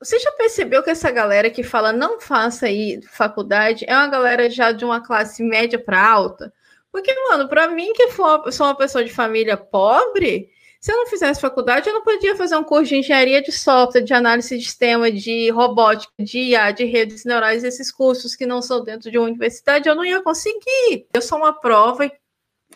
Você 0.00 0.18
já 0.18 0.32
percebeu 0.32 0.82
que 0.82 0.88
essa 0.88 1.10
galera 1.10 1.50
que 1.50 1.62
fala 1.62 1.92
não 1.92 2.18
faça 2.18 2.66
aí 2.66 3.00
faculdade 3.02 3.84
é 3.86 3.94
uma 3.94 4.08
galera 4.08 4.48
já 4.48 4.72
de 4.72 4.82
uma 4.82 5.02
classe 5.02 5.42
média 5.42 5.78
para 5.78 6.02
alta? 6.02 6.52
Porque, 6.90 7.12
mano, 7.28 7.48
para 7.48 7.68
mim 7.68 7.92
que 7.92 8.08
for, 8.08 8.50
sou 8.50 8.66
uma 8.66 8.74
pessoa 8.74 9.04
de 9.04 9.12
família 9.12 9.58
pobre, 9.58 10.48
se 10.80 10.90
eu 10.90 10.96
não 10.96 11.06
fizesse 11.06 11.38
faculdade, 11.38 11.86
eu 11.86 11.92
não 11.92 12.02
podia 12.02 12.34
fazer 12.34 12.56
um 12.56 12.64
curso 12.64 12.86
de 12.86 12.96
engenharia 12.96 13.42
de 13.42 13.52
software, 13.52 14.00
de 14.00 14.14
análise 14.14 14.56
de 14.56 14.64
sistema, 14.64 15.12
de 15.12 15.50
robótica, 15.50 16.10
de 16.18 16.38
IA, 16.38 16.70
de 16.72 16.86
redes 16.86 17.26
neurais, 17.26 17.62
esses 17.62 17.92
cursos 17.92 18.34
que 18.34 18.46
não 18.46 18.62
são 18.62 18.82
dentro 18.82 19.10
de 19.10 19.18
uma 19.18 19.26
universidade, 19.26 19.86
eu 19.86 19.94
não 19.94 20.04
ia 20.04 20.22
conseguir. 20.22 21.06
Eu 21.12 21.20
sou 21.20 21.38
uma 21.38 21.52
prova 21.52 22.06
e 22.06 22.12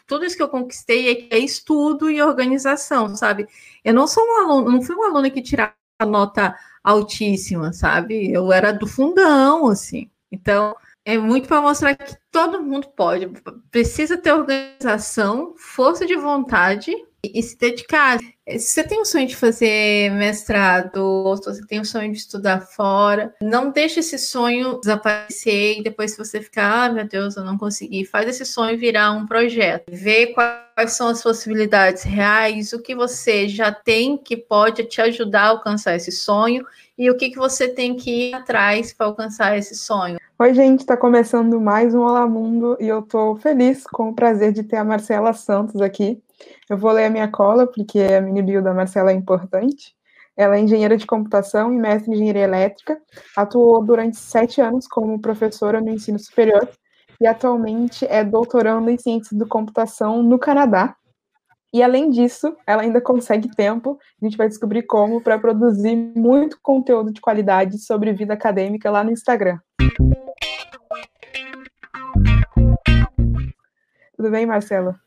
tudo 0.07 0.27
isso 0.27 0.37
que 0.37 0.43
eu 0.43 0.49
conquistei 0.51 1.29
é, 1.31 1.37
é 1.37 1.39
estudo 1.39 2.11
e 2.11 2.21
organização, 2.21 3.17
sabe? 3.17 3.49
Eu 3.83 3.95
não 3.95 4.07
sou 4.07 4.23
um 4.23 4.41
aluno, 4.43 4.71
não 4.71 4.83
fui 4.83 4.95
uma 4.95 5.07
aluna 5.07 5.31
que 5.31 5.41
tirava 5.41 5.73
nota 6.07 6.55
altíssima, 6.85 7.73
sabe? 7.73 8.31
Eu 8.31 8.53
era 8.53 8.73
do 8.73 8.87
fundão, 8.87 9.67
assim. 9.69 10.11
Então, 10.31 10.77
é 11.05 11.17
muito 11.19 11.49
para 11.49 11.63
mostrar 11.63 11.95
que 11.97 12.05
todo 12.35 12.61
mundo 12.61 12.89
pode. 12.97 13.31
Precisa 13.71 14.17
ter 14.17 14.33
organização, 14.33 15.55
força 15.57 16.05
de 16.05 16.17
vontade 16.17 16.93
e 17.23 17.41
se 17.41 17.57
dedicar. 17.57 18.19
Se 18.19 18.59
você 18.59 18.83
tem 18.83 19.01
o 19.01 19.05
sonho 19.05 19.29
de 19.29 19.37
fazer 19.37 20.11
mestrado, 20.11 20.97
ou 20.97 21.37
se 21.37 21.45
você 21.45 21.65
tem 21.65 21.81
o 21.81 21.85
sonho 21.85 22.11
de 22.11 22.19
estudar 22.19 22.61
fora, 22.61 23.33
não 23.41 23.71
deixe 23.71 24.01
esse 24.01 24.19
sonho 24.19 24.81
desaparecer 24.81 25.79
e 25.79 25.83
depois 25.85 26.17
você 26.17 26.43
ficar, 26.43 26.91
ah, 26.91 26.93
meu 26.93 27.07
Deus, 27.07 27.37
eu 27.37 27.45
não 27.45 27.57
consegui, 27.57 28.05
faz 28.05 28.29
esse 28.29 28.45
sonho 28.45 28.77
virar 28.77 29.13
um 29.13 29.27
projeto. 29.27 29.85
Vê 29.89 30.27
quais 30.27 30.93
são 30.93 31.07
as 31.07 31.23
possibilidades 31.23 32.03
reais, 32.03 32.73
o 32.73 32.83
que 32.83 32.97
você 32.97 33.49
já 33.49 33.73
tem 33.73 34.19
que 34.19 34.37
pode 34.37 34.83
te 34.85 35.01
ajudar 35.01 35.43
a 35.43 35.49
alcançar 35.51 35.95
esse 35.95 36.11
sonho 36.11 36.67
e 36.99 37.09
o 37.11 37.17
que, 37.17 37.31
que 37.31 37.39
você 37.39 37.69
tem 37.69 37.95
que 37.95 38.31
ir 38.31 38.35
atrás 38.35 38.93
para 38.93 39.07
alcançar 39.07 39.57
esse 39.57 39.75
sonho. 39.77 40.19
Oi, 40.37 40.53
gente, 40.53 40.81
está 40.81 40.97
começando 40.97 41.61
mais 41.61 41.95
um 41.95 42.01
Olá 42.01 42.24
Mundo 42.27 42.77
e 42.81 42.89
eu 42.89 43.01
estou 43.01 43.37
feliz 43.37 43.85
com 43.85 44.11
o 44.11 44.15
prazer 44.15 44.53
de 44.53 44.63
ter 44.63 44.77
a 44.77 44.85
Marcela 44.85 45.33
Santos 45.33 45.81
aqui. 45.81 46.23
Eu 46.69 46.77
vou 46.77 46.93
ler 46.93 47.07
a 47.07 47.11
minha 47.11 47.29
cola, 47.29 47.67
porque 47.67 48.01
a 48.01 48.21
mini 48.21 48.43
bio 48.43 48.63
da 48.63 48.75
Marcela 48.75 49.11
é 49.11 49.15
importante. 49.15 49.95
Ela 50.37 50.57
é 50.57 50.61
engenheira 50.61 50.97
de 50.97 51.07
computação 51.07 51.73
e 51.73 51.79
mestre 51.79 52.11
em 52.11 52.15
engenharia 52.15 52.43
elétrica, 52.43 53.01
atuou 53.37 53.85
durante 53.85 54.17
sete 54.17 54.61
anos 54.61 54.87
como 54.89 55.21
professora 55.21 55.81
no 55.81 55.91
ensino 55.91 56.19
superior 56.19 56.69
e 57.21 57.27
atualmente 57.27 58.05
é 58.07 58.25
doutoranda 58.25 58.91
em 58.91 58.99
ciências 58.99 59.39
da 59.39 59.47
computação 59.47 60.23
no 60.23 60.39
Canadá. 60.39 60.97
E 61.73 61.83
além 61.83 62.11
disso, 62.11 62.55
ela 62.67 62.83
ainda 62.83 63.01
consegue 63.01 63.49
tempo, 63.49 63.99
a 64.23 64.25
gente 64.25 64.37
vai 64.37 64.49
descobrir 64.49 64.85
como, 64.85 65.21
para 65.21 65.39
produzir 65.39 65.97
muito 65.97 66.59
conteúdo 66.63 67.13
de 67.13 67.21
qualidade 67.21 67.79
sobre 67.79 68.13
vida 68.13 68.35
acadêmica 68.35 68.91
lá 68.91 69.03
no 69.03 69.11
Instagram. 69.11 69.59
Tudo 74.25 74.33
bem, 74.33 74.47
Marcela? 74.47 74.99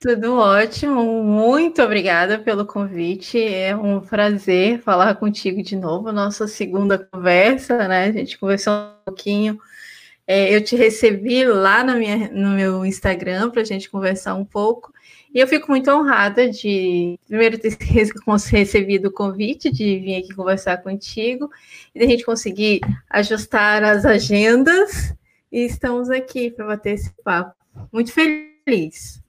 Tudo 0.00 0.36
ótimo, 0.36 1.22
muito 1.22 1.80
obrigada 1.80 2.40
pelo 2.40 2.66
convite. 2.66 3.40
É 3.40 3.76
um 3.76 4.00
prazer 4.00 4.80
falar 4.80 5.14
contigo 5.14 5.62
de 5.62 5.76
novo. 5.76 6.10
Nossa 6.10 6.48
segunda 6.48 6.98
conversa, 6.98 7.86
né? 7.86 8.06
A 8.06 8.10
gente 8.10 8.36
conversou 8.36 8.72
um 8.72 9.04
pouquinho. 9.04 9.60
É, 10.26 10.52
eu 10.52 10.60
te 10.60 10.74
recebi 10.74 11.44
lá 11.44 11.84
na 11.84 11.94
minha, 11.94 12.32
no 12.32 12.48
meu 12.48 12.84
Instagram 12.84 13.48
para 13.50 13.62
a 13.62 13.64
gente 13.64 13.88
conversar 13.88 14.34
um 14.34 14.44
pouco. 14.44 14.92
E 15.32 15.38
eu 15.38 15.46
fico 15.46 15.70
muito 15.70 15.88
honrada 15.88 16.50
de, 16.50 17.16
primeiro, 17.28 17.56
ter 17.58 17.76
recebido 18.50 19.06
o 19.06 19.12
convite 19.12 19.70
de 19.70 20.00
vir 20.00 20.16
aqui 20.16 20.34
conversar 20.34 20.78
contigo 20.78 21.48
e 21.94 22.00
de 22.00 22.04
a 22.06 22.08
gente 22.08 22.24
conseguir 22.24 22.80
ajustar 23.08 23.84
as 23.84 24.04
agendas. 24.04 25.14
E 25.52 25.60
estamos 25.60 26.10
aqui 26.10 26.50
para 26.50 26.66
bater 26.66 26.94
esse 26.94 27.12
papo. 27.22 27.61
Muito 27.92 28.12
feliz. 28.12 29.22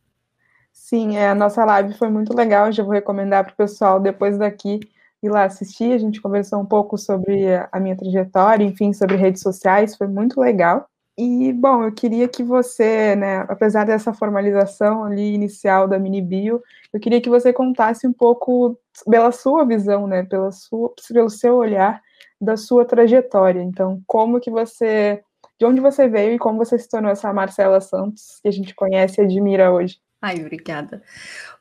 Sim, 0.72 1.18
é, 1.18 1.30
a 1.30 1.36
nossa 1.36 1.64
live 1.66 1.94
foi 1.96 2.10
muito 2.10 2.36
legal. 2.36 2.72
Já 2.72 2.84
vou 2.84 2.94
recomendar 2.94 3.44
para 3.44 3.54
o 3.54 3.58
pessoal 3.58 4.00
depois 4.00 4.38
daqui 4.38 4.80
ir 5.22 5.30
lá 5.30 5.46
assistir. 5.46 5.94
A 5.94 5.98
gente 5.98 6.22
conversou 6.22 6.60
um 6.60 6.66
pouco 6.66 6.98
sobre 6.98 7.48
a 7.72 7.80
minha 7.80 7.96
trajetória, 7.96 8.64
enfim, 8.64 8.94
sobre 8.94 9.16
redes 9.16 9.42
sociais. 9.42 9.96
Foi 9.96 10.08
muito 10.08 10.40
legal. 10.40 10.88
E, 11.18 11.54
bom, 11.54 11.84
eu 11.84 11.92
queria 11.92 12.28
que 12.28 12.44
você, 12.44 13.16
né, 13.16 13.46
apesar 13.48 13.86
dessa 13.86 14.14
formalização 14.14 15.04
ali 15.04 15.34
inicial 15.34 15.88
da 15.88 16.00
mini 16.00 16.22
bio, 16.22 16.62
eu 16.92 17.00
queria 17.00 17.22
que 17.22 17.30
você 17.30 17.54
contasse 17.54 18.08
um 18.08 18.14
pouco 18.14 18.78
pela 19.10 19.32
sua 19.32 19.64
visão, 19.64 20.08
né, 20.08 20.24
pela 20.24 20.52
sua, 20.52 20.92
pelo 21.08 21.30
seu 21.30 21.56
olhar 21.58 22.02
da 22.42 22.58
sua 22.58 22.84
trajetória. 22.84 23.62
Então, 23.62 24.02
como 24.08 24.40
que 24.40 24.50
você, 24.50 25.24
de 25.60 25.66
onde 25.66 25.80
você 25.80 26.08
veio 26.08 26.34
e 26.34 26.40
como 26.40 26.58
você 26.58 26.78
se 26.78 26.90
tornou 26.90 27.12
essa 27.12 27.32
Marcela 27.34 27.80
Santos 27.80 28.40
que 28.42 28.48
a 28.48 28.52
gente 28.52 28.74
conhece 28.74 29.22
e 29.22 29.24
admira 29.24 29.72
hoje? 29.72 30.00
Ai, 30.22 30.40
obrigada. 30.40 31.04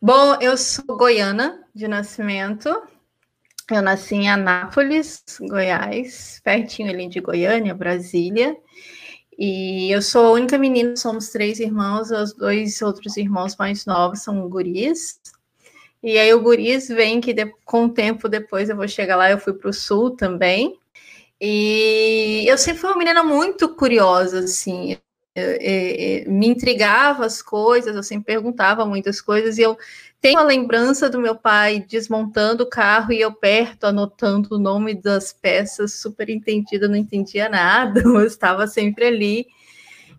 Bom, 0.00 0.36
eu 0.40 0.56
sou 0.56 0.96
goiana 0.96 1.64
de 1.74 1.88
nascimento. 1.88 2.70
Eu 3.70 3.80
nasci 3.80 4.14
em 4.14 4.30
Anápolis, 4.30 5.22
Goiás, 5.40 6.40
pertinho 6.44 6.90
ali 6.90 7.08
de 7.08 7.20
Goiânia, 7.20 7.74
Brasília. 7.74 8.56
E 9.38 9.90
eu 9.90 10.02
sou 10.02 10.26
a 10.26 10.30
única 10.32 10.58
menina, 10.58 10.96
somos 10.96 11.30
três 11.30 11.58
irmãos, 11.58 12.10
os 12.10 12.34
dois 12.34 12.82
outros 12.82 13.16
irmãos 13.16 13.56
mais 13.56 13.86
novos 13.86 14.22
são 14.22 14.48
guris. 14.48 15.20
E 16.02 16.18
aí 16.18 16.34
o 16.34 16.42
guris 16.42 16.88
vem 16.88 17.20
que 17.20 17.32
de, 17.32 17.46
com 17.64 17.86
o 17.86 17.88
tempo 17.88 18.28
depois 18.28 18.68
eu 18.68 18.76
vou 18.76 18.86
chegar 18.86 19.16
lá, 19.16 19.30
eu 19.30 19.38
fui 19.38 19.54
para 19.54 19.70
o 19.70 19.72
sul 19.72 20.10
também. 20.10 20.78
E 21.44 22.44
eu 22.48 22.56
sempre 22.56 22.80
fui 22.80 22.90
uma 22.90 22.98
menina 22.98 23.24
muito 23.24 23.68
curiosa, 23.74 24.40
assim 24.40 24.96
é, 25.34 26.22
é, 26.22 26.28
me 26.28 26.46
intrigava 26.46 27.24
as 27.24 27.40
coisas, 27.40 27.96
eu 27.96 28.02
sempre 28.02 28.26
perguntava 28.26 28.84
muitas 28.84 29.20
coisas, 29.20 29.56
e 29.58 29.62
eu 29.62 29.78
tenho 30.20 30.38
a 30.38 30.44
lembrança 30.44 31.08
do 31.08 31.20
meu 31.20 31.34
pai 31.34 31.80
desmontando 31.80 32.64
o 32.64 32.68
carro 32.68 33.12
e 33.12 33.20
eu 33.20 33.32
perto, 33.32 33.84
anotando 33.84 34.54
o 34.54 34.58
nome 34.58 34.94
das 34.94 35.32
peças, 35.32 35.94
super 35.94 36.28
entendida, 36.28 36.86
não 36.86 36.96
entendia 36.96 37.48
nada, 37.48 38.00
eu 38.04 38.24
estava 38.24 38.66
sempre 38.66 39.06
ali. 39.06 39.46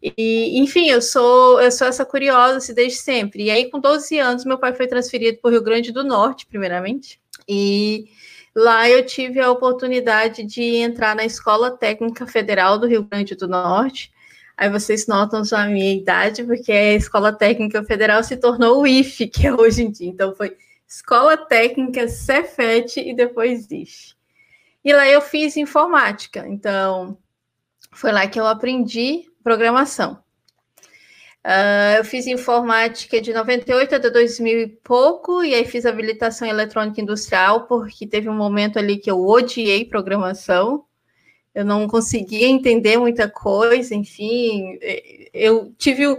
E, 0.02 0.60
enfim, 0.60 0.90
eu 0.90 1.02
sou 1.02 1.62
eu 1.62 1.72
sou 1.72 1.88
essa 1.88 2.04
curiosa 2.06 2.58
assim, 2.58 2.74
desde 2.74 3.00
sempre. 3.00 3.46
E 3.46 3.52
aí, 3.52 3.70
com 3.70 3.80
12 3.80 4.20
anos, 4.20 4.44
meu 4.44 4.58
pai 4.58 4.74
foi 4.74 4.86
transferido 4.88 5.38
para 5.38 5.48
o 5.48 5.52
Rio 5.52 5.64
Grande 5.64 5.94
do 5.94 6.04
Norte, 6.04 6.46
primeiramente, 6.46 7.22
e 7.48 8.08
lá 8.56 8.90
eu 8.90 9.06
tive 9.06 9.40
a 9.40 9.52
oportunidade 9.52 10.44
de 10.44 10.76
entrar 10.76 11.16
na 11.16 11.26
Escola 11.26 11.72
Técnica 11.72 12.26
Federal 12.28 12.78
do 12.78 12.88
Rio 12.88 13.04
Grande 13.04 13.36
do 13.36 13.48
Norte, 13.48 14.14
Aí 14.56 14.70
vocês 14.70 15.08
notam 15.08 15.44
já 15.44 15.64
a 15.64 15.68
minha 15.68 15.94
idade, 15.94 16.44
porque 16.44 16.72
a 16.72 16.94
Escola 16.94 17.34
Técnica 17.34 17.84
Federal 17.84 18.24
se 18.24 18.38
tornou 18.38 18.82
o 18.82 18.88
IFE, 18.88 19.28
que 19.28 19.48
é 19.48 19.54
hoje 19.54 19.84
em 19.84 19.92
dia. 19.92 20.08
Então 20.08 20.36
foi 20.36 20.56
Escola 20.88 21.36
Técnica 21.36 22.08
Cefet 22.08 23.00
e 23.00 23.16
depois 23.16 23.70
IFE. 23.72 24.16
E 24.86 24.94
lá 24.94 25.08
eu 25.08 25.22
fiz 25.22 25.58
informática. 25.58 26.48
Então 26.48 27.18
foi 27.92 28.12
lá 28.12 28.28
que 28.28 28.40
eu 28.40 28.46
aprendi 28.46 29.24
programação. 29.44 30.23
Uh, 31.46 31.98
eu 31.98 32.06
fiz 32.06 32.26
informática 32.26 33.20
de 33.20 33.34
98 33.34 33.96
até 33.96 34.10
2000 34.10 34.60
e 34.62 34.68
pouco, 34.68 35.44
e 35.44 35.54
aí 35.54 35.66
fiz 35.66 35.86
habilitação 35.86 36.48
eletrônica 36.48 37.02
industrial, 37.02 37.68
porque 37.68 38.08
teve 38.08 38.30
um 38.30 38.36
momento 38.36 38.80
ali 38.80 38.98
que 38.98 39.12
eu 39.12 39.26
odiei 39.26 39.84
programação 39.84 40.86
eu 41.54 41.64
não 41.64 41.88
conseguia 41.88 42.48
entender 42.48 42.98
muita 42.98 43.30
coisa, 43.30 43.94
enfim, 43.94 44.78
eu 45.34 45.74
tive 45.78 46.08
o. 46.08 46.18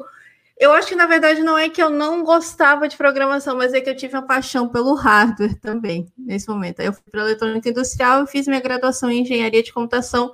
Eu 0.57 0.73
acho 0.73 0.89
que 0.89 0.95
na 0.95 1.07
verdade 1.07 1.43
não 1.43 1.59
é 1.59 1.69
que 1.69 1.83
eu 1.83 1.91
não 1.91 2.23
gostava 2.23 2.87
de 2.87 2.97
programação, 2.97 3.57
mas 3.57 3.75
é 3.75 3.81
que 3.81 3.91
eu 3.91 3.97
tive 3.97 4.15
uma 4.15 4.27
paixão 4.27 4.69
pelo 4.69 4.95
hardware 4.95 5.59
também, 5.61 6.07
nesse 6.17 6.49
momento. 6.49 6.81
Aí 6.81 6.87
eu 6.87 6.93
fui 6.93 7.03
para 7.11 7.23
eletrônica 7.23 7.69
industrial 7.69 8.23
e 8.23 8.27
fiz 8.29 8.47
minha 8.47 8.61
graduação 8.61 9.11
em 9.11 9.23
engenharia 9.23 9.63
de 9.63 9.73
computação 9.73 10.31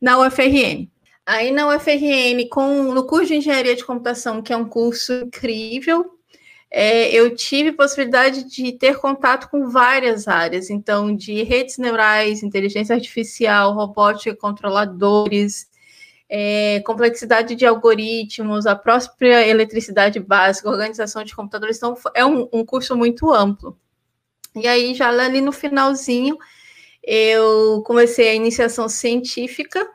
na 0.00 0.18
UFRN. 0.20 0.88
Aí 1.26 1.50
na 1.50 1.74
UFRN, 1.74 2.48
com, 2.50 2.92
no 2.92 3.06
curso 3.06 3.28
de 3.28 3.36
engenharia 3.36 3.74
de 3.74 3.84
computação, 3.84 4.42
que 4.42 4.52
é 4.52 4.56
um 4.56 4.68
curso 4.68 5.12
incrível, 5.12 6.18
é, 6.70 7.08
eu 7.14 7.34
tive 7.34 7.72
possibilidade 7.72 8.44
de 8.44 8.72
ter 8.72 8.98
contato 8.98 9.48
com 9.48 9.68
várias 9.68 10.26
áreas, 10.28 10.70
então, 10.70 11.14
de 11.14 11.42
redes 11.44 11.78
neurais, 11.78 12.42
inteligência 12.42 12.94
artificial, 12.94 13.72
robótica, 13.72 14.36
controladores, 14.36 15.68
é, 16.28 16.80
complexidade 16.80 17.54
de 17.54 17.64
algoritmos, 17.64 18.66
a 18.66 18.74
própria 18.74 19.46
eletricidade 19.46 20.18
básica, 20.20 20.68
organização 20.68 21.22
de 21.24 21.34
computadores, 21.34 21.76
então, 21.76 21.96
é 22.14 22.24
um, 22.26 22.48
um 22.52 22.64
curso 22.64 22.96
muito 22.96 23.32
amplo. 23.32 23.78
E 24.56 24.66
aí, 24.66 24.94
já 24.94 25.08
ali 25.08 25.40
no 25.40 25.52
finalzinho, 25.52 26.36
eu 27.02 27.82
comecei 27.86 28.30
a 28.30 28.34
iniciação 28.34 28.88
científica, 28.88 29.88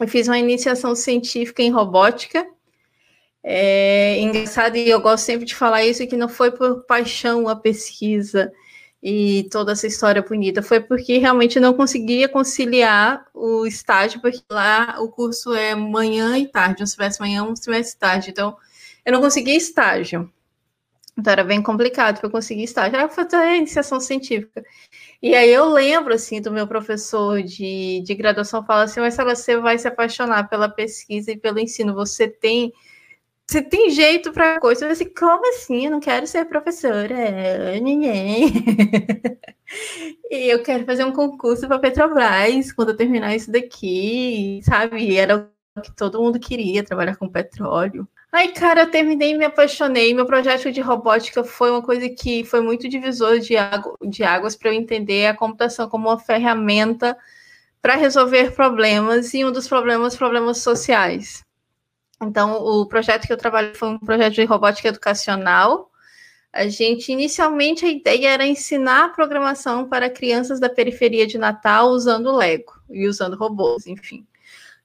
eu 0.00 0.08
fiz 0.08 0.28
uma 0.28 0.38
iniciação 0.38 0.94
científica 0.94 1.62
em 1.62 1.70
robótica, 1.70 2.46
é 3.42 4.18
engraçado, 4.20 4.76
e 4.76 4.88
eu 4.90 5.00
gosto 5.00 5.24
sempre 5.24 5.46
de 5.46 5.54
falar 5.54 5.84
isso, 5.84 6.06
que 6.06 6.16
não 6.16 6.28
foi 6.28 6.50
por 6.50 6.84
paixão 6.84 7.48
a 7.48 7.54
pesquisa. 7.56 8.52
e 9.02 9.48
toda 9.52 9.72
essa 9.72 9.86
história 9.86 10.22
bonita 10.22 10.62
foi 10.62 10.80
porque 10.80 11.18
realmente 11.18 11.60
não 11.60 11.74
conseguia 11.74 12.28
conciliar 12.28 13.24
o 13.34 13.66
estágio, 13.66 14.20
porque 14.20 14.42
lá 14.50 14.96
o 15.00 15.08
curso 15.08 15.54
é 15.54 15.74
manhã 15.76 16.36
e 16.38 16.48
tarde, 16.48 16.82
um 16.82 16.86
semestre 16.86 17.24
manhã, 17.26 17.44
um 17.44 17.54
semestre 17.54 17.98
tarde, 17.98 18.30
então 18.30 18.56
eu 19.04 19.12
não 19.12 19.20
conseguia 19.20 19.56
estágio. 19.56 20.30
Então 21.18 21.32
era 21.32 21.44
bem 21.44 21.62
complicado 21.62 22.18
para 22.18 22.26
eu 22.26 22.30
conseguir 22.30 22.64
estágio. 22.64 22.96
Era 22.96 23.08
fazer 23.08 23.56
iniciação 23.56 23.98
científica. 24.00 24.62
E 25.22 25.34
aí 25.34 25.50
eu 25.50 25.66
lembro 25.70 26.14
assim 26.14 26.40
do 26.40 26.52
meu 26.52 26.66
professor 26.66 27.42
de, 27.42 28.02
de 28.04 28.14
graduação 28.14 28.64
falar 28.64 28.82
assim, 28.84 29.00
mas 29.00 29.16
você 29.16 29.56
vai 29.56 29.78
se 29.78 29.88
apaixonar 29.88 30.48
pela 30.48 30.68
pesquisa 30.68 31.32
e 31.32 31.38
pelo 31.38 31.58
ensino, 31.58 31.94
você 31.94 32.28
tem 32.28 32.72
você 33.48 33.62
tem 33.62 33.90
jeito 33.90 34.32
para 34.32 34.58
coisa. 34.60 34.84
Eu 34.86 34.90
assim, 34.90 35.08
como 35.14 35.48
assim? 35.48 35.84
Eu 35.84 35.90
não 35.92 36.00
quero 36.00 36.26
ser 36.26 36.44
professora. 36.46 37.14
É, 37.14 37.80
ninguém. 37.80 38.52
e 40.30 40.48
eu 40.52 40.62
quero 40.62 40.84
fazer 40.84 41.04
um 41.04 41.12
concurso 41.12 41.68
para 41.68 41.78
Petrobras 41.78 42.72
quando 42.72 42.90
eu 42.90 42.96
terminar 42.96 43.36
isso 43.36 43.50
daqui, 43.50 44.60
sabe? 44.64 45.16
Era 45.16 45.48
o 45.76 45.80
que 45.80 45.94
todo 45.94 46.20
mundo 46.20 46.40
queria, 46.40 46.84
trabalhar 46.84 47.16
com 47.16 47.28
petróleo. 47.28 48.08
Ai, 48.36 48.48
cara, 48.48 48.82
eu 48.82 48.90
terminei 48.90 49.30
e 49.30 49.34
me 49.34 49.46
apaixonei. 49.46 50.12
Meu 50.12 50.26
projeto 50.26 50.70
de 50.70 50.82
robótica 50.82 51.42
foi 51.42 51.70
uma 51.70 51.80
coisa 51.80 52.06
que 52.10 52.44
foi 52.44 52.60
muito 52.60 52.86
divisor 52.86 53.38
de, 53.38 53.54
de 54.10 54.24
águas 54.24 54.54
para 54.54 54.68
eu 54.68 54.74
entender 54.74 55.24
a 55.24 55.34
computação 55.34 55.88
como 55.88 56.10
uma 56.10 56.18
ferramenta 56.18 57.16
para 57.80 57.94
resolver 57.94 58.54
problemas 58.54 59.32
e 59.32 59.42
um 59.42 59.50
dos 59.50 59.66
problemas, 59.66 60.14
problemas 60.14 60.58
sociais. 60.58 61.42
Então, 62.20 62.62
o 62.62 62.84
projeto 62.84 63.26
que 63.26 63.32
eu 63.32 63.38
trabalho 63.38 63.74
foi 63.74 63.88
um 63.88 63.98
projeto 63.98 64.34
de 64.34 64.44
robótica 64.44 64.88
educacional. 64.88 65.90
A 66.52 66.68
gente, 66.68 67.10
inicialmente, 67.10 67.86
a 67.86 67.88
ideia 67.88 68.28
era 68.28 68.46
ensinar 68.46 69.14
programação 69.14 69.88
para 69.88 70.10
crianças 70.10 70.60
da 70.60 70.68
periferia 70.68 71.26
de 71.26 71.38
Natal 71.38 71.88
usando 71.88 72.36
Lego 72.36 72.74
e 72.90 73.08
usando 73.08 73.34
robôs, 73.34 73.86
enfim. 73.86 74.26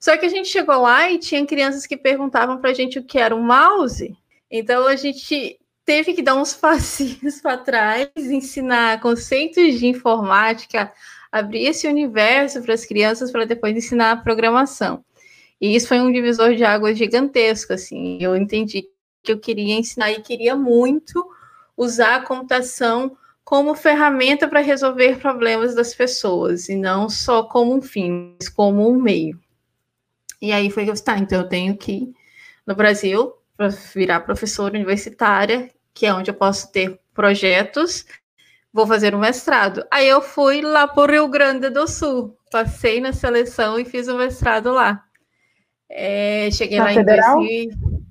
Só 0.01 0.17
que 0.17 0.25
a 0.25 0.29
gente 0.29 0.49
chegou 0.49 0.81
lá 0.81 1.11
e 1.11 1.19
tinha 1.19 1.45
crianças 1.45 1.85
que 1.85 1.95
perguntavam 1.95 2.57
para 2.57 2.71
a 2.71 2.73
gente 2.73 2.97
o 2.97 3.03
que 3.03 3.19
era 3.19 3.35
um 3.35 3.43
mouse. 3.43 4.17
Então, 4.49 4.87
a 4.87 4.95
gente 4.95 5.59
teve 5.85 6.13
que 6.13 6.23
dar 6.23 6.35
uns 6.35 6.55
passinhos 6.57 7.39
para 7.39 7.57
trás, 7.57 8.09
ensinar 8.17 8.99
conceitos 8.99 9.79
de 9.79 9.85
informática, 9.85 10.91
abrir 11.31 11.65
esse 11.67 11.87
universo 11.87 12.63
para 12.63 12.73
as 12.73 12.83
crianças 12.83 13.31
para 13.31 13.45
depois 13.45 13.77
ensinar 13.77 14.11
a 14.11 14.17
programação. 14.17 15.05
E 15.61 15.75
isso 15.75 15.87
foi 15.87 15.99
um 15.99 16.11
divisor 16.11 16.55
de 16.55 16.63
águas 16.63 16.97
gigantesco, 16.97 17.71
assim. 17.71 18.17
Eu 18.19 18.35
entendi 18.35 18.87
que 19.21 19.31
eu 19.31 19.39
queria 19.39 19.75
ensinar 19.75 20.11
e 20.11 20.21
queria 20.21 20.55
muito 20.55 21.23
usar 21.77 22.15
a 22.15 22.21
computação 22.21 23.15
como 23.43 23.75
ferramenta 23.75 24.47
para 24.47 24.61
resolver 24.61 25.19
problemas 25.19 25.75
das 25.75 25.93
pessoas, 25.93 26.69
e 26.69 26.75
não 26.75 27.07
só 27.07 27.43
como 27.43 27.75
um 27.75 27.81
fim, 27.81 28.35
mas 28.39 28.49
como 28.49 28.89
um 28.89 28.99
meio. 28.99 29.39
E 30.41 30.51
aí 30.51 30.69
foi 30.71 30.83
que 30.83 30.89
eu 30.89 30.93
disse, 30.93 31.05
tá, 31.05 31.17
então 31.17 31.41
eu 31.41 31.47
tenho 31.47 31.77
que 31.77 31.91
ir 31.91 32.13
no 32.65 32.75
Brasil 32.75 33.33
para 33.55 33.67
virar 33.67 34.21
professora 34.21 34.75
universitária, 34.75 35.69
que 35.93 36.05
é 36.05 36.13
onde 36.13 36.31
eu 36.31 36.35
posso 36.35 36.71
ter 36.71 36.99
projetos, 37.13 38.05
vou 38.73 38.87
fazer 38.87 39.13
um 39.13 39.19
mestrado. 39.19 39.85
Aí 39.91 40.07
eu 40.07 40.21
fui 40.21 40.61
lá 40.61 40.87
para 40.87 41.03
o 41.03 41.13
Rio 41.13 41.27
Grande 41.27 41.69
do 41.69 41.87
Sul, 41.87 42.37
passei 42.51 42.99
na 42.99 43.13
seleção 43.13 43.79
e 43.79 43.85
fiz 43.85 44.07
o 44.07 44.17
mestrado 44.17 44.71
lá. 44.71 45.03
É, 45.89 46.49
cheguei 46.51 46.77
na 46.79 46.85
lá 46.85 46.93
Federal? 46.93 47.41
em 47.43 47.67
2000, 47.67 48.01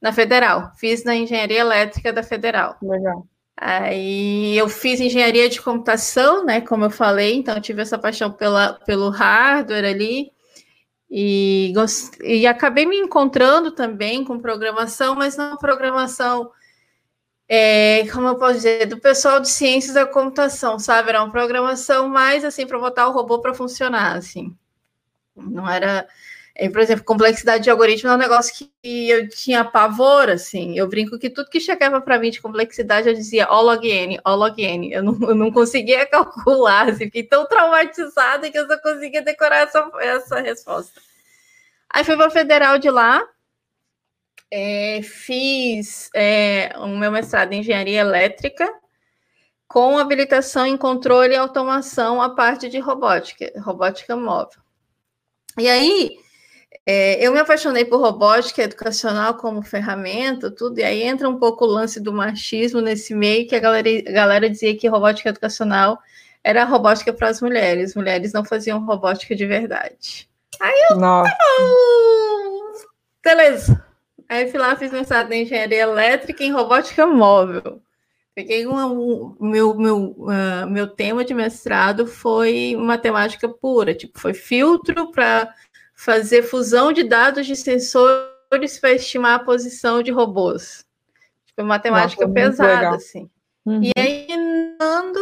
na 0.00 0.12
Federal. 0.12 0.72
Fiz 0.76 1.02
na 1.04 1.16
Engenharia 1.16 1.60
Elétrica 1.60 2.12
da 2.12 2.22
Federal. 2.22 2.76
Legal. 2.82 3.26
Aí 3.56 4.56
eu 4.56 4.68
fiz 4.68 5.00
engenharia 5.00 5.48
de 5.48 5.60
computação, 5.60 6.44
né? 6.44 6.60
Como 6.60 6.84
eu 6.84 6.90
falei, 6.90 7.36
então 7.36 7.54
eu 7.54 7.60
tive 7.60 7.80
essa 7.82 7.98
paixão 7.98 8.30
pela, 8.30 8.72
pelo 8.84 9.08
hardware 9.08 9.84
ali. 9.84 10.32
E, 11.14 11.74
e 12.24 12.46
acabei 12.46 12.86
me 12.86 12.96
encontrando 12.96 13.70
também 13.70 14.24
com 14.24 14.40
programação, 14.40 15.14
mas 15.14 15.36
não 15.36 15.58
programação, 15.58 16.50
é, 17.46 18.06
como 18.10 18.28
eu 18.28 18.38
posso 18.38 18.54
dizer, 18.54 18.86
do 18.86 18.98
pessoal 18.98 19.38
de 19.38 19.50
ciências 19.50 19.92
da 19.92 20.06
computação, 20.06 20.78
sabe? 20.78 21.10
Era 21.10 21.22
uma 21.22 21.30
programação 21.30 22.08
mais 22.08 22.46
assim 22.46 22.66
para 22.66 22.78
botar 22.78 23.08
o 23.08 23.12
robô 23.12 23.40
para 23.40 23.52
funcionar, 23.52 24.16
assim. 24.16 24.56
Não 25.36 25.68
era 25.68 26.08
por 26.70 26.80
exemplo, 26.80 27.04
complexidade 27.04 27.64
de 27.64 27.70
algoritmo 27.70 28.10
é 28.10 28.14
um 28.14 28.18
negócio 28.18 28.54
que 28.82 29.08
eu 29.08 29.28
tinha 29.28 29.64
pavor, 29.64 30.28
assim. 30.28 30.78
Eu 30.78 30.86
brinco 30.86 31.18
que 31.18 31.30
tudo 31.30 31.48
que 31.48 31.58
chegava 31.58 32.00
para 32.00 32.18
mim 32.18 32.30
de 32.30 32.42
complexidade, 32.42 33.08
eu 33.08 33.14
dizia 33.14 33.50
O 33.50 33.62
log 33.62 33.88
N, 33.88 34.20
O 34.24 34.34
log 34.34 34.62
N. 34.62 34.92
Eu 34.92 35.02
não, 35.02 35.18
eu 35.22 35.34
não 35.34 35.50
conseguia 35.50 36.04
calcular, 36.06 36.90
assim, 36.90 37.06
fiquei 37.06 37.22
tão 37.22 37.46
traumatizada 37.46 38.50
que 38.50 38.58
eu 38.58 38.66
só 38.66 38.78
conseguia 38.78 39.22
decorar 39.22 39.60
essa, 39.60 39.90
essa 40.00 40.40
resposta. 40.40 41.00
Aí 41.88 42.04
fui 42.04 42.16
para 42.16 42.30
Federal 42.30 42.78
de 42.78 42.90
lá, 42.90 43.22
é, 44.50 45.00
fiz 45.02 46.10
é, 46.14 46.72
o 46.76 46.88
meu 46.88 47.10
mestrado 47.10 47.52
em 47.52 47.60
Engenharia 47.60 48.00
Elétrica, 48.00 48.70
com 49.66 49.98
habilitação 49.98 50.66
em 50.66 50.76
controle 50.76 51.32
e 51.32 51.36
automação 51.36 52.20
a 52.20 52.34
parte 52.34 52.68
de 52.68 52.78
robótica, 52.78 53.50
robótica 53.60 54.14
móvel. 54.14 54.60
E 55.58 55.68
aí, 55.68 56.18
é, 56.84 57.24
eu 57.24 57.32
me 57.32 57.38
apaixonei 57.38 57.84
por 57.84 58.00
robótica 58.00 58.62
educacional 58.62 59.34
como 59.34 59.62
ferramenta, 59.62 60.50
tudo, 60.50 60.80
e 60.80 60.84
aí 60.84 61.02
entra 61.02 61.28
um 61.28 61.38
pouco 61.38 61.64
o 61.64 61.68
lance 61.68 62.00
do 62.00 62.12
machismo 62.12 62.80
nesse 62.80 63.14
meio, 63.14 63.46
que 63.46 63.54
a 63.54 63.60
galera, 63.60 63.88
a 63.88 64.12
galera 64.12 64.50
dizia 64.50 64.76
que 64.76 64.88
robótica 64.88 65.28
educacional 65.28 65.98
era 66.42 66.64
robótica 66.64 67.12
para 67.12 67.28
as 67.28 67.40
mulheres, 67.40 67.94
mulheres 67.94 68.32
não 68.32 68.44
faziam 68.44 68.84
robótica 68.84 69.34
de 69.34 69.46
verdade. 69.46 70.28
Aí 70.60 70.86
eu, 70.90 70.96
Nossa. 70.96 71.30
tá 71.30 71.38
bom, 71.58 72.88
beleza. 73.22 73.84
Aí 74.28 74.50
fui 74.50 74.58
lá, 74.58 74.74
fiz 74.74 74.90
mestrado 74.90 75.30
em 75.32 75.42
engenharia 75.42 75.82
elétrica 75.82 76.42
em 76.42 76.50
robótica 76.50 77.06
móvel. 77.06 77.80
Peguei 78.34 78.66
uma, 78.66 78.86
um, 78.86 79.36
meu, 79.38 79.74
meu, 79.76 80.16
uh, 80.18 80.66
meu 80.68 80.88
tema 80.88 81.24
de 81.24 81.34
mestrado 81.34 82.06
foi 82.06 82.74
matemática 82.76 83.48
pura, 83.48 83.94
tipo, 83.94 84.18
foi 84.18 84.32
filtro 84.32 85.12
para 85.12 85.54
fazer 86.02 86.42
fusão 86.42 86.92
de 86.92 87.04
dados 87.04 87.46
de 87.46 87.54
sensores 87.54 88.78
para 88.80 88.90
estimar 88.90 89.34
a 89.34 89.44
posição 89.44 90.02
de 90.02 90.10
robôs. 90.10 90.84
Tipo, 91.46 91.62
matemática 91.62 92.26
Nossa, 92.26 92.34
pesada, 92.34 92.96
assim. 92.96 93.30
Uhum. 93.64 93.82
E 93.84 93.92
aí, 93.96 94.26
Nando, 94.80 95.20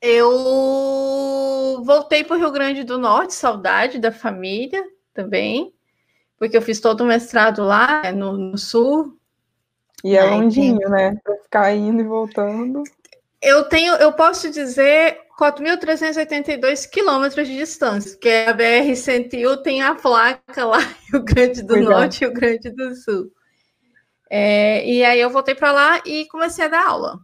eu 0.00 1.82
voltei 1.84 2.22
para 2.22 2.36
o 2.36 2.38
Rio 2.38 2.50
Grande 2.50 2.84
do 2.84 2.98
Norte, 2.98 3.32
saudade 3.32 3.98
da 3.98 4.12
família 4.12 4.84
também, 5.14 5.72
porque 6.36 6.54
eu 6.54 6.62
fiz 6.62 6.78
todo 6.78 7.00
o 7.00 7.06
mestrado 7.06 7.64
lá 7.64 8.02
né, 8.02 8.12
no, 8.12 8.36
no 8.36 8.58
sul. 8.58 9.16
E 10.04 10.14
é 10.16 10.22
longínho, 10.22 10.86
né? 10.90 11.16
Para 11.24 11.36
ficar 11.36 11.74
indo 11.74 12.02
e 12.02 12.04
voltando. 12.04 12.82
Eu 13.40 13.64
tenho, 13.64 13.94
eu 13.94 14.12
posso 14.12 14.50
dizer 14.50 15.18
4.382 15.42 16.88
quilômetros 16.88 17.48
de 17.48 17.56
distância, 17.56 18.12
porque 18.12 18.28
a 18.28 18.56
BR-101 18.56 19.62
tem 19.62 19.82
a 19.82 19.92
placa 19.92 20.64
lá, 20.64 20.78
Rio 21.10 21.24
Grande 21.24 21.62
do. 21.62 21.80
Norte 21.80 22.18
e 22.18 22.26
Rio 22.26 22.32
Grande 22.32 22.70
do 22.70 22.94
Sul. 22.94 23.32
É, 24.30 24.88
e 24.88 25.04
aí 25.04 25.20
eu 25.20 25.30
voltei 25.30 25.56
para 25.56 25.72
lá 25.72 26.00
e 26.06 26.26
comecei 26.26 26.64
a 26.64 26.68
dar 26.68 26.86
aula. 26.86 27.18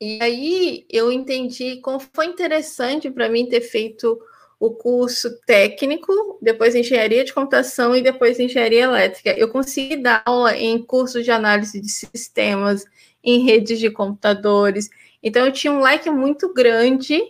E 0.00 0.18
aí 0.20 0.86
eu 0.90 1.12
entendi 1.12 1.80
como 1.80 2.00
foi 2.00 2.26
interessante 2.26 3.08
para 3.08 3.28
mim 3.28 3.48
ter 3.48 3.60
feito 3.60 4.20
o 4.58 4.70
curso 4.70 5.30
técnico, 5.46 6.38
depois 6.42 6.74
engenharia 6.74 7.24
de 7.24 7.32
computação 7.32 7.94
e 7.94 8.02
depois 8.02 8.40
engenharia 8.40 8.82
elétrica. 8.82 9.30
Eu 9.38 9.48
consegui 9.48 9.96
dar 9.96 10.22
aula 10.24 10.56
em 10.56 10.82
cursos 10.82 11.24
de 11.24 11.30
análise 11.30 11.80
de 11.80 11.88
sistemas, 11.88 12.84
em 13.22 13.44
redes 13.44 13.78
de 13.78 13.90
computadores. 13.90 14.90
Então, 15.22 15.46
eu 15.46 15.52
tinha 15.52 15.72
um 15.72 15.80
leque 15.80 16.10
muito 16.10 16.52
grande 16.52 17.20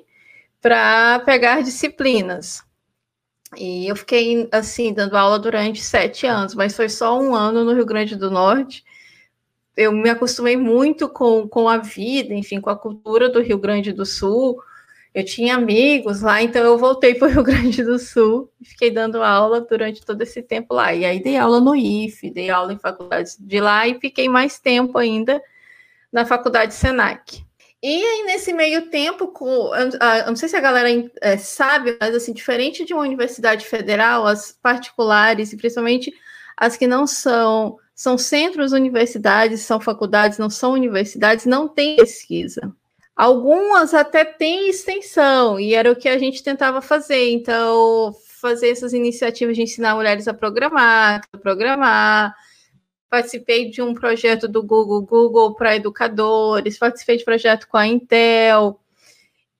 para 0.60 1.20
pegar 1.20 1.62
disciplinas. 1.62 2.66
E 3.56 3.86
eu 3.86 3.94
fiquei, 3.94 4.48
assim, 4.50 4.92
dando 4.92 5.16
aula 5.16 5.38
durante 5.38 5.82
sete 5.82 6.26
anos, 6.26 6.54
mas 6.54 6.74
foi 6.74 6.88
só 6.88 7.20
um 7.20 7.34
ano 7.34 7.64
no 7.64 7.72
Rio 7.72 7.86
Grande 7.86 8.16
do 8.16 8.30
Norte. 8.30 8.84
Eu 9.76 9.92
me 9.92 10.10
acostumei 10.10 10.56
muito 10.56 11.08
com, 11.08 11.46
com 11.46 11.68
a 11.68 11.78
vida, 11.78 12.34
enfim, 12.34 12.60
com 12.60 12.70
a 12.70 12.76
cultura 12.76 13.28
do 13.28 13.40
Rio 13.40 13.58
Grande 13.58 13.92
do 13.92 14.04
Sul. 14.04 14.60
Eu 15.14 15.24
tinha 15.24 15.54
amigos 15.54 16.20
lá, 16.20 16.42
então 16.42 16.62
eu 16.64 16.76
voltei 16.76 17.14
para 17.14 17.28
o 17.28 17.30
Rio 17.32 17.44
Grande 17.44 17.84
do 17.84 17.98
Sul 17.98 18.50
e 18.60 18.64
fiquei 18.64 18.90
dando 18.90 19.22
aula 19.22 19.60
durante 19.60 20.04
todo 20.04 20.20
esse 20.22 20.42
tempo 20.42 20.74
lá. 20.74 20.92
E 20.92 21.04
aí 21.04 21.22
dei 21.22 21.36
aula 21.36 21.60
no 21.60 21.76
IFE, 21.76 22.30
dei 22.30 22.50
aula 22.50 22.72
em 22.72 22.78
faculdades 22.78 23.36
de 23.38 23.60
lá 23.60 23.86
e 23.86 24.00
fiquei 24.00 24.28
mais 24.28 24.58
tempo 24.58 24.98
ainda 24.98 25.40
na 26.12 26.26
faculdade 26.26 26.74
Senac. 26.74 27.45
E 27.88 28.04
aí, 28.04 28.24
nesse 28.24 28.52
meio 28.52 28.90
tempo, 28.90 29.28
com, 29.28 29.72
eu, 29.72 30.26
não 30.26 30.34
sei 30.34 30.48
se 30.48 30.56
a 30.56 30.60
galera 30.60 30.88
é, 31.20 31.36
sabe, 31.36 31.96
mas 32.00 32.16
assim, 32.16 32.32
diferente 32.32 32.84
de 32.84 32.92
uma 32.92 33.04
universidade 33.04 33.64
federal, 33.64 34.26
as 34.26 34.50
particulares, 34.50 35.52
e 35.52 35.56
principalmente 35.56 36.12
as 36.56 36.76
que 36.76 36.84
não 36.84 37.06
são, 37.06 37.78
são 37.94 38.18
centros 38.18 38.72
universidades, 38.72 39.60
são 39.60 39.78
faculdades, 39.78 40.36
não 40.36 40.50
são 40.50 40.72
universidades, 40.72 41.46
não 41.46 41.68
tem 41.68 41.94
pesquisa. 41.94 42.74
Algumas 43.14 43.94
até 43.94 44.24
têm 44.24 44.68
extensão, 44.68 45.60
e 45.60 45.72
era 45.72 45.92
o 45.92 45.94
que 45.94 46.08
a 46.08 46.18
gente 46.18 46.42
tentava 46.42 46.82
fazer. 46.82 47.30
Então, 47.30 48.12
fazer 48.40 48.70
essas 48.70 48.94
iniciativas 48.94 49.54
de 49.54 49.62
ensinar 49.62 49.94
mulheres 49.94 50.26
a 50.26 50.34
programar, 50.34 51.20
a 51.32 51.38
programar. 51.38 52.34
Participei 53.08 53.70
de 53.70 53.80
um 53.82 53.94
projeto 53.94 54.48
do 54.48 54.62
Google, 54.62 55.02
Google 55.02 55.54
para 55.54 55.76
educadores, 55.76 56.78
participei 56.78 57.16
de 57.16 57.24
projeto 57.24 57.68
com 57.68 57.76
a 57.76 57.86
Intel. 57.86 58.80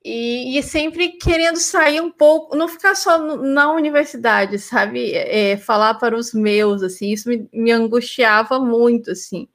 E, 0.05 0.57
e, 0.57 0.63
sempre 0.63 1.11
querendo 1.19 1.57
sair 1.57 2.01
um 2.01 2.13
pouco, 2.13 2.57
não 2.57 2.69
ficar 2.69 2.95
só 2.95 3.19
na 3.19 3.73
universidade, 3.73 4.59
sabe? 4.59 5.13
É, 5.13 5.57
falar 5.57 5.95
para 5.95 6.17
os 6.17 6.33
meus, 6.33 6.83
assim, 6.83 7.11
isso 7.13 7.29
me, 7.29 7.49
me 7.53 7.73
angustiava 7.73 8.61
muito, 8.61 9.11
assim 9.11 9.49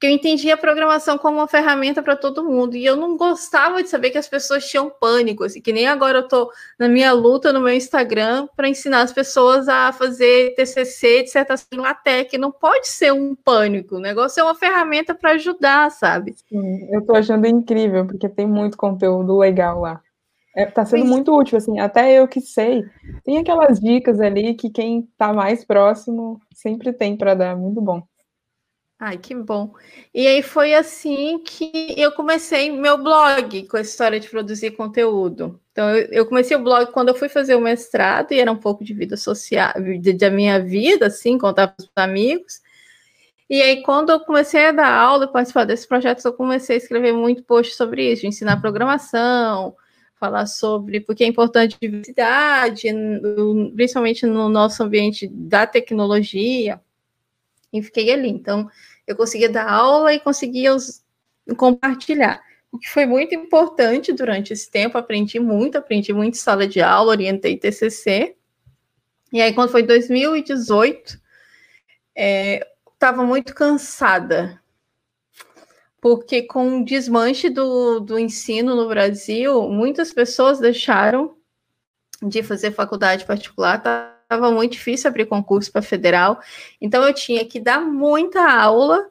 que 0.00 0.06
eu 0.06 0.10
entendia 0.10 0.54
a 0.54 0.58
programação 0.58 1.18
como 1.18 1.38
uma 1.38 1.48
ferramenta 1.48 2.02
para 2.02 2.16
todo 2.16 2.44
mundo. 2.44 2.76
E 2.76 2.84
eu 2.84 2.96
não 2.96 3.16
gostava 3.16 3.82
de 3.82 3.88
saber 3.88 4.10
que 4.10 4.18
as 4.18 4.28
pessoas 4.28 4.64
tinham 4.68 4.88
pânico, 4.88 5.42
assim, 5.42 5.60
que 5.60 5.72
nem 5.72 5.88
agora 5.88 6.18
eu 6.18 6.24
estou 6.24 6.50
na 6.78 6.88
minha 6.88 7.12
luta 7.12 7.52
no 7.52 7.60
meu 7.60 7.72
Instagram 7.72 8.46
para 8.54 8.68
ensinar 8.68 9.02
as 9.02 9.12
pessoas 9.12 9.68
a 9.68 9.92
fazer 9.92 10.54
TCC, 10.54 11.24
dissertação 11.24 11.66
em 11.72 11.78
LaTeX. 11.78 12.38
Não 12.38 12.52
pode 12.52 12.86
ser 12.86 13.12
um 13.12 13.34
pânico, 13.34 13.96
o 13.96 14.00
negócio 14.00 14.40
é 14.40 14.44
uma 14.44 14.54
ferramenta 14.54 15.14
para 15.14 15.32
ajudar, 15.32 15.90
sabe? 15.90 16.34
Sim, 16.48 16.88
eu 16.92 17.00
estou 17.00 17.16
achando 17.16 17.46
incrível, 17.46 18.06
porque 18.06 18.28
tem 18.28 18.46
muito 18.46 18.76
conteúdo 18.76 19.36
legal 19.36 19.80
lá. 19.80 20.00
É, 20.56 20.66
tá 20.66 20.84
sendo 20.84 21.04
muito 21.04 21.36
útil, 21.36 21.58
assim, 21.58 21.78
até 21.78 22.18
eu 22.18 22.26
que 22.26 22.40
sei. 22.40 22.84
Tem 23.24 23.38
aquelas 23.38 23.78
dicas 23.78 24.20
ali 24.20 24.54
que 24.54 24.70
quem 24.70 25.00
está 25.00 25.32
mais 25.32 25.64
próximo 25.64 26.40
sempre 26.52 26.92
tem 26.92 27.16
para 27.16 27.34
dar, 27.34 27.56
muito 27.56 27.80
bom. 27.80 28.02
Ai, 29.00 29.16
que 29.16 29.32
bom. 29.32 29.72
E 30.12 30.26
aí 30.26 30.42
foi 30.42 30.74
assim 30.74 31.38
que 31.38 31.94
eu 31.96 32.10
comecei 32.10 32.68
meu 32.72 32.98
blog 32.98 33.62
com 33.68 33.76
a 33.76 33.80
história 33.80 34.18
de 34.18 34.28
produzir 34.28 34.72
conteúdo. 34.72 35.60
Então, 35.70 35.88
eu, 35.90 36.08
eu 36.10 36.26
comecei 36.26 36.56
o 36.56 36.62
blog 36.62 36.90
quando 36.90 37.08
eu 37.10 37.14
fui 37.14 37.28
fazer 37.28 37.54
o 37.54 37.60
mestrado 37.60 38.32
e 38.32 38.40
era 38.40 38.50
um 38.50 38.56
pouco 38.56 38.82
de 38.82 38.92
vida 38.92 39.16
social, 39.16 39.72
da 40.18 40.30
minha 40.30 40.58
vida, 40.60 41.06
assim, 41.06 41.38
contar 41.38 41.68
para 41.68 41.84
os 41.84 41.90
amigos. 41.94 42.60
E 43.48 43.62
aí, 43.62 43.82
quando 43.84 44.10
eu 44.10 44.20
comecei 44.20 44.66
a 44.66 44.72
dar 44.72 44.92
aula 44.92 45.26
e 45.26 45.32
participar 45.32 45.64
desses 45.64 45.86
projetos, 45.86 46.24
eu 46.24 46.32
comecei 46.32 46.74
a 46.76 46.78
escrever 46.78 47.12
muito 47.12 47.44
post 47.44 47.76
sobre 47.76 48.12
isso, 48.12 48.26
ensinar 48.26 48.60
programação, 48.60 49.76
falar 50.16 50.46
sobre 50.46 51.00
porque 51.00 51.22
é 51.22 51.26
importante 51.28 51.78
diversidade, 51.80 52.88
principalmente 53.76 54.26
no 54.26 54.48
nosso 54.48 54.82
ambiente 54.82 55.28
da 55.28 55.66
tecnologia 55.68 56.80
e 57.72 57.82
fiquei 57.82 58.10
ali. 58.12 58.28
Então, 58.28 58.68
eu 59.06 59.16
conseguia 59.16 59.48
dar 59.48 59.70
aula 59.70 60.12
e 60.12 60.20
conseguia 60.20 60.74
os, 60.74 61.02
compartilhar. 61.56 62.42
O 62.70 62.78
que 62.78 62.88
foi 62.88 63.06
muito 63.06 63.34
importante 63.34 64.12
durante 64.12 64.52
esse 64.52 64.70
tempo, 64.70 64.98
aprendi 64.98 65.40
muito, 65.40 65.78
aprendi 65.78 66.12
muito 66.12 66.36
sala 66.36 66.66
de 66.66 66.80
aula, 66.80 67.10
orientei 67.10 67.56
TCC. 67.56 68.36
E 69.32 69.40
aí, 69.40 69.54
quando 69.54 69.70
foi 69.70 69.82
2018, 69.82 71.20
estava 72.94 73.22
é, 73.22 73.26
muito 73.26 73.54
cansada, 73.54 74.60
porque 76.00 76.42
com 76.42 76.80
o 76.80 76.84
desmanche 76.84 77.48
do, 77.48 78.00
do 78.00 78.18
ensino 78.18 78.74
no 78.74 78.88
Brasil, 78.88 79.68
muitas 79.68 80.12
pessoas 80.12 80.58
deixaram 80.58 81.36
de 82.22 82.42
fazer 82.42 82.72
faculdade 82.72 83.24
particular, 83.24 83.82
tá? 83.82 84.17
Estava 84.28 84.50
muito 84.52 84.72
difícil 84.72 85.08
abrir 85.08 85.26
concurso 85.26 85.72
para 85.72 85.80
federal, 85.80 86.38
então 86.80 87.02
eu 87.02 87.14
tinha 87.14 87.44
que 87.44 87.58
dar 87.58 87.80
muita 87.80 88.50
aula 88.50 89.08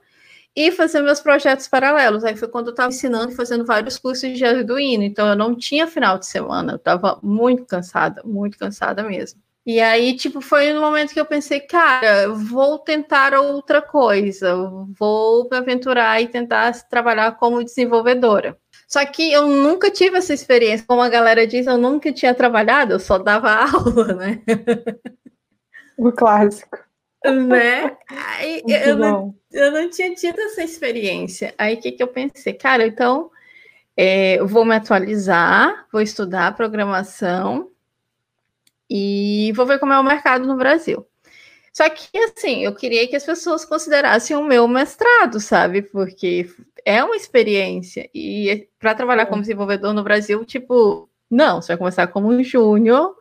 e 0.55 0.71
fazer 0.71 1.01
meus 1.01 1.19
projetos 1.19 1.67
paralelos. 1.67 2.23
Aí 2.23 2.35
foi 2.35 2.47
quando 2.47 2.67
eu 2.67 2.71
estava 2.71 2.89
ensinando 2.89 3.31
e 3.31 3.35
fazendo 3.35 3.65
vários 3.65 3.97
cursos 3.97 4.37
de 4.37 4.45
Arduino, 4.45 5.03
então 5.03 5.27
eu 5.27 5.35
não 5.35 5.55
tinha 5.55 5.87
final 5.87 6.17
de 6.17 6.27
semana, 6.27 6.73
eu 6.73 6.77
estava 6.77 7.19
muito 7.23 7.65
cansada, 7.65 8.21
muito 8.23 8.57
cansada 8.57 9.03
mesmo. 9.03 9.41
E 9.65 9.81
aí, 9.81 10.15
tipo, 10.15 10.39
foi 10.39 10.71
no 10.71 10.79
momento 10.79 11.13
que 11.13 11.19
eu 11.19 11.25
pensei, 11.25 11.59
cara, 11.59 12.29
vou 12.29 12.79
tentar 12.79 13.33
outra 13.33 13.81
coisa, 13.81 14.55
vou 14.97 15.47
me 15.51 15.57
aventurar 15.57 16.21
e 16.21 16.27
tentar 16.29 16.71
trabalhar 16.87 17.33
como 17.33 17.63
desenvolvedora. 17.63 18.57
Só 18.87 19.05
que 19.05 19.31
eu 19.31 19.47
nunca 19.47 19.91
tive 19.91 20.17
essa 20.17 20.33
experiência, 20.33 20.85
como 20.87 21.01
a 21.01 21.09
galera 21.09 21.45
diz, 21.45 21.67
eu 21.67 21.77
nunca 21.77 22.11
tinha 22.13 22.33
trabalhado, 22.33 22.93
eu 22.93 22.99
só 22.99 23.17
dava 23.17 23.51
aula, 23.69 24.13
né? 24.13 24.41
O 25.97 26.11
clássico. 26.11 26.77
Né? 27.25 27.97
Aí, 28.07 28.63
eu, 28.67 28.97
não, 28.97 29.35
eu 29.51 29.71
não 29.71 29.89
tinha 29.89 30.15
tido 30.15 30.39
essa 30.39 30.63
experiência. 30.63 31.53
Aí 31.57 31.75
o 31.75 31.81
que, 31.81 31.91
que 31.91 32.01
eu 32.01 32.07
pensei? 32.07 32.53
Cara, 32.53 32.87
então 32.87 33.29
é, 33.97 34.39
eu 34.39 34.47
vou 34.47 34.63
me 34.63 34.75
atualizar, 34.75 35.85
vou 35.91 36.01
estudar 36.01 36.55
programação 36.55 37.69
e 38.89 39.51
vou 39.53 39.65
ver 39.65 39.79
como 39.79 39.91
é 39.91 39.99
o 39.99 40.03
mercado 40.03 40.47
no 40.47 40.55
Brasil. 40.55 41.05
Só 41.73 41.87
que, 41.89 42.17
assim, 42.17 42.63
eu 42.63 42.73
queria 42.73 43.07
que 43.07 43.15
as 43.15 43.25
pessoas 43.25 43.65
considerassem 43.65 44.35
o 44.35 44.43
meu 44.43 44.67
mestrado, 44.67 45.39
sabe? 45.39 45.81
Porque 45.81 46.49
é 46.87 47.03
uma 47.03 47.17
experiência. 47.17 48.09
E 48.15 48.69
para 48.79 48.95
trabalhar 48.95 49.23
é. 49.23 49.25
como 49.25 49.41
desenvolvedor 49.41 49.93
no 49.93 50.03
Brasil, 50.03 50.45
tipo, 50.45 51.09
não, 51.29 51.61
você 51.61 51.73
vai 51.73 51.77
começar 51.77 52.07
como 52.07 52.29
um 52.29 52.41
júnior. 52.41 53.13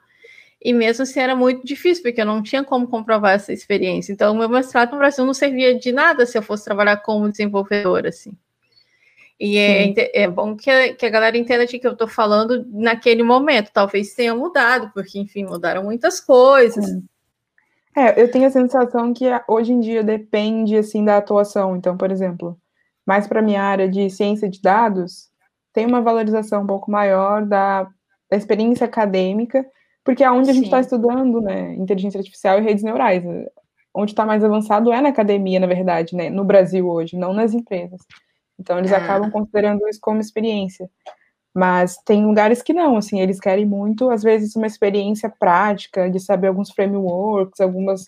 E 0.63 0.73
mesmo 0.73 1.03
assim 1.03 1.19
era 1.19 1.35
muito 1.35 1.67
difícil, 1.67 2.05
porque 2.05 2.21
eu 2.21 2.27
não 2.27 2.43
tinha 2.45 2.63
como 2.63 2.87
comprovar 2.87 3.35
essa 3.35 3.53
experiência. 3.53 4.13
Então, 4.13 4.33
o 4.33 4.39
meu 4.39 4.49
mestrado 4.49 4.93
no 4.93 4.99
Brasil 4.99 5.27
não 5.27 5.35
servia 5.35 5.77
de 5.77 5.91
nada 5.91 6.25
se 6.25 6.39
eu 6.39 6.43
fosse 6.43 6.65
trabalhar 6.65 6.99
como 6.99 7.29
desenvolvedor, 7.29 8.07
assim. 8.07 8.33
E 9.39 9.59
é, 9.59 10.23
é, 10.23 10.29
bom 10.29 10.57
que 10.57 10.71
a, 10.71 10.95
que 10.95 11.05
a 11.05 11.11
galera 11.11 11.37
entenda 11.37 11.67
de 11.67 11.79
que 11.79 11.87
eu 11.87 11.93
estou 11.93 12.09
falando 12.09 12.65
naquele 12.71 13.25
momento. 13.25 13.71
Talvez 13.73 14.15
tenha 14.15 14.35
mudado, 14.35 14.93
porque, 14.95 15.19
enfim, 15.19 15.45
mudaram 15.45 15.83
muitas 15.83 16.21
coisas. 16.21 16.87
Sim. 16.87 17.05
É, 17.97 18.23
eu 18.23 18.31
tenho 18.31 18.47
a 18.47 18.51
sensação 18.51 19.13
que 19.13 19.25
hoje 19.49 19.73
em 19.73 19.81
dia 19.81 20.05
depende 20.05 20.77
assim 20.77 21.05
da 21.05 21.17
atuação. 21.17 21.77
Então, 21.77 21.97
por 21.97 22.13
exemplo, 22.13 22.57
mais 23.07 23.27
para 23.27 23.41
minha 23.41 23.63
área 23.63 23.89
de 23.89 24.11
ciência 24.11 24.49
de 24.49 24.61
dados, 24.61 25.31
tem 25.73 25.87
uma 25.87 26.03
valorização 26.03 26.63
um 26.63 26.67
pouco 26.67 26.91
maior 26.91 27.47
da, 27.47 27.85
da 28.31 28.37
experiência 28.37 28.85
acadêmica, 28.85 29.65
porque 30.05 30.25
é 30.25 30.31
onde 30.31 30.51
a 30.51 30.53
gente 30.53 30.65
está 30.65 30.81
estudando, 30.81 31.41
né, 31.41 31.75
inteligência 31.75 32.19
artificial 32.19 32.59
e 32.59 32.63
redes 32.63 32.83
neurais. 32.83 33.23
Onde 33.95 34.13
está 34.13 34.27
mais 34.27 34.45
avançado 34.45 34.93
é 34.93 35.01
na 35.01 35.09
academia, 35.09 35.61
na 35.61 35.67
verdade, 35.67 36.15
né, 36.15 36.29
no 36.29 36.45
Brasil 36.45 36.89
hoje, 36.89 37.17
não 37.17 37.33
nas 37.33 37.55
empresas. 37.55 38.01
Então, 38.59 38.79
eles 38.79 38.93
ah. 38.93 38.99
acabam 38.99 39.31
considerando 39.31 39.87
isso 39.89 40.01
como 40.01 40.21
experiência. 40.21 40.91
Mas 41.55 41.97
tem 42.05 42.25
lugares 42.25 42.63
que 42.63 42.73
não, 42.73 42.97
assim, 42.97 43.21
eles 43.21 43.41
querem 43.41 43.65
muito, 43.65 44.11
às 44.11 44.23
vezes, 44.23 44.55
uma 44.57 44.67
experiência 44.67 45.33
prática, 45.39 46.11
de 46.11 46.21
saber 46.21 46.49
alguns 46.49 46.71
frameworks, 46.71 47.61
algumas 47.61 48.07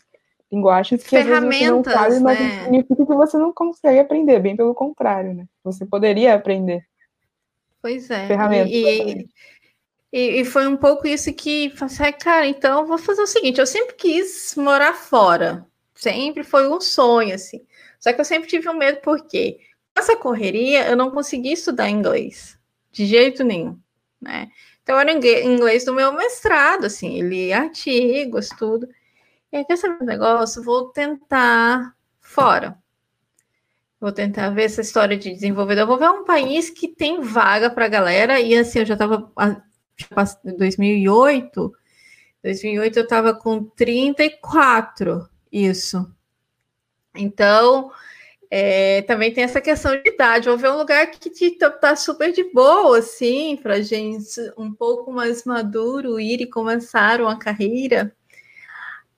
linguagens 0.50 1.02
que 1.02 1.11
Ferramentas, 1.11 1.95
às 1.95 2.05
vezes 2.05 2.19
você 2.19 2.21
não 2.21 2.21
sabe, 2.21 2.21
mas 2.21 2.40
né? 2.40 2.64
significa 2.64 3.07
que 3.07 3.14
você 3.14 3.38
não 3.38 3.52
consegue 3.52 3.99
aprender, 3.99 4.40
bem 4.40 4.57
pelo 4.57 4.75
contrário, 4.75 5.35
né? 5.35 5.47
Você 5.62 5.85
poderia 5.85 6.35
aprender. 6.35 6.85
Pois 7.83 8.11
é. 8.11 8.26
Ferramentas. 8.26 8.71
E, 8.73 9.28
e, 10.12 10.40
e, 10.40 10.45
foi 10.45 10.67
um 10.67 10.76
pouco 10.76 11.07
isso 11.07 11.33
que 11.33 11.71
falei, 11.71 12.12
cara, 12.12 12.47
então 12.47 12.81
eu 12.81 12.87
vou 12.87 12.99
fazer 12.99 13.23
o 13.23 13.26
seguinte, 13.26 13.61
eu 13.61 13.67
sempre 13.67 13.95
quis 13.95 14.55
morar 14.57 14.95
fora. 14.95 15.67
Sempre 15.95 16.45
foi 16.45 16.69
um 16.69 16.81
sonho, 16.81 17.35
assim. 17.35 17.61
Só 17.99 18.12
que 18.12 18.21
eu 18.21 18.25
sempre 18.25 18.49
tive 18.49 18.69
um 18.69 18.75
medo, 18.75 19.00
porque 19.02 19.59
com 19.95 20.00
essa 20.00 20.17
correria 20.17 20.87
eu 20.88 20.97
não 20.97 21.11
consegui 21.11 21.52
estudar 21.52 21.90
inglês 21.90 22.57
de 22.93 23.05
jeito 23.05 23.45
nenhum, 23.45 23.78
né? 24.21 24.49
Então 24.83 24.99
era 24.99 25.12
inglês 25.12 25.85
do 25.85 25.93
meu 25.93 26.12
mestrado, 26.12 26.87
assim, 26.87 27.21
li 27.21 27.52
artigos, 27.52 28.49
tudo. 28.49 28.88
E 29.50 29.57
aí, 29.57 29.64
quer 29.64 29.76
negócio? 30.05 30.62
Vou 30.62 30.90
tentar 30.90 31.95
fora. 32.21 32.76
Vou 34.00 34.12
tentar 34.12 34.50
ver 34.50 34.64
essa 34.64 34.81
história 34.81 35.17
de 35.17 35.33
desenvolvedor. 35.33 35.87
Vou 35.87 35.99
ver 35.99 36.11
um 36.11 36.25
país 36.25 36.71
que 36.71 36.87
tem 36.88 37.21
vaga 37.21 37.71
para 37.71 37.88
galera. 37.88 38.40
E 38.40 38.57
assim, 38.57 38.81
eu 38.81 38.87
já 38.87 38.95
estava 38.95 39.33
em 40.45 40.57
2008. 40.57 41.73
2008 42.43 42.97
eu 42.99 43.02
estava 43.05 43.35
com 43.35 43.64
34, 43.64 45.28
isso. 45.50 46.09
Então, 47.14 47.90
é, 48.50 49.02
também 49.02 49.33
tem 49.33 49.45
essa 49.45 49.61
questão 49.61 49.93
de 50.00 50.09
idade. 50.09 50.49
Vou 50.49 50.59
ver 50.59 50.71
um 50.71 50.78
lugar 50.78 51.11
que 51.11 51.28
está 51.28 51.97
super 51.97 52.33
de 52.33 52.45
boa, 52.52 52.99
assim, 52.99 53.57
para 53.57 53.81
gente 53.81 54.40
um 54.57 54.73
pouco 54.73 55.11
mais 55.11 55.45
maduro 55.45 56.21
ir 56.21 56.40
e 56.40 56.47
começar 56.47 57.21
uma 57.21 57.38
carreira. 57.38 58.14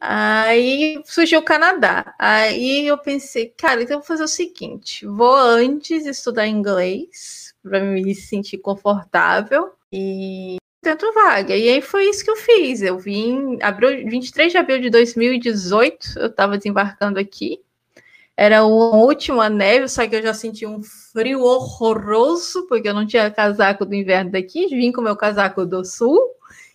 Aí 0.00 1.02
surgiu 1.04 1.40
o 1.40 1.44
Canadá. 1.44 2.14
Aí 2.18 2.86
eu 2.86 2.96
pensei, 2.96 3.52
cara, 3.56 3.82
então 3.82 3.96
eu 3.96 4.00
vou 4.00 4.06
fazer 4.06 4.24
o 4.24 4.28
seguinte: 4.28 5.06
vou 5.06 5.34
antes 5.34 6.06
estudar 6.06 6.46
inglês 6.46 7.54
para 7.62 7.80
me 7.80 8.14
sentir 8.14 8.58
confortável 8.58 9.72
e 9.92 10.56
tento 10.80 11.12
vaga. 11.12 11.54
E 11.56 11.68
aí 11.68 11.82
foi 11.82 12.08
isso 12.08 12.24
que 12.24 12.30
eu 12.30 12.36
fiz. 12.36 12.82
Eu 12.82 12.98
vim, 12.98 13.58
abril, 13.62 14.08
23 14.08 14.52
de 14.52 14.58
abril 14.58 14.80
de 14.80 14.90
2018, 14.90 16.18
eu 16.18 16.26
estava 16.28 16.56
desembarcando 16.56 17.18
aqui. 17.18 17.60
era 18.36 18.60
a 18.60 18.64
última 18.64 19.50
neve, 19.50 19.88
só 19.88 20.06
que 20.08 20.16
eu 20.16 20.22
já 20.22 20.34
senti 20.34 20.66
um 20.66 20.82
frio 20.82 21.42
horroroso, 21.42 22.66
porque 22.68 22.88
eu 22.88 22.94
não 22.94 23.06
tinha 23.06 23.30
casaco 23.30 23.84
do 23.84 23.94
inverno 23.94 24.32
daqui, 24.32 24.66
vim 24.68 24.92
com 24.92 25.02
meu 25.02 25.16
casaco 25.16 25.66
do 25.66 25.84
sul, 25.84 26.18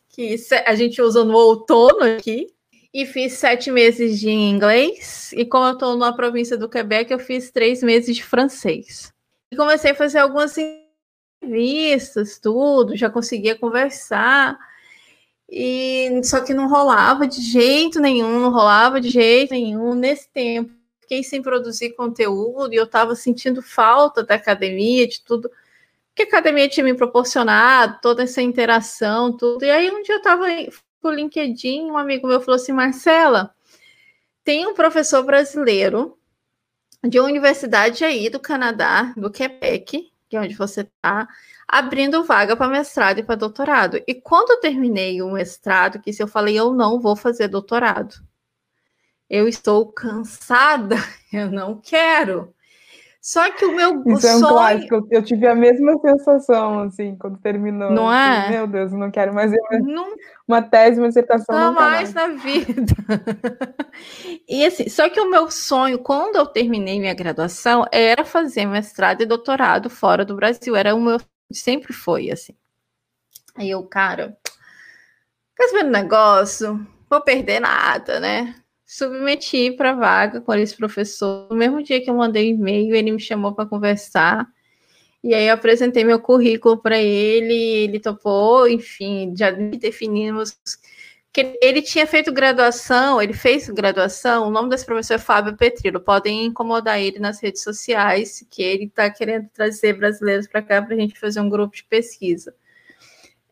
que 0.09 0.35
a 0.65 0.75
gente 0.75 1.01
usa 1.01 1.23
no 1.25 1.35
outono 1.35 2.03
aqui, 2.03 2.54
e 2.95 3.05
fiz 3.05 3.33
sete 3.33 3.69
meses 3.69 4.17
de 4.21 4.29
inglês, 4.29 5.33
e 5.33 5.43
como 5.43 5.65
eu 5.67 5.73
estou 5.73 5.97
na 5.97 6.13
província 6.13 6.57
do 6.57 6.69
Quebec, 6.69 7.11
eu 7.11 7.19
fiz 7.19 7.51
três 7.51 7.83
meses 7.83 8.15
de 8.15 8.23
francês. 8.23 9.13
E 9.51 9.55
comecei 9.57 9.91
a 9.91 9.95
fazer 9.95 10.19
algumas 10.19 10.55
entrevistas, 11.43 12.39
tudo, 12.39 12.95
já 12.95 13.09
conseguia 13.09 13.53
conversar, 13.53 14.57
e 15.49 16.21
só 16.23 16.39
que 16.39 16.53
não 16.53 16.69
rolava 16.69 17.27
de 17.27 17.41
jeito 17.41 17.99
nenhum, 17.99 18.39
não 18.39 18.49
rolava 18.49 19.01
de 19.01 19.09
jeito 19.09 19.51
nenhum 19.51 19.93
nesse 19.93 20.29
tempo. 20.29 20.71
Fiquei 21.01 21.21
sem 21.21 21.41
produzir 21.41 21.97
conteúdo 21.97 22.73
e 22.73 22.77
eu 22.77 22.85
estava 22.85 23.13
sentindo 23.13 23.61
falta 23.61 24.23
da 24.23 24.35
academia, 24.35 25.05
de 25.05 25.21
tudo 25.21 25.51
que 26.15 26.23
a 26.23 26.27
academia 26.27 26.69
tinha 26.69 26.85
me 26.85 26.93
proporcionado, 26.93 27.99
toda 28.01 28.23
essa 28.23 28.41
interação, 28.41 29.35
tudo. 29.35 29.65
E 29.65 29.69
aí 29.69 29.91
um 29.91 30.01
dia 30.01 30.15
eu 30.15 30.19
estava 30.19 30.45
no 31.05 31.15
LinkedIn, 31.15 31.91
um 31.91 31.97
amigo 31.97 32.27
meu 32.27 32.41
falou 32.41 32.55
assim: 32.55 32.71
Marcela, 32.71 33.53
tem 34.43 34.65
um 34.67 34.73
professor 34.73 35.23
brasileiro 35.23 36.17
de 37.03 37.19
uma 37.19 37.29
universidade 37.29 38.03
aí 38.03 38.29
do 38.29 38.39
Canadá, 38.39 39.13
do 39.15 39.29
Quebec, 39.29 40.11
que 40.27 40.35
é 40.35 40.39
onde 40.39 40.55
você 40.55 40.81
está, 40.81 41.27
abrindo 41.67 42.23
vaga 42.23 42.55
para 42.55 42.67
mestrado 42.67 43.19
e 43.19 43.23
para 43.23 43.35
doutorado. 43.35 44.01
E 44.07 44.15
quando 44.15 44.51
eu 44.51 44.59
terminei 44.59 45.21
o 45.21 45.31
mestrado, 45.31 45.99
que 45.99 46.11
se 46.11 46.23
eu 46.23 46.27
falei, 46.27 46.57
eu 46.59 46.73
não 46.73 46.99
vou 46.99 47.15
fazer 47.15 47.47
doutorado. 47.47 48.15
Eu 49.29 49.47
estou 49.47 49.91
cansada, 49.91 50.95
eu 51.31 51.51
não 51.51 51.79
quero. 51.79 52.54
Só 53.25 53.51
que 53.51 53.65
o 53.65 53.75
meu 53.75 54.03
Isso 54.05 54.21
sonho... 54.21 54.33
é 54.33 54.35
um 54.35 54.49
clássico. 54.49 55.07
Eu 55.09 55.23
tive 55.23 55.47
a 55.47 55.55
mesma 55.55 55.97
sensação, 55.97 56.81
assim, 56.81 57.15
quando 57.15 57.39
terminou. 57.39 57.89
Não 57.89 58.07
assim, 58.07 58.45
é? 58.45 58.49
Meu 58.51 58.67
Deus, 58.67 58.91
eu 58.91 58.99
não 58.99 59.09
quero 59.09 59.33
mais 59.33 59.51
não... 59.81 60.15
uma 60.47 60.61
tese, 60.61 60.99
uma 60.99 61.07
dissertação. 61.07 61.57
Não 61.57 61.73
mais, 61.73 62.13
mais 62.13 62.13
na 62.13 62.27
vida. 62.39 62.93
e 64.47 64.63
assim, 64.63 64.87
só 64.89 65.09
que 65.09 65.19
o 65.19 65.27
meu 65.27 65.49
sonho, 65.49 65.97
quando 65.97 66.35
eu 66.35 66.45
terminei 66.45 66.99
minha 66.99 67.15
graduação, 67.15 67.83
era 67.91 68.23
fazer 68.23 68.67
mestrado 68.67 69.23
e 69.23 69.25
doutorado 69.25 69.89
fora 69.89 70.23
do 70.23 70.35
Brasil. 70.35 70.75
Era 70.75 70.93
o 70.93 71.01
meu 71.01 71.17
sempre 71.51 71.93
foi 71.93 72.29
assim. 72.29 72.53
Aí 73.55 73.71
eu, 73.71 73.81
cara, 73.87 74.37
quer 75.57 75.67
saber 75.69 75.85
do 75.85 75.89
negócio? 75.89 76.87
Vou 77.09 77.21
perder 77.21 77.59
nada, 77.59 78.19
né? 78.19 78.53
Submeti 78.85 79.71
para 79.71 79.93
vaga 79.93 80.41
com 80.41 80.53
esse 80.53 80.75
professor. 80.75 81.47
No 81.49 81.55
mesmo 81.55 81.81
dia 81.81 82.01
que 82.01 82.09
eu 82.09 82.15
mandei 82.15 82.49
e-mail, 82.49 82.95
ele 82.95 83.11
me 83.11 83.19
chamou 83.19 83.53
para 83.53 83.65
conversar. 83.65 84.47
E 85.23 85.33
aí 85.33 85.47
eu 85.47 85.55
apresentei 85.55 86.03
meu 86.03 86.19
currículo 86.19 86.77
para 86.77 86.99
ele, 86.99 87.53
ele 87.53 87.99
topou, 87.99 88.67
enfim, 88.67 89.33
já 89.35 89.49
definimos 89.49 90.55
que 91.35 91.57
ele 91.61 91.81
tinha 91.81 92.07
feito 92.07 92.31
graduação, 92.31 93.21
ele 93.21 93.33
fez 93.33 93.67
graduação, 93.69 94.47
o 94.47 94.49
nome 94.49 94.69
desse 94.69 94.85
professor 94.85 95.15
é 95.15 95.17
Fábio 95.17 95.57
Petrilo, 95.57 95.99
podem 95.99 96.45
incomodar 96.45 96.97
ele 96.97 97.19
nas 97.19 97.41
redes 97.41 97.61
sociais, 97.61 98.47
que 98.49 98.63
ele 98.63 98.85
está 98.85 99.09
querendo 99.09 99.49
trazer 99.49 99.93
brasileiros 99.93 100.47
para 100.47 100.61
cá 100.61 100.81
para 100.81 100.95
a 100.95 100.97
gente 100.97 101.19
fazer 101.19 101.41
um 101.41 101.49
grupo 101.49 101.75
de 101.75 101.83
pesquisa. 101.83 102.55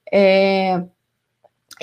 É, 0.09 0.81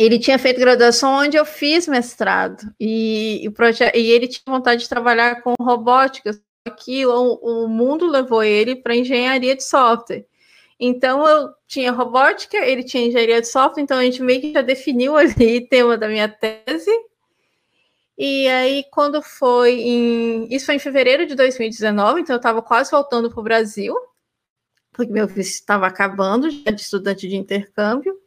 ele 0.00 0.18
tinha 0.18 0.38
feito 0.38 0.58
graduação 0.58 1.12
onde 1.12 1.36
eu 1.36 1.44
fiz 1.44 1.86
mestrado, 1.86 2.72
e, 2.80 3.46
e, 3.46 3.98
e 3.98 4.10
ele 4.10 4.26
tinha 4.26 4.42
vontade 4.46 4.82
de 4.82 4.88
trabalhar 4.88 5.42
com 5.42 5.52
robótica, 5.60 6.32
só 6.32 6.74
que 6.74 7.04
o, 7.04 7.34
o 7.34 7.68
mundo 7.68 8.06
levou 8.06 8.42
ele 8.42 8.76
para 8.76 8.96
engenharia 8.96 9.54
de 9.54 9.62
software. 9.62 10.24
Então 10.78 11.26
eu 11.28 11.50
tinha 11.66 11.92
robótica, 11.92 12.56
ele 12.56 12.82
tinha 12.82 13.06
engenharia 13.06 13.42
de 13.42 13.48
software, 13.48 13.82
então 13.82 13.98
a 13.98 14.02
gente 14.02 14.22
meio 14.22 14.40
que 14.40 14.52
já 14.54 14.62
definiu 14.62 15.16
ali 15.18 15.58
o 15.58 15.68
tema 15.68 15.98
da 15.98 16.08
minha 16.08 16.28
tese. 16.28 16.90
E 18.16 18.48
aí, 18.48 18.84
quando 18.90 19.22
foi 19.22 19.80
em. 19.80 20.54
Isso 20.54 20.66
foi 20.66 20.76
em 20.76 20.78
fevereiro 20.78 21.26
de 21.26 21.34
2019, 21.34 22.20
então 22.20 22.34
eu 22.34 22.38
estava 22.38 22.62
quase 22.62 22.90
voltando 22.90 23.30
para 23.30 23.40
o 23.40 23.42
Brasil, 23.42 23.94
porque 24.92 25.12
meu 25.12 25.26
visto 25.26 25.54
estava 25.54 25.86
acabando 25.86 26.50
já 26.50 26.70
de 26.70 26.80
estudante 26.82 27.28
de 27.28 27.36
intercâmbio. 27.36 28.19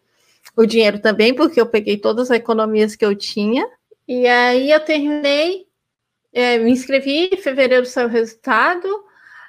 O 0.56 0.66
dinheiro 0.66 1.00
também, 1.00 1.34
porque 1.34 1.60
eu 1.60 1.66
peguei 1.66 1.98
todas 1.98 2.30
as 2.30 2.38
economias 2.38 2.96
que 2.96 3.06
eu 3.06 3.16
tinha. 3.16 3.68
E 4.08 4.28
aí 4.28 4.72
eu 4.72 4.80
terminei, 4.80 5.66
é, 6.32 6.58
me 6.58 6.72
inscrevi, 6.72 7.30
em 7.34 7.38
fevereiro 7.38 7.86
saiu 7.86 8.08
o 8.08 8.12
resultado. 8.12 8.88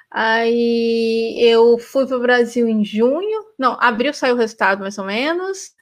Aí 0.09 1.35
eu 1.39 1.77
fui 1.77 2.07
para 2.07 2.17
o 2.17 2.21
Brasil 2.21 2.67
em 2.67 2.85
junho, 2.85 3.45
não, 3.59 3.77
abril 3.79 4.13
saiu 4.13 4.35
o 4.35 4.37
resultado 4.37 4.79
mais 4.79 4.97
ou 4.97 5.05
menos. 5.05 5.73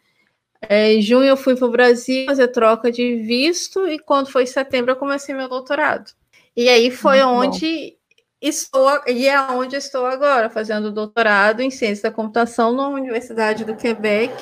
É, 0.68 0.94
em 0.94 1.02
junho 1.02 1.28
eu 1.28 1.38
fui 1.38 1.56
para 1.56 1.68
o 1.68 1.72
Brasil 1.72 2.26
fazer 2.26 2.48
troca 2.48 2.92
de 2.92 3.18
visto 3.18 3.88
e 3.88 4.00
quando 4.00 4.32
foi 4.32 4.46
setembro 4.46 4.92
eu 4.92 4.96
comecei 4.96 5.36
meu 5.36 5.50
doutorado. 5.50 6.12
E 6.56 6.70
aí 6.70 6.90
foi 6.90 7.24
Muito 7.24 7.48
onde 7.48 7.92
bom. 7.92 8.14
estou 8.42 9.02
e 9.08 9.28
é 9.28 9.40
onde 9.52 9.76
estou 9.76 10.06
agora 10.06 10.50
fazendo 10.50 10.92
doutorado 10.92 11.62
em 11.62 11.70
ciência 11.70 12.10
da 12.10 12.16
computação 12.16 12.74
na 12.74 12.88
Universidade 12.88 13.66
do 13.66 13.76
Quebec 13.76 14.34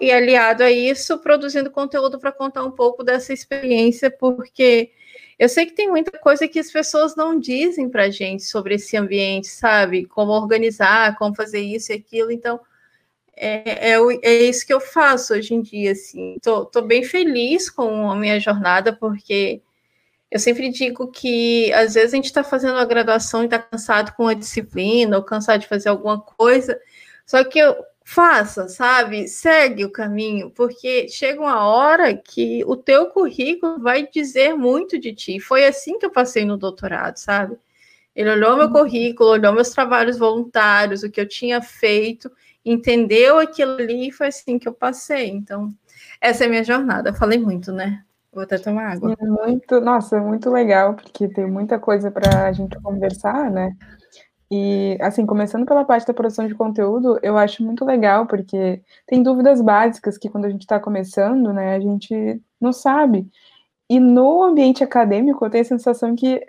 e 0.00 0.10
aliado 0.10 0.62
a 0.62 0.70
isso 0.70 1.18
produzindo 1.18 1.70
conteúdo 1.70 2.18
para 2.18 2.32
contar 2.32 2.64
um 2.64 2.70
pouco 2.70 3.02
dessa 3.02 3.32
experiência 3.32 4.10
porque 4.10 4.92
eu 5.38 5.48
sei 5.48 5.66
que 5.66 5.72
tem 5.72 5.88
muita 5.88 6.18
coisa 6.18 6.48
que 6.48 6.58
as 6.58 6.70
pessoas 6.70 7.14
não 7.14 7.38
dizem 7.38 7.88
para 7.88 8.04
a 8.04 8.10
gente 8.10 8.42
sobre 8.42 8.74
esse 8.74 8.96
ambiente, 8.96 9.46
sabe? 9.46 10.04
Como 10.04 10.32
organizar, 10.32 11.16
como 11.16 11.34
fazer 11.34 11.60
isso 11.60 11.92
e 11.92 11.94
aquilo. 11.94 12.32
Então, 12.32 12.58
é, 13.36 13.92
é, 13.92 13.96
é 14.22 14.34
isso 14.42 14.66
que 14.66 14.74
eu 14.74 14.80
faço 14.80 15.34
hoje 15.34 15.54
em 15.54 15.62
dia. 15.62 15.92
Assim. 15.92 16.36
Tô, 16.42 16.64
tô 16.64 16.82
bem 16.82 17.04
feliz 17.04 17.70
com 17.70 18.10
a 18.10 18.16
minha 18.16 18.40
jornada, 18.40 18.92
porque 18.92 19.62
eu 20.28 20.40
sempre 20.40 20.70
digo 20.70 21.06
que 21.08 21.72
às 21.72 21.94
vezes 21.94 22.12
a 22.12 22.16
gente 22.16 22.26
está 22.26 22.42
fazendo 22.42 22.76
a 22.76 22.84
graduação 22.84 23.42
e 23.42 23.44
está 23.44 23.60
cansado 23.60 24.12
com 24.16 24.26
a 24.26 24.34
disciplina, 24.34 25.16
ou 25.16 25.22
cansado 25.22 25.60
de 25.60 25.68
fazer 25.68 25.88
alguma 25.88 26.20
coisa. 26.20 26.80
Só 27.24 27.44
que 27.44 27.60
eu, 27.60 27.76
faça, 28.10 28.70
sabe? 28.70 29.28
Segue 29.28 29.84
o 29.84 29.92
caminho, 29.92 30.50
porque 30.50 31.08
chega 31.08 31.38
uma 31.42 31.66
hora 31.66 32.16
que 32.16 32.64
o 32.64 32.74
teu 32.74 33.08
currículo 33.10 33.78
vai 33.80 34.08
dizer 34.08 34.54
muito 34.54 34.98
de 34.98 35.14
ti. 35.14 35.38
Foi 35.38 35.66
assim 35.66 35.98
que 35.98 36.06
eu 36.06 36.10
passei 36.10 36.42
no 36.46 36.56
doutorado, 36.56 37.18
sabe? 37.18 37.58
Ele 38.16 38.30
olhou 38.30 38.56
meu 38.56 38.68
uhum. 38.68 38.72
currículo, 38.72 39.28
olhou 39.28 39.52
meus 39.52 39.68
trabalhos 39.68 40.16
voluntários, 40.16 41.02
o 41.02 41.10
que 41.10 41.20
eu 41.20 41.28
tinha 41.28 41.60
feito, 41.60 42.32
entendeu 42.64 43.38
aquilo 43.38 43.72
ali 43.72 44.08
e 44.08 44.12
foi 44.12 44.28
assim 44.28 44.58
que 44.58 44.66
eu 44.66 44.72
passei. 44.72 45.28
Então, 45.28 45.68
essa 46.18 46.44
é 46.44 46.46
a 46.46 46.50
minha 46.50 46.64
jornada. 46.64 47.10
Eu 47.10 47.14
falei 47.14 47.38
muito, 47.38 47.70
né? 47.72 48.02
Vou 48.32 48.42
até 48.42 48.56
tomar 48.56 48.92
água. 48.92 49.14
É 49.20 49.26
muito, 49.26 49.82
nossa, 49.82 50.16
é 50.16 50.20
muito 50.20 50.48
legal, 50.48 50.94
porque 50.94 51.28
tem 51.28 51.46
muita 51.46 51.78
coisa 51.78 52.10
para 52.10 52.46
a 52.46 52.52
gente 52.52 52.74
conversar, 52.80 53.50
né? 53.50 53.76
E, 54.50 54.96
assim, 55.00 55.26
começando 55.26 55.66
pela 55.66 55.84
parte 55.84 56.06
da 56.06 56.14
produção 56.14 56.46
de 56.48 56.54
conteúdo, 56.54 57.18
eu 57.22 57.36
acho 57.36 57.62
muito 57.62 57.84
legal, 57.84 58.26
porque 58.26 58.80
tem 59.06 59.22
dúvidas 59.22 59.60
básicas 59.60 60.16
que 60.16 60.30
quando 60.30 60.46
a 60.46 60.50
gente 60.50 60.62
está 60.62 60.80
começando, 60.80 61.52
né, 61.52 61.74
a 61.74 61.80
gente 61.80 62.40
não 62.60 62.72
sabe. 62.72 63.28
E 63.90 64.00
no 64.00 64.42
ambiente 64.42 64.82
acadêmico, 64.82 65.44
eu 65.44 65.50
tenho 65.50 65.62
a 65.62 65.66
sensação 65.66 66.14
que 66.16 66.40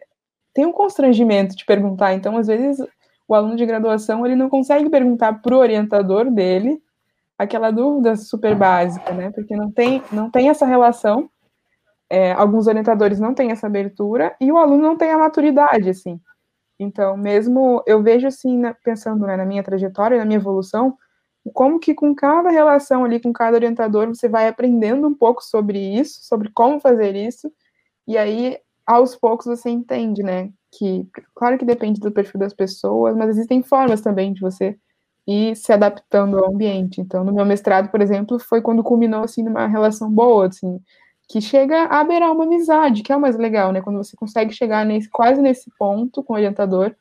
tem 0.53 0.65
um 0.65 0.71
constrangimento 0.71 1.55
de 1.55 1.65
perguntar. 1.65 2.13
Então, 2.13 2.37
às 2.37 2.47
vezes, 2.47 2.85
o 3.27 3.35
aluno 3.35 3.55
de 3.57 3.65
graduação, 3.65 4.25
ele 4.25 4.35
não 4.35 4.49
consegue 4.49 4.89
perguntar 4.89 5.41
para 5.41 5.55
o 5.55 5.59
orientador 5.59 6.31
dele 6.31 6.81
aquela 7.37 7.71
dúvida 7.71 8.15
super 8.15 8.55
básica, 8.55 9.13
né, 9.13 9.31
porque 9.31 9.55
não 9.55 9.71
tem, 9.71 10.01
não 10.11 10.29
tem 10.31 10.49
essa 10.49 10.65
relação. 10.65 11.29
É, 12.09 12.31
alguns 12.31 12.65
orientadores 12.67 13.19
não 13.19 13.33
têm 13.35 13.51
essa 13.51 13.67
abertura 13.67 14.35
e 14.41 14.51
o 14.51 14.57
aluno 14.57 14.81
não 14.81 14.97
tem 14.97 15.11
a 15.11 15.17
maturidade, 15.17 15.89
assim. 15.89 16.19
Então, 16.79 17.17
mesmo 17.17 17.83
eu 17.85 18.01
vejo 18.01 18.27
assim, 18.27 18.57
né, 18.57 18.75
pensando 18.83 19.25
né, 19.27 19.35
na 19.37 19.45
minha 19.45 19.63
trajetória, 19.63 20.17
na 20.17 20.25
minha 20.25 20.39
evolução, 20.39 20.97
como 21.53 21.79
que 21.79 21.93
com 21.95 22.15
cada 22.15 22.49
relação 22.49 23.03
ali, 23.05 23.19
com 23.21 23.33
cada 23.33 23.57
orientador, 23.57 24.07
você 24.09 24.29
vai 24.29 24.47
aprendendo 24.47 25.07
um 25.07 25.13
pouco 25.15 25.43
sobre 25.43 25.79
isso, 25.79 26.19
sobre 26.25 26.49
como 26.53 26.79
fazer 26.79 27.15
isso, 27.15 27.51
e 28.07 28.17
aí, 28.17 28.57
aos 28.87 29.15
poucos, 29.15 29.47
você 29.47 29.69
entende, 29.69 30.23
né, 30.23 30.51
que, 30.73 31.07
claro 31.35 31.57
que 31.57 31.65
depende 31.65 31.99
do 32.01 32.11
perfil 32.11 32.39
das 32.39 32.53
pessoas, 32.53 33.15
mas 33.17 33.29
existem 33.31 33.63
formas 33.63 34.01
também 34.01 34.33
de 34.33 34.41
você 34.41 34.77
ir 35.27 35.55
se 35.57 35.73
adaptando 35.73 36.39
ao 36.39 36.51
ambiente. 36.53 37.01
Então, 37.01 37.23
no 37.25 37.33
meu 37.33 37.45
mestrado, 37.45 37.89
por 37.91 38.01
exemplo, 38.01 38.39
foi 38.39 38.61
quando 38.61 38.83
culminou, 38.83 39.23
assim, 39.23 39.43
numa 39.43 39.67
relação 39.67 40.11
boa, 40.11 40.47
assim, 40.47 40.79
que 41.29 41.39
chega 41.39 41.83
a 41.83 42.03
beirar 42.03 42.31
uma 42.31 42.43
amizade, 42.43 43.03
que 43.03 43.13
é 43.13 43.15
o 43.15 43.21
mais 43.21 43.37
legal, 43.37 43.71
né? 43.71 43.81
Quando 43.81 43.97
você 43.97 44.17
consegue 44.17 44.51
chegar 44.51 44.83
nesse, 44.83 45.07
quase 45.07 45.39
nesse 45.39 45.69
ponto 45.77 46.23
com 46.23 46.33
o 46.33 46.35
orientador, 46.35 46.95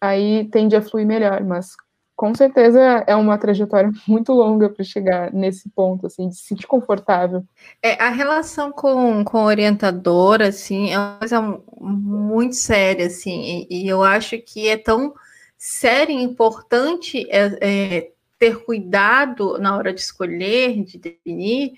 aí 0.00 0.46
tende 0.46 0.74
a 0.74 0.80
fluir 0.80 1.06
melhor. 1.06 1.44
Mas 1.44 1.76
com 2.16 2.34
certeza 2.34 2.80
é 3.06 3.14
uma 3.14 3.36
trajetória 3.36 3.90
muito 4.08 4.32
longa 4.32 4.70
para 4.70 4.82
chegar 4.82 5.30
nesse 5.30 5.68
ponto, 5.68 6.06
assim, 6.06 6.30
de 6.30 6.36
se 6.36 6.44
sentir 6.44 6.66
confortável. 6.66 7.44
É, 7.82 8.02
a 8.02 8.08
relação 8.08 8.72
com, 8.72 9.22
com 9.22 9.44
orientadora, 9.44 10.48
assim, 10.48 10.90
é 10.90 10.98
uma 10.98 11.18
coisa 11.18 11.60
muito 11.78 12.56
séria, 12.56 13.08
assim, 13.08 13.66
e, 13.68 13.84
e 13.84 13.88
eu 13.88 14.02
acho 14.02 14.38
que 14.38 14.68
é 14.68 14.78
tão 14.78 15.12
sério 15.58 16.18
e 16.18 16.22
importante 16.22 17.26
é, 17.28 17.58
é, 17.60 18.10
ter 18.38 18.64
cuidado 18.64 19.58
na 19.58 19.76
hora 19.76 19.92
de 19.92 20.00
escolher, 20.00 20.82
de 20.82 20.96
definir, 20.96 21.74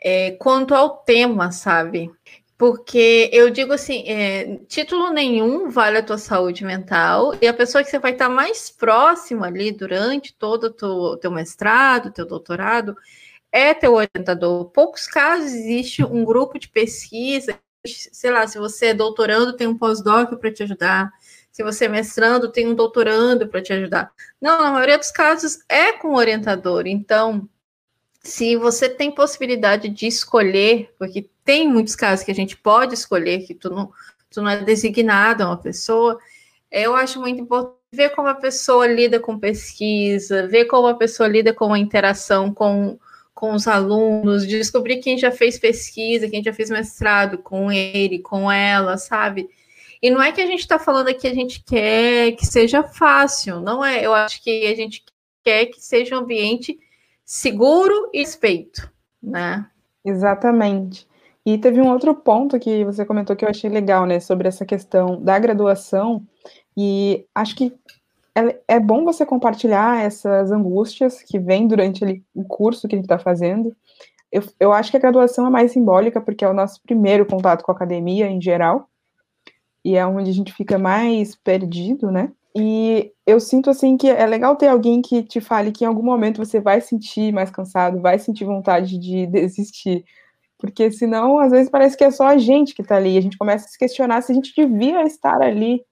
é, 0.00 0.32
quanto 0.32 0.74
ao 0.74 0.98
tema, 0.98 1.50
sabe? 1.52 2.10
Porque 2.56 3.30
eu 3.32 3.50
digo 3.50 3.72
assim, 3.72 4.02
é, 4.08 4.58
título 4.66 5.10
nenhum 5.10 5.70
vale 5.70 5.98
a 5.98 6.02
tua 6.02 6.18
saúde 6.18 6.64
mental, 6.64 7.34
e 7.40 7.46
a 7.46 7.54
pessoa 7.54 7.84
que 7.84 7.90
você 7.90 7.98
vai 7.98 8.12
estar 8.12 8.28
mais 8.28 8.68
próxima 8.68 9.46
ali 9.46 9.70
durante 9.70 10.34
todo 10.34 10.64
o 10.64 10.70
teu, 10.70 11.16
teu 11.20 11.30
mestrado, 11.30 12.12
teu 12.12 12.26
doutorado, 12.26 12.96
é 13.52 13.72
teu 13.74 13.94
orientador. 13.94 14.66
Poucos 14.70 15.06
casos 15.06 15.52
existe 15.52 16.04
um 16.04 16.24
grupo 16.24 16.58
de 16.58 16.68
pesquisa, 16.68 17.58
sei 17.86 18.30
lá, 18.30 18.46
se 18.46 18.58
você 18.58 18.86
é 18.86 18.94
doutorando, 18.94 19.56
tem 19.56 19.66
um 19.68 19.78
pós-doc 19.78 20.34
para 20.38 20.52
te 20.52 20.64
ajudar, 20.64 21.12
se 21.52 21.62
você 21.62 21.86
é 21.86 21.88
mestrando, 21.88 22.52
tem 22.52 22.68
um 22.68 22.74
doutorando 22.74 23.48
para 23.48 23.62
te 23.62 23.72
ajudar. 23.72 24.12
Não, 24.40 24.62
na 24.62 24.72
maioria 24.72 24.98
dos 24.98 25.10
casos 25.10 25.58
é 25.68 25.92
com 25.92 26.14
orientador. 26.14 26.86
Então, 26.86 27.48
se 28.28 28.56
você 28.56 28.88
tem 28.88 29.10
possibilidade 29.10 29.88
de 29.88 30.06
escolher, 30.06 30.94
porque 30.98 31.28
tem 31.44 31.66
muitos 31.66 31.96
casos 31.96 32.24
que 32.24 32.30
a 32.30 32.34
gente 32.34 32.56
pode 32.56 32.94
escolher, 32.94 33.46
que 33.46 33.54
tu 33.54 33.70
não, 33.70 33.90
tu 34.30 34.42
não 34.42 34.50
é 34.50 34.62
designado 34.62 35.42
a 35.42 35.46
uma 35.46 35.56
pessoa, 35.56 36.18
eu 36.70 36.94
acho 36.94 37.18
muito 37.20 37.40
importante 37.40 37.78
ver 37.90 38.10
como 38.10 38.28
a 38.28 38.34
pessoa 38.34 38.86
lida 38.86 39.18
com 39.18 39.38
pesquisa, 39.38 40.46
ver 40.46 40.66
como 40.66 40.86
a 40.86 40.94
pessoa 40.94 41.26
lida 41.26 41.54
com 41.54 41.72
a 41.72 41.78
interação 41.78 42.52
com, 42.52 42.98
com 43.34 43.54
os 43.54 43.66
alunos, 43.66 44.46
descobrir 44.46 44.98
quem 44.98 45.16
já 45.16 45.30
fez 45.30 45.58
pesquisa, 45.58 46.28
quem 46.28 46.42
já 46.44 46.52
fez 46.52 46.68
mestrado 46.68 47.38
com 47.38 47.72
ele, 47.72 48.18
com 48.18 48.52
ela, 48.52 48.98
sabe? 48.98 49.48
E 50.02 50.10
não 50.10 50.22
é 50.22 50.32
que 50.32 50.40
a 50.40 50.46
gente 50.46 50.60
está 50.60 50.78
falando 50.78 51.08
aqui, 51.08 51.26
a 51.26 51.34
gente 51.34 51.64
quer 51.64 52.32
que 52.32 52.46
seja 52.46 52.82
fácil, 52.82 53.60
não 53.60 53.82
é? 53.82 54.04
Eu 54.04 54.14
acho 54.14 54.42
que 54.42 54.66
a 54.66 54.76
gente 54.76 55.02
quer 55.42 55.66
que 55.66 55.80
seja 55.80 56.14
um 56.14 56.18
ambiente 56.18 56.78
seguro 57.28 58.08
e 58.14 58.20
respeito, 58.20 58.90
né? 59.22 59.66
Exatamente. 60.02 61.06
E 61.44 61.58
teve 61.58 61.78
um 61.78 61.90
outro 61.90 62.14
ponto 62.14 62.58
que 62.58 62.82
você 62.86 63.04
comentou 63.04 63.36
que 63.36 63.44
eu 63.44 63.50
achei 63.50 63.68
legal, 63.68 64.06
né, 64.06 64.18
sobre 64.18 64.48
essa 64.48 64.64
questão 64.64 65.20
da 65.20 65.38
graduação, 65.38 66.26
e 66.74 67.26
acho 67.34 67.54
que 67.54 67.74
é, 68.34 68.76
é 68.76 68.80
bom 68.80 69.04
você 69.04 69.26
compartilhar 69.26 70.02
essas 70.02 70.50
angústias 70.50 71.22
que 71.22 71.38
vêm 71.38 71.68
durante 71.68 72.24
o 72.34 72.44
curso 72.44 72.88
que 72.88 72.94
a 72.94 72.98
gente 72.98 73.04
está 73.04 73.18
fazendo. 73.18 73.76
Eu, 74.32 74.42
eu 74.58 74.72
acho 74.72 74.90
que 74.90 74.96
a 74.96 75.00
graduação 75.00 75.46
é 75.46 75.50
mais 75.50 75.72
simbólica, 75.72 76.22
porque 76.22 76.46
é 76.46 76.48
o 76.48 76.54
nosso 76.54 76.80
primeiro 76.82 77.26
contato 77.26 77.62
com 77.62 77.70
a 77.70 77.74
academia 77.74 78.26
em 78.26 78.40
geral, 78.40 78.88
e 79.84 79.96
é 79.96 80.06
onde 80.06 80.30
a 80.30 80.34
gente 80.34 80.52
fica 80.54 80.78
mais 80.78 81.34
perdido, 81.34 82.10
né? 82.10 82.32
E 82.60 83.12
eu 83.26 83.38
sinto 83.40 83.70
assim 83.70 83.96
que 83.96 84.08
é 84.08 84.26
legal 84.26 84.56
ter 84.56 84.68
alguém 84.68 85.02
que 85.02 85.22
te 85.22 85.40
fale 85.40 85.72
que 85.72 85.84
em 85.84 85.86
algum 85.86 86.02
momento 86.02 86.44
você 86.44 86.60
vai 86.60 86.80
sentir 86.80 87.32
mais 87.32 87.50
cansado, 87.50 88.00
vai 88.00 88.18
sentir 88.18 88.44
vontade 88.44 88.98
de 88.98 89.26
desistir. 89.26 90.04
Porque 90.58 90.90
senão, 90.90 91.38
às 91.38 91.52
vezes, 91.52 91.70
parece 91.70 91.96
que 91.96 92.04
é 92.04 92.10
só 92.10 92.26
a 92.26 92.36
gente 92.36 92.74
que 92.74 92.82
está 92.82 92.96
ali. 92.96 93.16
A 93.16 93.20
gente 93.20 93.38
começa 93.38 93.66
a 93.66 93.68
se 93.68 93.78
questionar 93.78 94.22
se 94.22 94.32
a 94.32 94.34
gente 94.34 94.52
devia 94.56 95.02
estar 95.04 95.40
ali. 95.40 95.82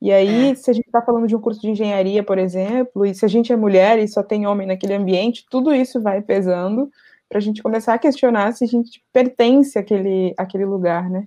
E 0.00 0.12
aí, 0.12 0.50
é. 0.50 0.54
se 0.54 0.70
a 0.70 0.74
gente 0.74 0.86
está 0.86 1.00
falando 1.00 1.26
de 1.26 1.34
um 1.34 1.40
curso 1.40 1.60
de 1.60 1.70
engenharia, 1.70 2.22
por 2.22 2.36
exemplo, 2.36 3.06
e 3.06 3.14
se 3.14 3.24
a 3.24 3.28
gente 3.28 3.52
é 3.52 3.56
mulher 3.56 3.98
e 3.98 4.06
só 4.06 4.22
tem 4.22 4.46
homem 4.46 4.66
naquele 4.66 4.94
ambiente, 4.94 5.46
tudo 5.50 5.74
isso 5.74 6.02
vai 6.02 6.20
pesando 6.20 6.90
para 7.28 7.38
a 7.38 7.40
gente 7.40 7.62
começar 7.62 7.94
a 7.94 7.98
questionar 7.98 8.52
se 8.52 8.64
a 8.64 8.66
gente 8.66 9.02
pertence 9.12 9.78
àquele, 9.78 10.34
àquele 10.36 10.66
lugar, 10.66 11.08
né? 11.08 11.26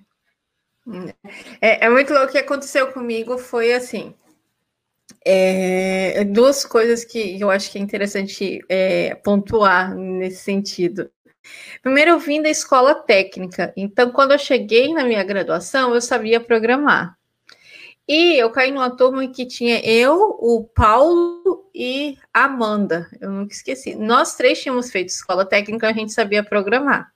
É, 1.60 1.86
é 1.86 1.90
muito 1.90 2.12
louco 2.12 2.28
o 2.28 2.32
que 2.32 2.38
aconteceu 2.38 2.92
comigo 2.92 3.36
foi 3.36 3.72
assim. 3.72 4.14
É, 5.30 6.24
duas 6.24 6.64
coisas 6.64 7.04
que 7.04 7.38
eu 7.38 7.50
acho 7.50 7.70
que 7.70 7.76
é 7.76 7.82
interessante 7.82 8.60
é, 8.66 9.14
pontuar 9.16 9.94
nesse 9.94 10.42
sentido. 10.42 11.10
Primeiro, 11.82 12.12
eu 12.12 12.18
vim 12.18 12.40
da 12.40 12.48
escola 12.48 12.94
técnica, 12.94 13.70
então, 13.76 14.10
quando 14.10 14.32
eu 14.32 14.38
cheguei 14.38 14.94
na 14.94 15.04
minha 15.04 15.22
graduação, 15.22 15.94
eu 15.94 16.00
sabia 16.00 16.40
programar. 16.40 17.14
E 18.08 18.38
eu 18.38 18.50
caí 18.50 18.70
numa 18.70 18.96
turma 18.96 19.28
que 19.28 19.44
tinha 19.44 19.84
eu, 19.84 20.18
o 20.40 20.64
Paulo 20.74 21.68
e 21.74 22.16
a 22.32 22.44
Amanda, 22.44 23.06
eu 23.20 23.30
nunca 23.30 23.52
esqueci. 23.52 23.94
Nós 23.94 24.34
três 24.34 24.62
tínhamos 24.62 24.90
feito 24.90 25.10
escola 25.10 25.44
técnica, 25.44 25.90
a 25.90 25.92
gente 25.92 26.10
sabia 26.10 26.42
programar. 26.42 27.12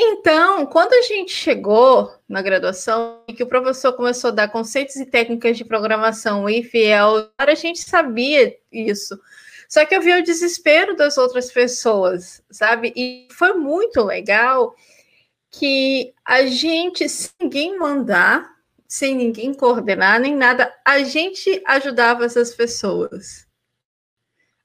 Então, 0.00 0.64
quando 0.66 0.92
a 0.92 1.02
gente 1.02 1.32
chegou 1.32 2.14
na 2.28 2.40
graduação 2.40 3.24
que 3.36 3.42
o 3.42 3.48
professor 3.48 3.92
começou 3.94 4.28
a 4.28 4.32
dar 4.32 4.48
conceitos 4.48 4.94
e 4.94 5.04
técnicas 5.04 5.56
de 5.56 5.64
programação 5.64 6.46
fiel, 6.70 7.28
a 7.36 7.54
gente 7.56 7.80
sabia 7.80 8.56
isso. 8.70 9.18
Só 9.68 9.84
que 9.84 9.96
eu 9.96 10.00
vi 10.00 10.12
o 10.12 10.22
desespero 10.22 10.94
das 10.94 11.18
outras 11.18 11.50
pessoas, 11.50 12.40
sabe? 12.48 12.92
E 12.94 13.26
foi 13.32 13.54
muito 13.54 14.00
legal 14.04 14.72
que 15.50 16.14
a 16.24 16.46
gente, 16.46 17.08
sem 17.08 17.32
ninguém 17.40 17.76
mandar, 17.76 18.48
sem 18.86 19.16
ninguém 19.16 19.52
coordenar, 19.52 20.20
nem 20.20 20.36
nada, 20.36 20.72
a 20.84 21.02
gente 21.02 21.60
ajudava 21.66 22.24
essas 22.24 22.54
pessoas. 22.54 23.47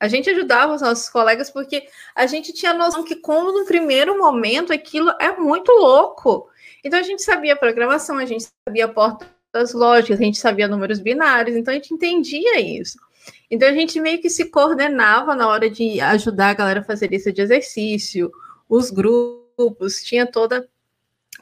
A 0.03 0.09
gente 0.09 0.29
ajudava 0.29 0.75
os 0.75 0.81
nossos 0.81 1.07
colegas 1.07 1.49
porque 1.49 1.87
a 2.13 2.25
gente 2.27 2.51
tinha 2.51 2.73
noção 2.73 3.05
que, 3.05 3.15
como 3.15 3.57
no 3.57 3.63
primeiro 3.63 4.17
momento, 4.17 4.73
aquilo 4.73 5.09
é 5.17 5.31
muito 5.37 5.71
louco. 5.71 6.49
Então 6.83 6.99
a 6.99 7.03
gente 7.03 7.21
sabia 7.21 7.55
programação, 7.55 8.17
a 8.17 8.25
gente 8.25 8.49
sabia 8.67 8.85
portas 8.85 9.71
lógicas, 9.73 10.19
a 10.19 10.23
gente 10.23 10.37
sabia 10.37 10.67
números 10.67 10.99
binários, 10.99 11.55
então 11.55 11.71
a 11.71 11.75
gente 11.75 11.93
entendia 11.93 12.59
isso. 12.59 12.99
Então 13.49 13.65
a 13.65 13.71
gente 13.71 13.97
meio 14.01 14.19
que 14.19 14.29
se 14.29 14.51
coordenava 14.51 15.35
na 15.35 15.47
hora 15.47 15.69
de 15.69 16.01
ajudar 16.01 16.49
a 16.49 16.53
galera 16.53 16.79
a 16.81 16.83
fazer 16.83 17.07
lista 17.07 17.31
de 17.31 17.41
exercício, 17.41 18.29
os 18.67 18.91
grupos, 18.91 20.03
tinha 20.03 20.29
toda 20.29 20.67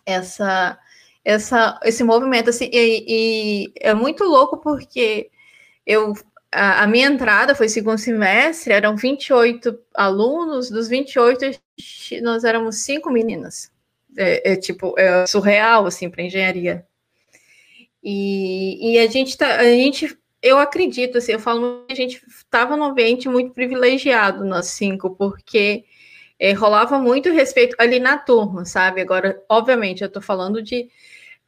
essa 0.06 0.78
essa 1.26 1.80
esse 1.84 2.04
movimento 2.04 2.52
assim 2.52 2.69
e, 2.71 3.06
e 3.08 3.74
é 3.80 3.95
muito 3.95 4.24
louco 4.24 4.58
porque 4.58 5.32
eu 5.84 6.13
a, 6.52 6.84
a, 6.84 6.88
minha 6.88 7.08
entrada 7.08 7.56
foi 7.56 7.70
segundo 7.70 7.98
semestre, 7.98 8.74
eram 8.74 8.96
28 8.96 9.78
alunos, 9.94 10.70
dos 10.70 10.88
28 10.90 11.52
nós 12.22 12.44
éramos 12.44 12.78
cinco 12.84 13.10
meninas. 13.10 13.72
É, 14.18 14.54
é 14.54 14.56
tipo, 14.58 14.94
é 15.00 15.26
surreal, 15.26 15.86
assim, 15.86 16.10
para 16.10 16.24
engenharia. 16.24 16.86
E, 18.04 18.94
e, 18.94 19.00
a 19.00 19.08
gente 19.08 19.38
tá, 19.38 19.58
a 19.58 19.64
gente, 19.64 20.18
eu 20.42 20.58
acredito, 20.58 21.18
assim, 21.18 21.34
eu 21.34 21.40
falo, 21.40 21.86
a 21.90 21.94
gente 21.94 22.22
estava 22.28 22.76
num 22.76 22.86
ambiente 22.86 23.30
muito 23.30 23.54
privilegiado 23.54 24.44
nós 24.44 24.68
cinco, 24.68 25.12
porque 25.12 25.86
é, 26.40 26.52
rolava 26.54 27.00
muito 27.00 27.32
respeito 27.32 27.76
ali 27.80 28.00
na 28.00 28.18
turma, 28.18 28.66
sabe? 28.66 29.02
Agora, 29.02 29.42
obviamente, 29.48 30.02
eu 30.02 30.08
estou 30.08 30.22
falando 30.22 30.62
de 30.62 30.90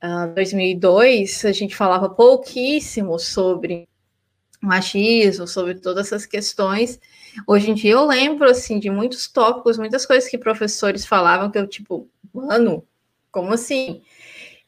uh, 0.04 0.06
ah, 0.06 0.28
2002, 0.28 1.46
a 1.46 1.52
gente 1.52 1.76
falava 1.76 2.08
pouquíssimo 2.10 3.18
sobre 3.20 3.88
machismo, 4.66 5.48
sobre 5.48 5.76
todas 5.76 6.08
essas 6.08 6.26
questões. 6.26 7.00
Hoje 7.48 7.72
em 7.72 7.74
dia 7.74 7.92
eu 7.92 8.06
lembro 8.06 8.50
assim 8.50 8.80
de 8.80 8.90
muitos 8.90 9.28
tópicos, 9.28 9.78
muitas 9.78 10.06
coisas 10.06 10.30
que 10.30 10.38
professores 10.38 11.06
falavam 11.06 11.52
que 11.52 11.58
eu 11.58 11.68
tipo, 11.68 12.10
mano, 12.34 12.86
como 13.32 13.54
assim? 13.54 14.02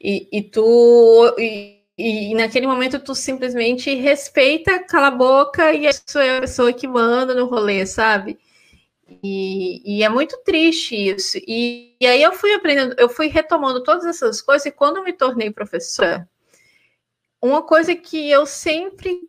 E, 0.01 0.27
e 0.31 0.41
tu 0.43 1.35
e, 1.39 1.81
e, 1.97 2.35
naquele 2.35 2.67
momento 2.67 2.99
tu 2.99 3.15
simplesmente 3.15 3.93
respeita, 3.95 4.83
cala 4.83 5.07
a 5.07 5.11
boca 5.11 5.73
e 5.73 5.87
isso 5.87 6.19
é 6.19 6.37
a 6.37 6.41
pessoa 6.41 6.73
que 6.73 6.87
manda 6.87 7.33
no 7.33 7.45
rolê, 7.45 7.85
sabe? 7.85 8.37
E, 9.23 9.99
e 9.99 10.03
é 10.03 10.09
muito 10.09 10.37
triste 10.43 10.95
isso. 10.95 11.37
E, 11.47 11.95
e 11.99 12.05
aí 12.07 12.21
eu 12.21 12.33
fui 12.33 12.53
aprendendo, 12.53 12.95
eu 12.97 13.09
fui 13.09 13.27
retomando 13.27 13.83
todas 13.83 14.05
essas 14.05 14.41
coisas, 14.41 14.65
e 14.65 14.71
quando 14.71 14.97
eu 14.97 15.03
me 15.03 15.13
tornei 15.13 15.51
professora, 15.51 16.27
uma 17.41 17.61
coisa 17.61 17.95
que 17.95 18.29
eu 18.29 18.45
sempre 18.45 19.19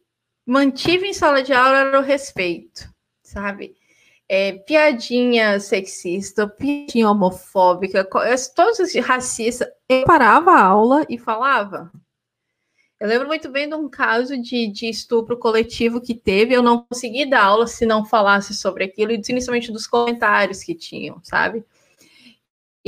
mantive 0.47 1.07
em 1.07 1.13
sala 1.13 1.43
de 1.43 1.53
aula 1.53 1.79
era 1.79 1.99
o 1.99 2.03
respeito, 2.03 2.89
sabe? 3.23 3.77
É, 4.29 4.53
piadinha 4.53 5.59
sexista, 5.61 6.49
piadinha 6.49 7.11
homofóbica, 7.11 8.09
todos 8.55 8.79
os 8.79 8.95
racistas. 8.97 9.69
Eu 9.89 10.05
parava 10.05 10.53
a 10.53 10.65
aula 10.65 11.05
e 11.09 11.19
falava. 11.19 11.91
Eu 12.99 13.09
lembro 13.09 13.29
muito 13.29 13.51
bem 13.51 13.69
de 13.69 13.75
um 13.75 13.91
caso 13.91 14.41
de, 14.41 14.69
de 14.69 14.89
estupro 14.89 15.37
coletivo 15.37 16.01
que 16.01 16.15
teve. 16.15 16.55
Eu 16.55 16.63
não 16.63 16.83
consegui 16.83 17.29
dar 17.29 17.45
aula 17.45 17.67
se 17.67 17.85
não 17.85 18.05
falasse 18.05 18.55
sobre 18.55 18.85
aquilo, 18.85 19.13
e 19.13 19.21
principalmente 19.21 19.71
dos 19.71 19.87
comentários 19.87 20.63
que 20.65 20.75
tinham, 20.75 21.21
sabe? 21.23 21.65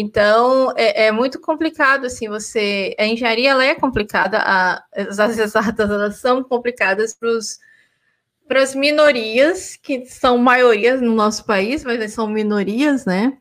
Então, 0.01 0.73
é, 0.77 1.07
é, 1.07 1.13
muito 1.13 1.41
complicado, 1.41 2.07
assim, 2.07 2.29
você... 2.29 2.95
A 2.97 3.05
engenharia, 3.05 3.51
ela 3.51 3.65
é 3.65 3.75
complicada, 3.75 4.39
a, 4.39 4.85
as 4.95 5.37
exatas, 5.37 5.91
elas 5.91 6.21
são 6.21 6.45
complicadas 6.45 7.19
para 8.47 8.63
as 8.63 8.77
minorias, 8.77 9.75
que 9.75 10.07
são 10.07 10.39
maiorias 10.39 11.01
no 11.01 11.13
nosso 11.17 11.45
país, 11.45 11.83
mas 11.83 12.13
são 12.13 12.29
minorias, 12.29 13.05
né? 13.05 13.39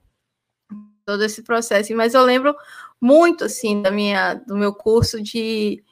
Todo 1.06 1.24
esse 1.24 1.44
processo. 1.44 1.96
Mas 1.96 2.16
eu 2.16 2.24
lembro 2.24 2.56
muito, 3.00 3.44
assim, 3.44 3.80
da 3.84 3.92
minha, 3.92 4.34
do 4.34 4.58
meu 4.58 4.74
curso 4.74 5.22
de 5.22 5.84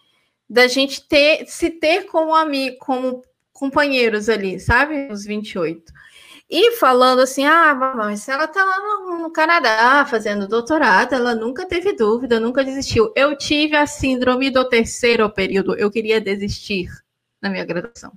da 0.49 0.67
gente 0.67 1.07
ter, 1.07 1.45
se 1.47 1.69
ter 1.69 2.05
como 2.05 2.33
amigo, 2.33 2.77
como 2.79 3.23
companheiros 3.53 4.29
ali, 4.29 4.59
sabe? 4.59 5.11
Os 5.11 5.25
28. 5.25 5.93
E 6.49 6.73
falando 6.73 7.21
assim, 7.21 7.43
ah, 7.43 7.73
mas 7.95 8.29
ela 8.29 8.47
tá 8.47 8.63
lá 8.63 8.79
no, 8.79 9.19
no, 9.19 9.31
Canadá 9.31 10.05
fazendo 10.05 10.47
doutorado, 10.47 11.13
ela 11.13 11.33
nunca 11.33 11.65
teve 11.65 11.93
dúvida, 11.93 12.39
nunca 12.39 12.63
desistiu. 12.63 13.11
Eu 13.15 13.35
tive 13.35 13.75
a 13.75 13.87
síndrome 13.87 14.51
do 14.51 14.67
terceiro 14.69 15.27
período, 15.29 15.75
eu 15.75 15.89
queria 15.89 16.21
desistir 16.21 16.87
na 17.41 17.49
minha 17.49 17.65
graduação. 17.65 18.13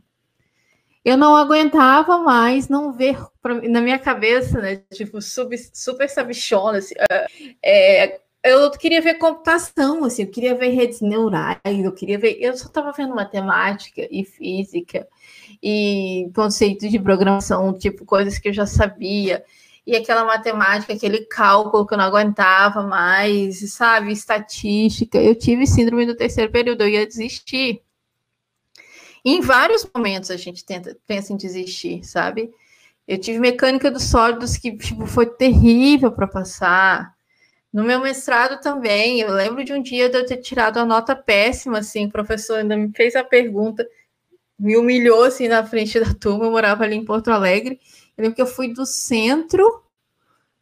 Eu 1.02 1.16
não 1.16 1.34
aguentava 1.36 2.18
mais 2.18 2.68
não 2.68 2.92
ver 2.92 3.18
na 3.70 3.80
minha 3.80 3.98
cabeça, 3.98 4.60
né? 4.60 4.82
Tipo, 4.92 5.22
sub, 5.22 5.56
super 5.72 6.08
sabichona, 6.08 6.78
assim, 6.78 6.94
é, 7.64 8.20
eu 8.44 8.70
queria 8.72 9.00
ver 9.00 9.14
computação, 9.14 10.04
assim, 10.04 10.22
eu 10.22 10.30
queria 10.30 10.54
ver 10.54 10.68
redes 10.68 11.00
neurais, 11.00 11.58
eu 11.64 11.92
queria 11.92 12.18
ver. 12.18 12.36
Eu 12.40 12.54
só 12.56 12.66
estava 12.66 12.92
vendo 12.92 13.14
matemática 13.14 14.06
e 14.10 14.22
física 14.24 15.06
e 15.62 16.30
conceito 16.34 16.88
de 16.88 16.98
programação, 16.98 17.72
tipo, 17.76 18.04
coisas 18.04 18.38
que 18.38 18.48
eu 18.48 18.52
já 18.52 18.66
sabia. 18.66 19.44
E 19.86 19.96
aquela 19.96 20.24
matemática, 20.24 20.92
aquele 20.92 21.24
cálculo 21.24 21.86
que 21.86 21.94
eu 21.94 21.98
não 21.98 22.04
aguentava 22.04 22.82
mais, 22.82 23.72
sabe? 23.72 24.12
Estatística. 24.12 25.18
Eu 25.18 25.34
tive 25.34 25.66
síndrome 25.66 26.04
do 26.06 26.14
terceiro 26.14 26.52
período, 26.52 26.82
eu 26.82 26.88
ia 26.88 27.06
desistir. 27.06 27.82
Em 29.24 29.40
vários 29.40 29.88
momentos 29.94 30.30
a 30.30 30.36
gente 30.36 30.64
tenta, 30.64 30.96
pensa 31.06 31.32
em 31.32 31.36
desistir, 31.36 32.04
sabe? 32.04 32.50
Eu 33.06 33.18
tive 33.18 33.38
mecânica 33.38 33.90
dos 33.90 34.04
sólidos 34.04 34.56
que 34.56 34.76
tipo, 34.76 35.06
foi 35.06 35.26
terrível 35.26 36.12
para 36.12 36.26
passar. 36.26 37.14
No 37.72 37.84
meu 37.84 38.00
mestrado 38.00 38.60
também, 38.60 39.20
eu 39.20 39.32
lembro 39.32 39.64
de 39.64 39.72
um 39.72 39.82
dia 39.82 40.08
de 40.08 40.18
eu 40.18 40.26
ter 40.26 40.38
tirado 40.38 40.78
a 40.78 40.84
nota 40.84 41.16
péssima, 41.16 41.78
assim, 41.78 42.06
o 42.06 42.10
professor 42.10 42.58
ainda 42.58 42.76
me 42.76 42.90
fez 42.94 43.14
a 43.14 43.24
pergunta, 43.24 43.86
me 44.58 44.76
humilhou, 44.76 45.24
assim, 45.24 45.48
na 45.48 45.64
frente 45.64 46.00
da 46.00 46.12
turma, 46.14 46.46
eu 46.46 46.50
morava 46.50 46.84
ali 46.84 46.96
em 46.96 47.04
Porto 47.04 47.28
Alegre, 47.28 47.80
eu 48.16 48.22
lembro 48.22 48.36
que 48.36 48.42
eu 48.42 48.46
fui 48.46 48.72
do 48.72 48.84
centro 48.84 49.82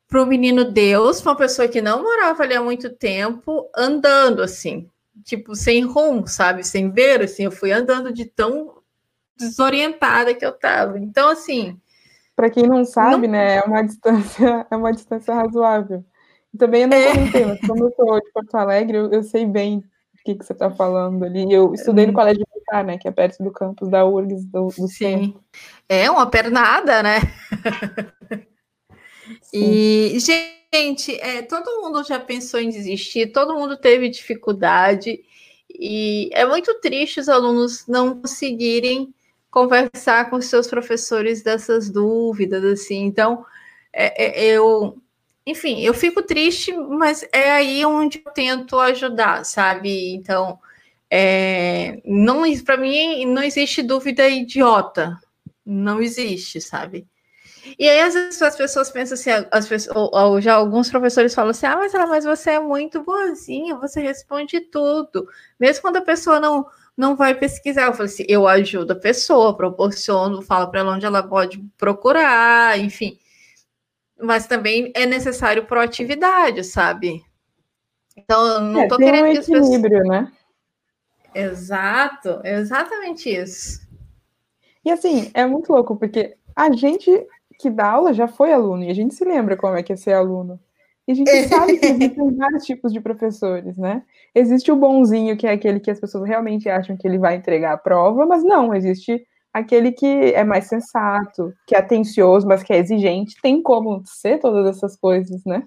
para 0.07 0.23
o 0.23 0.27
Menino 0.27 0.71
Deus, 0.71 1.21
uma 1.23 1.35
pessoa 1.35 1.67
que 1.67 1.81
não 1.81 2.03
morava 2.03 2.43
ali 2.43 2.55
há 2.55 2.63
muito 2.63 2.91
tempo, 2.91 3.69
andando, 3.75 4.43
assim, 4.43 4.89
tipo, 5.25 5.55
sem 5.55 5.85
rumo, 5.85 6.29
sabe, 6.29 6.63
sem 6.63 6.91
ver, 6.91 7.23
assim, 7.23 7.45
eu 7.45 7.51
fui 7.51 7.73
andando 7.73 8.13
de 8.13 8.27
tão 8.27 8.83
desorientada 9.37 10.35
que 10.35 10.45
eu 10.45 10.53
tava. 10.53 10.99
Então, 10.99 11.29
assim... 11.29 11.81
Para 12.35 12.51
quem 12.51 12.67
não 12.67 12.85
sabe, 12.85 13.27
não... 13.27 13.33
né, 13.33 13.57
é 13.57 13.63
uma 13.63 13.83
distância, 13.83 14.67
é 14.71 14.77
uma 14.77 14.93
distância 14.93 15.35
razoável. 15.35 16.05
Também 16.59 16.83
eu 16.83 16.89
não 16.89 16.97
é. 16.97 17.13
comentei, 17.13 17.45
mas 17.45 17.61
como 17.61 17.85
eu 17.85 17.93
sou 17.97 18.21
de 18.21 18.33
Porto 18.33 18.55
Alegre, 18.55 18.97
eu, 18.99 19.11
eu 19.11 19.23
sei 19.23 19.47
bem 19.47 19.83
que, 20.27 20.35
que 20.35 20.45
você 20.45 20.53
está 20.53 20.71
falando 20.71 21.25
ali. 21.25 21.51
Eu 21.53 21.73
estudei 21.73 22.05
no 22.05 22.11
uhum. 22.11 22.17
Colégio 22.17 22.45
Militar, 22.53 22.85
né? 22.85 22.99
Que 22.99 23.07
é 23.07 23.13
perto 23.13 23.43
do 23.43 23.53
campus 23.53 23.89
da 23.89 24.05
URGS 24.05 24.45
do, 24.47 24.67
do 24.67 24.89
Sim. 24.89 24.89
Centro. 24.89 25.45
É 25.89 26.11
uma 26.11 26.29
pernada, 26.29 27.03
né? 27.03 27.19
e, 29.55 30.19
gente, 30.19 31.15
é, 31.21 31.43
todo 31.43 31.81
mundo 31.81 32.03
já 32.03 32.19
pensou 32.19 32.59
em 32.59 32.69
desistir, 32.69 33.33
todo 33.33 33.55
mundo 33.55 33.77
teve 33.77 34.09
dificuldade. 34.09 35.21
E 35.71 36.29
é 36.33 36.45
muito 36.45 36.75
triste 36.81 37.21
os 37.21 37.29
alunos 37.29 37.87
não 37.87 38.21
conseguirem 38.21 39.15
conversar 39.49 40.29
com 40.29 40.41
seus 40.41 40.67
professores 40.67 41.43
dessas 41.43 41.89
dúvidas, 41.89 42.65
assim. 42.65 43.05
Então, 43.05 43.45
é, 43.93 44.25
é, 44.25 44.47
eu 44.47 45.01
enfim, 45.47 45.81
eu 45.81 45.95
fico 45.95 46.23
triste, 46.23 46.73
mas 46.73 47.25
é 47.33 47.53
aí 47.53 47.85
onde 47.85 48.21
eu 48.25 48.33
tento 48.33 48.79
ajudar, 48.81 49.45
sabe? 49.45 50.13
Então, 50.15 50.59
é, 51.11 52.01
não 52.05 52.43
para 52.65 52.77
mim 52.77 53.25
não 53.27 53.43
existe 53.43 53.81
dúvida 53.83 54.29
idiota, 54.29 55.17
não 55.65 56.03
existe, 56.03 56.61
sabe? 56.61 57.07
E 57.79 57.89
aí 57.89 58.01
às 58.01 58.15
vezes 58.15 58.43
as 58.43 58.57
pessoas 58.57 58.91
pensam 58.91 59.15
assim, 59.15 59.47
as 59.53 59.69
pessoas, 59.69 59.97
ou, 59.97 60.11
ou 60.13 60.41
já 60.41 60.55
alguns 60.55 60.91
professores 60.91 61.35
falam 61.35 61.51
assim, 61.51 61.67
ah, 61.67 61.77
mas, 61.77 61.93
mas 61.93 62.25
você 62.25 62.53
é 62.53 62.61
muito 62.61 63.03
boazinha, 63.05 63.77
você 63.77 64.01
responde 64.01 64.61
tudo, 64.61 65.29
mesmo 65.61 65.83
quando 65.83 65.97
a 65.99 66.03
pessoa 66.03 66.41
não 66.41 66.67
não 66.97 67.15
vai 67.15 67.35
pesquisar. 67.35 67.85
Eu 67.87 67.93
falo 67.93 68.05
assim, 68.07 68.25
eu 68.29 68.49
ajudo 68.49 68.93
a 68.93 68.97
pessoa, 68.97 69.57
proporciono, 69.57 70.41
falo 70.43 70.71
para 70.71 70.81
ela 70.81 70.95
onde 70.95 71.05
ela 71.07 71.23
pode 71.23 71.59
procurar, 71.77 72.79
enfim 72.79 73.19
mas 74.21 74.47
também 74.47 74.93
é 74.95 75.07
necessário 75.07 75.67
proatividade, 75.67 76.65
sabe? 76.65 77.23
Então, 78.17 78.61
não 78.61 78.81
é, 78.83 78.89
tô 78.89 78.97
querendo 78.97 79.29
um 79.29 79.33
que 79.33 79.39
as 79.39 79.47
pessoas. 79.47 79.83
né? 80.07 80.33
Exato, 81.35 82.41
exatamente 82.45 83.29
isso. 83.29 83.87
E 84.85 84.91
assim, 84.91 85.31
é 85.35 85.45
muito 85.45 85.71
louco, 85.73 85.97
porque 85.97 86.37
a 86.55 86.73
gente 86.73 87.11
que 87.59 87.71
dá 87.71 87.91
aula 87.91 88.13
já 88.13 88.29
foi 88.29 88.53
aluno, 88.53 88.85
e 88.85 88.91
a 88.91 88.95
gente 88.95 89.15
se 89.15 89.25
lembra 89.25 89.57
como 89.57 89.77
é 89.77 89.83
que 89.83 89.93
é 89.93 89.97
ser 89.97 90.13
aluno. 90.13 90.61
E 91.09 91.13
a 91.13 91.15
gente 91.15 91.31
sabe 91.49 91.79
que 91.79 91.87
existem 91.87 92.35
vários 92.37 92.65
tipos 92.65 92.93
de 92.93 93.01
professores, 93.01 93.77
né? 93.77 94.03
Existe 94.35 94.73
o 94.73 94.77
bonzinho, 94.77 95.37
que 95.37 95.47
é 95.47 95.53
aquele 95.53 95.79
que 95.79 95.91
as 95.91 96.01
pessoas 96.01 96.29
realmente 96.29 96.69
acham 96.69 96.97
que 96.97 97.07
ele 97.07 97.19
vai 97.19 97.37
entregar 97.37 97.73
a 97.73 97.79
prova, 97.79 98.27
mas 98.27 98.43
não, 98.43 98.75
existe 98.75 99.27
aquele 99.59 99.91
que 99.91 100.07
é 100.07 100.45
mais 100.45 100.67
sensato, 100.67 101.55
que 101.67 101.75
é 101.75 101.79
atencioso, 101.79 102.47
mas 102.47 102.63
que 102.63 102.73
é 102.73 102.79
exigente, 102.79 103.41
tem 103.41 103.63
como 103.63 104.03
ser 104.05 104.39
todas 104.39 104.77
essas 104.77 104.97
coisas, 104.97 105.43
né? 105.45 105.63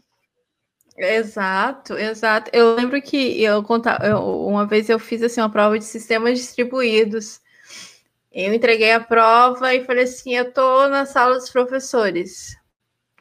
Exato, 0.95 1.93
exato. 1.93 2.51
Eu 2.53 2.75
lembro 2.75 3.01
que 3.01 3.41
eu 3.41 3.65
uma 4.47 4.67
vez 4.67 4.89
eu 4.89 4.99
fiz 4.99 5.23
assim 5.23 5.41
uma 5.41 5.49
prova 5.49 5.79
de 5.79 5.85
sistemas 5.85 6.37
distribuídos. 6.37 7.39
Eu 8.31 8.53
entreguei 8.53 8.91
a 8.91 8.99
prova 8.99 9.73
e 9.73 9.85
falei 9.85 10.03
assim: 10.03 10.35
eu 10.35 10.51
tô 10.53 10.87
na 10.89 11.05
sala 11.05 11.35
dos 11.35 11.49
professores. 11.49 12.55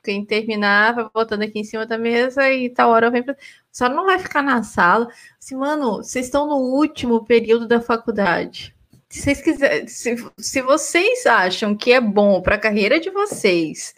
Quem 0.03 0.25
terminava, 0.25 1.11
voltando 1.15 1.45
aqui 1.45 1.61
em 1.61 1.65
cima 1.65 1.87
da 1.87 1.99
mesa 1.99 2.51
e 2.53 2.71
tal 2.71 2.91
hora 2.91 3.07
eu 3.07 3.13
venho 3.13 3.25
pra... 3.25 3.37
Só 3.73 3.89
não 3.89 4.07
vai 4.07 4.19
ficar 4.19 4.43
na 4.43 4.63
sala. 4.63 5.09
Assim, 5.41 5.57
mano, 5.57 5.99
vocês 5.99 6.27
estão 6.27 6.47
no 6.47 6.57
último 6.57 7.25
período 7.25 7.67
da 7.69 7.81
faculdade 7.81 8.78
se 9.09 9.35
vocês 9.35 9.93
se, 9.93 10.17
se 10.37 10.63
vocês 10.63 11.27
acham 11.27 11.75
que 11.75 11.93
é 11.93 12.01
bom 12.01 12.43
para 12.43 12.57
a 12.57 12.61
carreira 12.61 13.01
de 13.01 13.11
vocês 13.11 13.95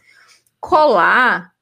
colar, 0.61 1.53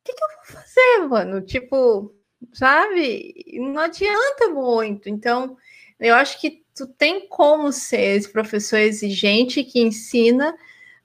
o 0.00 0.04
que, 0.04 0.14
que 0.14 0.24
eu 0.24 0.28
vou 0.28 0.62
fazer, 0.62 1.08
mano? 1.08 1.40
Tipo, 1.42 2.12
sabe? 2.52 3.44
Não 3.54 3.80
adianta 3.80 4.48
muito. 4.48 5.08
Então, 5.08 5.56
eu 6.00 6.14
acho 6.14 6.40
que 6.40 6.64
tu 6.74 6.86
tem 6.86 7.28
como 7.28 7.70
ser 7.70 8.16
esse 8.16 8.28
professor 8.28 8.78
exigente 8.78 9.62
que 9.62 9.80
ensina, 9.80 10.56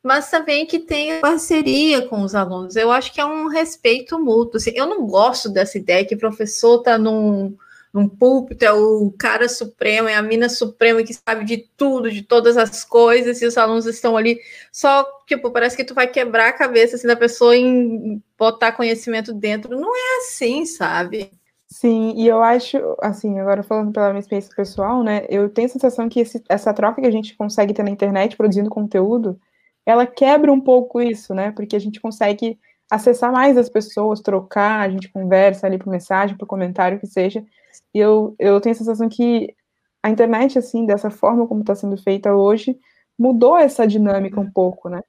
mas 0.02 0.32
também 0.32 0.66
que 0.66 0.80
tem 0.80 1.20
parceria 1.20 2.08
com 2.08 2.22
os 2.22 2.34
alunos. 2.34 2.76
Eu 2.76 2.92
acho 2.92 3.14
que 3.14 3.22
é 3.22 3.26
um 3.26 3.48
respeito 3.48 4.18
mútuo. 4.18 4.58
Assim, 4.58 4.72
eu 4.74 4.88
não 4.88 5.06
gosto 5.06 5.50
dessa 5.50 5.78
ideia 5.78 6.06
que 6.06 6.16
o 6.16 6.20
professor 6.20 6.80
está 6.80 6.98
num 6.98 7.56
num 7.98 8.08
púlpito, 8.08 8.64
é 8.64 8.72
o 8.72 9.12
cara 9.18 9.50
supremo, 9.50 10.08
é 10.08 10.16
a 10.16 10.22
mina 10.22 10.48
suprema 10.48 11.04
que 11.04 11.14
sabe 11.14 11.44
de 11.44 11.58
tudo, 11.76 12.12
de 12.12 12.22
todas 12.22 12.56
as 12.56 12.86
coisas, 12.86 13.42
e 13.42 13.46
os 13.46 13.58
alunos 13.58 13.86
estão 13.86 14.16
ali 14.16 14.40
só, 14.72 15.04
tipo, 15.26 15.52
parece 15.52 15.76
que 15.76 15.84
tu 15.84 15.94
vai 15.94 16.08
quebrar 16.08 16.50
a 16.50 16.54
cabeça 16.54 16.96
assim, 16.96 17.08
da 17.08 17.16
pessoa 17.16 17.58
em 17.58 18.22
botar 18.38 18.72
conhecimento 18.72 19.34
dentro. 19.34 19.80
Não 19.80 19.96
é 19.96 20.18
assim, 20.20 20.66
sabe? 20.66 21.32
Sim, 21.68 22.14
e 22.16 22.28
eu 22.28 22.42
acho, 22.42 22.78
assim, 23.02 23.40
agora 23.40 23.62
falando 23.62 23.92
pela 23.92 24.10
minha 24.10 24.20
experiência 24.20 24.56
pessoal, 24.56 25.04
né, 25.04 25.26
eu 25.30 25.50
tenho 25.50 25.68
a 25.68 25.72
sensação 25.72 26.08
que 26.08 26.22
esse, 26.22 26.42
essa 26.48 26.74
troca 26.74 27.02
que 27.02 27.08
a 27.08 27.12
gente 27.12 27.36
consegue 27.36 27.74
ter 27.74 27.84
na 27.84 27.90
internet 27.90 28.38
produzindo 28.38 28.70
conteúdo, 28.70 29.38
ela 29.86 30.06
quebra 30.06 30.52
um 30.52 30.62
pouco 30.62 31.02
isso, 31.02 31.34
né, 31.34 31.52
porque 31.52 31.76
a 31.76 31.80
gente 31.80 32.00
consegue 32.00 32.58
acessar 32.90 33.32
mais 33.34 33.58
as 33.58 33.70
pessoas, 33.70 34.22
trocar, 34.22 34.80
a 34.80 34.90
gente 34.90 35.10
conversa 35.10 35.68
ali 35.68 35.78
por 35.78 35.90
mensagem, 35.90 36.38
por 36.38 36.46
comentário, 36.46 37.00
que 37.00 37.08
seja, 37.08 37.44
e 37.94 38.00
eu, 38.00 38.36
eu 38.40 38.60
tenho 38.62 38.74
a 38.76 38.78
sensação 38.78 39.10
que 39.10 39.56
a 40.04 40.10
internet, 40.10 40.58
assim, 40.58 40.86
dessa 40.86 41.10
forma 41.10 41.48
como 41.48 41.62
está 41.62 41.76
sendo 41.76 41.98
feita 41.98 42.34
hoje, 42.34 42.78
mudou 43.18 43.58
essa 43.58 43.88
dinâmica 43.88 44.40
um 44.40 44.50
pouco, 44.50 44.90
né? 44.90 45.02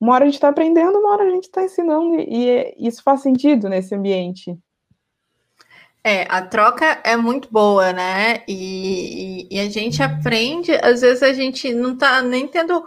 Uma 0.00 0.14
hora 0.14 0.24
a 0.24 0.26
gente 0.26 0.34
está 0.34 0.48
aprendendo, 0.48 0.98
uma 0.98 1.12
hora 1.12 1.24
a 1.24 1.30
gente 1.30 1.44
está 1.44 1.62
ensinando, 1.62 2.16
e, 2.16 2.74
e 2.76 2.88
isso 2.88 3.02
faz 3.02 3.20
sentido 3.20 3.68
nesse 3.68 3.94
ambiente. 3.94 4.58
É, 6.02 6.26
a 6.28 6.42
troca 6.42 7.00
é 7.02 7.16
muito 7.16 7.48
boa, 7.50 7.92
né? 7.92 8.42
E, 8.46 9.48
e, 9.50 9.56
e, 9.56 9.60
a 9.60 9.70
gente 9.70 10.02
aprende, 10.02 10.72
às 10.72 11.00
vezes 11.00 11.22
a 11.22 11.32
gente 11.32 11.72
não 11.72 11.96
tá 11.96 12.20
nem 12.20 12.46
tendo 12.46 12.84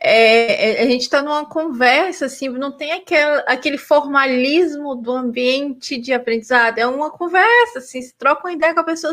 é, 0.00 0.80
é, 0.80 0.82
a 0.82 0.86
gente 0.86 1.02
está 1.02 1.22
numa 1.22 1.44
conversa, 1.46 2.26
assim, 2.26 2.48
não 2.48 2.70
tem 2.70 2.92
aquele, 2.92 3.78
formalismo 3.78 4.94
do 4.94 5.10
ambiente 5.12 5.98
de 5.98 6.12
aprendizado, 6.12 6.78
é 6.78 6.86
uma 6.86 7.10
conversa, 7.10 7.80
assim, 7.80 8.00
se 8.00 8.14
troca 8.14 8.46
uma 8.46 8.52
ideia 8.52 8.72
com 8.74 8.80
a 8.80 8.84
pessoa, 8.84 9.12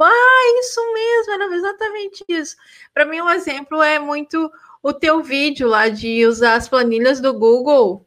ah, 0.00 0.60
isso 0.60 0.80
mesmo, 0.92 1.32
era 1.32 1.54
exatamente 1.54 2.24
isso. 2.28 2.56
Para 2.92 3.06
mim, 3.06 3.20
um 3.20 3.30
exemplo 3.30 3.80
é 3.82 3.98
muito 3.98 4.50
o 4.82 4.92
teu 4.92 5.22
vídeo 5.22 5.68
lá 5.68 5.88
de 5.88 6.26
usar 6.26 6.54
as 6.56 6.68
planilhas 6.68 7.20
do 7.20 7.32
Google 7.32 8.04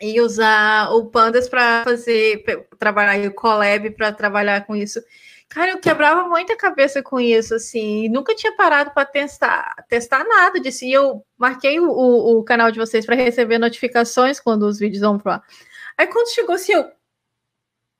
e 0.00 0.20
usar 0.20 0.90
o 0.90 1.06
Pandas 1.06 1.48
para 1.48 1.84
fazer, 1.84 2.42
trabalhar 2.78 3.24
o 3.28 3.34
Colab 3.34 3.90
para 3.92 4.12
trabalhar 4.12 4.66
com 4.66 4.74
isso. 4.74 5.00
Cara, 5.50 5.72
eu 5.72 5.80
quebrava 5.80 6.28
muita 6.28 6.56
cabeça 6.56 7.02
com 7.02 7.18
isso, 7.18 7.56
assim, 7.56 8.08
nunca 8.08 8.36
tinha 8.36 8.54
parado 8.54 8.92
para 8.92 9.04
testar, 9.04 9.84
testar 9.88 10.24
nada 10.24 10.60
disso. 10.60 10.84
E 10.84 10.92
eu 10.92 11.26
marquei 11.36 11.80
o, 11.80 11.88
o 11.90 12.44
canal 12.44 12.70
de 12.70 12.78
vocês 12.78 13.04
para 13.04 13.16
receber 13.16 13.58
notificações 13.58 14.38
quando 14.38 14.62
os 14.62 14.78
vídeos 14.78 15.02
vão 15.02 15.18
para 15.18 15.42
Aí 15.98 16.06
quando 16.06 16.32
chegou 16.32 16.54
assim, 16.54 16.72
eu, 16.72 16.88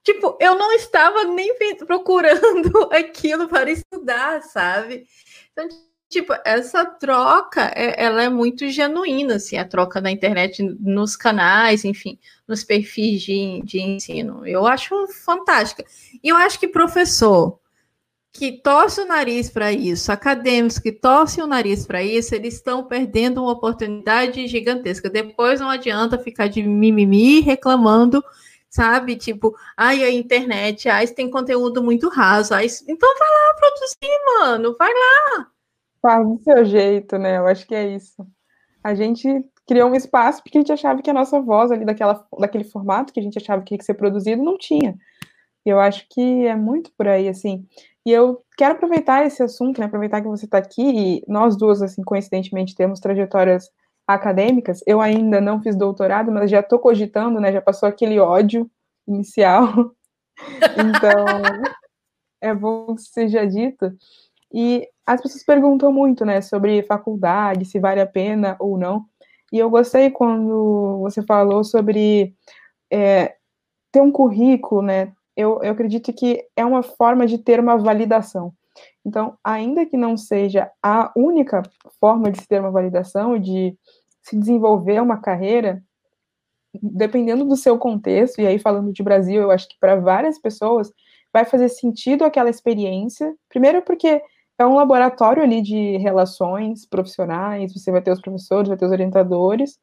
tipo, 0.01 0.37
eu 0.39 0.55
não 0.55 0.71
estava 0.71 1.25
nem 1.25 1.53
procurando 1.85 2.89
aquilo 2.93 3.49
para 3.49 3.69
estudar, 3.69 4.41
sabe? 4.43 5.05
Então, 5.51 5.67
tipo, 6.11 6.33
essa 6.45 6.85
troca, 6.85 7.71
é, 7.73 8.03
ela 8.03 8.21
é 8.23 8.29
muito 8.29 8.69
genuína, 8.69 9.35
assim, 9.35 9.57
a 9.57 9.65
troca 9.65 10.01
na 10.01 10.11
internet, 10.11 10.61
nos 10.79 11.15
canais, 11.15 11.85
enfim, 11.85 12.19
nos 12.47 12.63
perfis 12.63 13.21
de, 13.21 13.61
de 13.63 13.79
ensino. 13.81 14.45
Eu 14.45 14.67
acho 14.67 15.07
fantástica. 15.07 15.85
E 16.21 16.27
eu 16.29 16.35
acho 16.35 16.59
que 16.59 16.67
professor 16.67 17.59
que 18.33 18.51
torce 18.51 19.01
o 19.01 19.05
nariz 19.05 19.49
para 19.49 19.73
isso, 19.73 20.11
acadêmicos 20.11 20.79
que 20.79 20.91
torcem 20.91 21.43
o 21.43 21.47
nariz 21.47 21.85
para 21.85 22.01
isso, 22.01 22.33
eles 22.33 22.55
estão 22.55 22.83
perdendo 22.85 23.41
uma 23.41 23.51
oportunidade 23.51 24.47
gigantesca. 24.47 25.09
Depois 25.09 25.59
não 25.59 25.69
adianta 25.69 26.17
ficar 26.17 26.47
de 26.47 26.63
mimimi 26.63 27.41
reclamando, 27.41 28.23
sabe? 28.69 29.15
Tipo, 29.17 29.55
ai, 29.75 30.03
a 30.03 30.11
internet, 30.11 30.87
ai, 30.89 31.07
tem 31.07 31.29
conteúdo 31.29 31.83
muito 31.83 32.09
raso. 32.09 32.53
Ai, 32.53 32.67
então 32.87 33.17
vai 33.17 33.29
lá 33.29 33.53
produzir, 33.55 34.25
mano, 34.39 34.75
vai 34.77 34.93
lá. 34.93 35.51
Faz 36.01 36.27
do 36.27 36.37
seu 36.39 36.65
jeito, 36.65 37.17
né? 37.17 37.37
Eu 37.37 37.47
acho 37.47 37.67
que 37.67 37.75
é 37.75 37.87
isso. 37.87 38.25
A 38.83 38.95
gente 38.95 39.27
criou 39.67 39.89
um 39.89 39.95
espaço 39.95 40.41
porque 40.41 40.57
a 40.57 40.61
gente 40.61 40.71
achava 40.71 41.01
que 41.01 41.09
a 41.09 41.13
nossa 41.13 41.39
voz 41.39 41.71
ali 41.71 41.85
daquela, 41.85 42.25
daquele 42.39 42.63
formato 42.63 43.13
que 43.13 43.19
a 43.19 43.23
gente 43.23 43.37
achava 43.37 43.61
que 43.61 43.67
tinha 43.67 43.77
que 43.77 43.85
ser 43.85 43.93
produzido 43.93 44.43
não 44.43 44.57
tinha. 44.57 44.97
Eu 45.65 45.79
acho 45.79 46.07
que 46.09 46.47
é 46.47 46.55
muito 46.55 46.91
por 46.97 47.07
aí, 47.07 47.29
assim. 47.29 47.65
E 48.05 48.11
eu 48.11 48.43
quero 48.57 48.73
aproveitar 48.73 49.25
esse 49.25 49.43
assunto, 49.43 49.79
né, 49.79 49.85
aproveitar 49.85 50.21
que 50.21 50.27
você 50.27 50.45
está 50.45 50.57
aqui, 50.57 50.81
e 50.81 51.23
nós 51.27 51.55
duas, 51.55 51.81
assim, 51.81 52.01
coincidentemente, 52.01 52.75
temos 52.75 52.99
trajetórias 52.99 53.69
acadêmicas. 54.07 54.81
Eu 54.87 54.99
ainda 54.99 55.39
não 55.39 55.61
fiz 55.61 55.75
doutorado, 55.75 56.31
mas 56.31 56.49
já 56.49 56.61
estou 56.61 56.79
cogitando, 56.79 57.39
né, 57.39 57.51
já 57.51 57.61
passou 57.61 57.87
aquele 57.87 58.19
ódio 58.19 58.69
inicial. 59.07 59.93
então, 60.77 61.25
é 62.41 62.53
bom 62.53 62.95
que 62.95 63.01
seja 63.03 63.45
dito. 63.45 63.93
E 64.51 64.87
as 65.05 65.21
pessoas 65.21 65.43
perguntam 65.43 65.91
muito, 65.91 66.25
né, 66.25 66.41
sobre 66.41 66.83
faculdade, 66.83 67.65
se 67.65 67.79
vale 67.79 68.01
a 68.01 68.07
pena 68.07 68.55
ou 68.59 68.77
não. 68.77 69.05
E 69.51 69.59
eu 69.59 69.69
gostei 69.69 70.09
quando 70.09 70.99
você 71.01 71.21
falou 71.23 71.63
sobre 71.63 72.35
é, 72.91 73.35
ter 73.91 74.01
um 74.01 74.11
currículo, 74.11 74.81
né, 74.81 75.11
eu, 75.35 75.59
eu 75.63 75.71
acredito 75.71 76.13
que 76.13 76.45
é 76.55 76.65
uma 76.65 76.83
forma 76.83 77.25
de 77.25 77.37
ter 77.37 77.59
uma 77.59 77.77
validação. 77.77 78.53
Então, 79.05 79.37
ainda 79.43 79.85
que 79.85 79.97
não 79.97 80.15
seja 80.15 80.71
a 80.81 81.11
única 81.15 81.63
forma 81.99 82.31
de 82.31 82.39
se 82.39 82.47
ter 82.47 82.59
uma 82.59 82.71
validação 82.71 83.37
de 83.37 83.77
se 84.21 84.37
desenvolver 84.37 85.01
uma 85.01 85.17
carreira, 85.19 85.83
dependendo 86.73 87.43
do 87.43 87.55
seu 87.55 87.77
contexto, 87.77 88.39
e 88.39 88.47
aí 88.47 88.59
falando 88.59 88.93
de 88.93 89.03
Brasil, 89.03 89.41
eu 89.41 89.51
acho 89.51 89.67
que 89.67 89.77
para 89.79 89.95
várias 89.95 90.39
pessoas 90.39 90.91
vai 91.33 91.45
fazer 91.45 91.69
sentido 91.69 92.23
aquela 92.23 92.49
experiência. 92.49 93.35
Primeiro, 93.49 93.81
porque 93.81 94.21
é 94.61 94.65
um 94.65 94.75
laboratório 94.75 95.43
ali 95.43 95.61
de 95.61 95.97
relações 95.97 96.85
profissionais, 96.85 97.73
você 97.73 97.91
vai 97.91 98.01
ter 98.01 98.11
os 98.11 98.21
professores, 98.21 98.69
vai 98.69 98.77
ter 98.77 98.85
os 98.85 98.91
orientadores, 98.91 99.77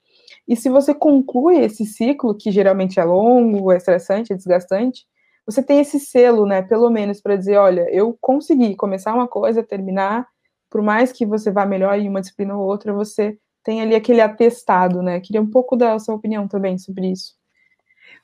e 0.46 0.56
se 0.56 0.68
você 0.68 0.94
conclui 0.94 1.58
esse 1.60 1.84
ciclo, 1.84 2.34
que 2.34 2.50
geralmente 2.50 2.98
é 2.98 3.04
longo, 3.04 3.72
é 3.72 3.76
estressante, 3.76 4.32
é 4.32 4.36
desgastante, 4.36 5.06
você 5.46 5.62
tem 5.62 5.80
esse 5.80 5.98
selo, 5.98 6.46
né, 6.46 6.62
pelo 6.62 6.90
menos 6.90 7.20
para 7.20 7.36
dizer, 7.36 7.56
olha, 7.56 7.88
eu 7.90 8.16
consegui 8.20 8.76
começar 8.76 9.14
uma 9.14 9.26
coisa, 9.26 9.62
terminar, 9.62 10.26
por 10.70 10.82
mais 10.82 11.12
que 11.12 11.24
você 11.24 11.50
vá 11.50 11.64
melhor 11.64 11.98
em 11.98 12.08
uma 12.08 12.20
disciplina 12.20 12.56
ou 12.56 12.66
outra, 12.66 12.92
você 12.92 13.38
tem 13.64 13.80
ali 13.80 13.94
aquele 13.94 14.20
atestado, 14.20 15.02
né? 15.02 15.20
Queria 15.20 15.42
um 15.42 15.50
pouco 15.50 15.76
da 15.76 15.98
sua 15.98 16.14
opinião 16.14 16.46
também 16.46 16.78
sobre 16.78 17.10
isso. 17.10 17.34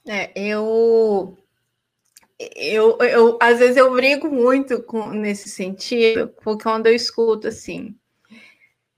É, 0.07 0.31
eu 0.35 1.37
eu, 2.39 2.99
eu 2.99 3.39
às 3.41 3.59
vezes 3.59 3.77
eu 3.77 3.93
brigo 3.93 4.29
muito 4.29 4.83
com, 4.83 5.09
nesse 5.11 5.49
sentido, 5.49 6.29
porque 6.43 6.65
quando 6.65 6.87
eu 6.87 6.95
escuto 6.95 7.49
assim, 7.49 7.97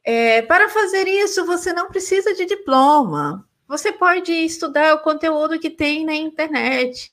é, 0.05 0.43
para 0.43 0.69
fazer 0.69 1.07
isso 1.09 1.45
você 1.45 1.73
não 1.73 1.89
precisa 1.89 2.35
de 2.35 2.47
diploma, 2.47 3.47
você 3.69 3.93
pode 3.93 4.33
estudar 4.33 4.95
o 4.95 5.01
conteúdo 5.01 5.59
que 5.59 5.71
tem 5.71 6.05
na 6.05 6.15
internet 6.15 7.13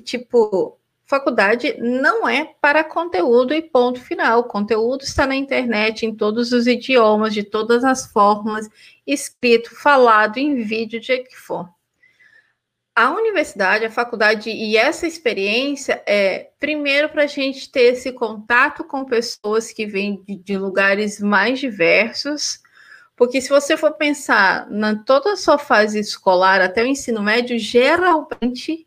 tipo, 0.00 0.78
faculdade 1.04 1.76
não 1.78 2.28
é 2.28 2.44
para 2.60 2.84
conteúdo 2.84 3.54
e 3.54 3.62
ponto 3.62 4.00
final. 4.00 4.40
O 4.40 4.44
conteúdo 4.44 5.02
está 5.02 5.26
na 5.26 5.36
internet, 5.36 6.04
em 6.04 6.14
todos 6.14 6.52
os 6.52 6.66
idiomas, 6.66 7.32
de 7.34 7.42
todas 7.42 7.84
as 7.84 8.10
formas, 8.10 8.68
escrito, 9.06 9.74
falado, 9.74 10.38
em 10.38 10.62
vídeo, 10.62 11.00
de 11.00 11.18
que 11.18 11.36
for. 11.36 11.68
A 12.98 13.10
universidade, 13.10 13.84
a 13.84 13.90
faculdade 13.90 14.48
e 14.48 14.74
essa 14.74 15.06
experiência 15.06 16.02
é, 16.06 16.48
primeiro, 16.58 17.10
para 17.10 17.24
a 17.24 17.26
gente 17.26 17.70
ter 17.70 17.92
esse 17.92 18.10
contato 18.10 18.82
com 18.84 19.04
pessoas 19.04 19.70
que 19.70 19.84
vêm 19.84 20.22
de, 20.26 20.36
de 20.36 20.56
lugares 20.56 21.20
mais 21.20 21.58
diversos, 21.60 22.58
porque 23.14 23.38
se 23.42 23.50
você 23.50 23.76
for 23.76 23.92
pensar 23.92 24.66
na 24.70 24.96
toda 25.04 25.34
a 25.34 25.36
sua 25.36 25.58
fase 25.58 26.00
escolar 26.00 26.62
até 26.62 26.82
o 26.82 26.86
ensino 26.86 27.22
médio, 27.22 27.58
geralmente 27.58 28.86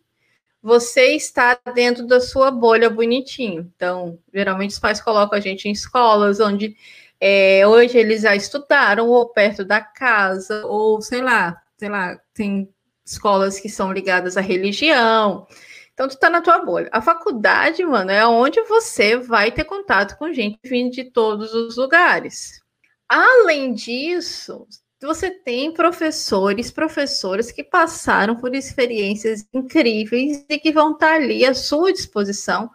você 0.60 1.16
está 1.16 1.60
dentro 1.76 2.08
da 2.08 2.20
sua 2.20 2.50
bolha 2.50 2.90
bonitinho. 2.90 3.72
Então, 3.76 4.18
geralmente 4.34 4.72
os 4.72 4.80
pais 4.80 5.00
colocam 5.00 5.38
a 5.38 5.42
gente 5.42 5.70
em 5.70 5.72
escolas 5.72 6.40
onde 6.40 6.76
é, 7.22 7.68
hoje 7.68 7.96
eles 8.00 8.24
já 8.24 8.36
estudaram 8.36 9.08
ou 9.08 9.30
perto 9.30 9.64
da 9.64 9.82
casa, 9.82 10.66
ou 10.66 11.00
sei 11.00 11.22
lá, 11.22 11.62
sei 11.78 11.90
lá, 11.90 12.20
tem 12.34 12.68
escolas 13.12 13.60
que 13.60 13.70
são 13.70 13.92
ligadas 13.92 14.38
à 14.38 14.42
religião. 14.42 15.48
Então, 15.94 16.08
tu 16.08 16.18
tá 16.18 16.30
na 16.30 16.42
tua 16.42 16.60
bolha. 16.60 16.90
A 16.92 17.02
faculdade, 17.02 17.84
mano, 17.84 18.12
é 18.12 18.26
onde 18.26 18.62
você 18.64 19.18
vai 19.18 19.52
ter 19.52 19.66
contato 19.66 20.18
com 20.18 20.32
gente 20.32 20.58
vindo 20.64 20.92
de 20.92 21.06
todos 21.06 21.54
os 21.54 21.76
lugares. 21.76 22.62
Além 23.08 23.74
disso, 23.74 24.66
você 25.02 25.32
tem 25.32 25.74
professores, 25.74 26.72
professoras 26.72 27.52
que 27.52 27.64
passaram 27.64 28.36
por 28.36 28.54
experiências 28.54 29.46
incríveis 29.54 30.46
e 30.50 30.60
que 30.60 30.72
vão 30.72 30.92
estar 30.92 31.16
ali 31.16 31.46
à 31.46 31.54
sua 31.54 31.92
disposição, 31.94 32.70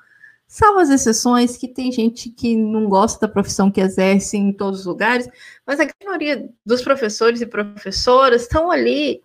salvo 0.46 0.80
as 0.80 0.90
exceções 0.90 1.56
que 1.56 1.68
tem 1.68 1.92
gente 1.92 2.30
que 2.30 2.56
não 2.56 2.88
gosta 2.88 3.26
da 3.26 3.32
profissão 3.32 3.70
que 3.70 3.80
exerce 3.80 4.36
em 4.36 4.52
todos 4.52 4.80
os 4.80 4.86
lugares, 4.86 5.28
mas 5.66 5.78
a 5.80 5.88
maioria 6.04 6.48
dos 6.64 6.82
professores 6.82 7.40
e 7.40 7.46
professoras 7.46 8.42
estão 8.42 8.70
ali 8.70 9.22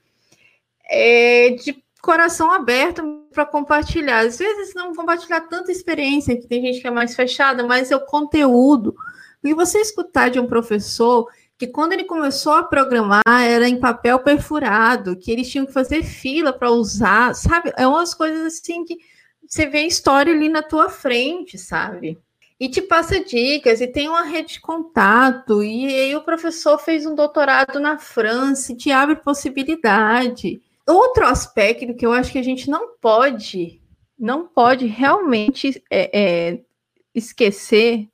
é, 0.89 1.51
de 1.51 1.83
coração 2.01 2.51
aberto 2.51 3.03
para 3.31 3.45
compartilhar. 3.45 4.19
Às 4.25 4.39
vezes 4.39 4.73
não 4.73 4.93
compartilhar 4.95 5.41
tanta 5.41 5.71
experiência, 5.71 6.35
que 6.35 6.47
tem 6.47 6.61
gente 6.61 6.81
que 6.81 6.87
é 6.87 6.91
mais 6.91 7.15
fechada, 7.15 7.65
mas 7.65 7.91
é 7.91 7.95
o 7.95 8.05
conteúdo. 8.05 8.95
E 9.43 9.53
você 9.53 9.79
escutar 9.79 10.29
de 10.29 10.39
um 10.39 10.47
professor 10.47 11.27
que 11.57 11.67
quando 11.67 11.91
ele 11.91 12.05
começou 12.05 12.53
a 12.53 12.63
programar 12.63 13.21
era 13.27 13.67
em 13.67 13.79
papel 13.79 14.19
perfurado, 14.19 15.17
que 15.17 15.29
eles 15.29 15.49
tinham 15.49 15.65
que 15.65 15.73
fazer 15.73 16.03
fila 16.03 16.53
para 16.53 16.71
usar, 16.71 17.35
sabe? 17.35 17.73
É 17.77 17.85
umas 17.85 18.13
coisas 18.13 18.45
assim 18.45 18.85
que 18.85 18.97
você 19.45 19.65
vê 19.65 19.79
a 19.79 19.87
história 19.87 20.33
ali 20.33 20.47
na 20.47 20.61
tua 20.61 20.89
frente, 20.89 21.57
sabe? 21.57 22.17
E 22.59 22.69
te 22.69 22.81
passa 22.81 23.23
dicas, 23.23 23.81
e 23.81 23.87
tem 23.87 24.07
uma 24.07 24.23
rede 24.23 24.53
de 24.53 24.61
contato, 24.61 25.63
e 25.63 25.85
aí 25.85 26.15
o 26.15 26.23
professor 26.23 26.77
fez 26.77 27.05
um 27.05 27.15
doutorado 27.15 27.79
na 27.79 27.97
França, 27.97 28.71
e 28.71 28.77
te 28.77 28.91
abre 28.91 29.15
possibilidade. 29.17 30.61
Outro 30.89 31.25
aspecto 31.27 31.93
que 31.93 32.05
eu 32.05 32.11
acho 32.11 32.31
que 32.31 32.39
a 32.39 32.43
gente 32.43 32.67
não 32.67 32.95
pode, 32.97 33.79
não 34.17 34.47
pode 34.47 34.87
realmente 34.87 35.83
é, 35.89 36.19
é, 36.19 36.59
esquecer 37.13 38.07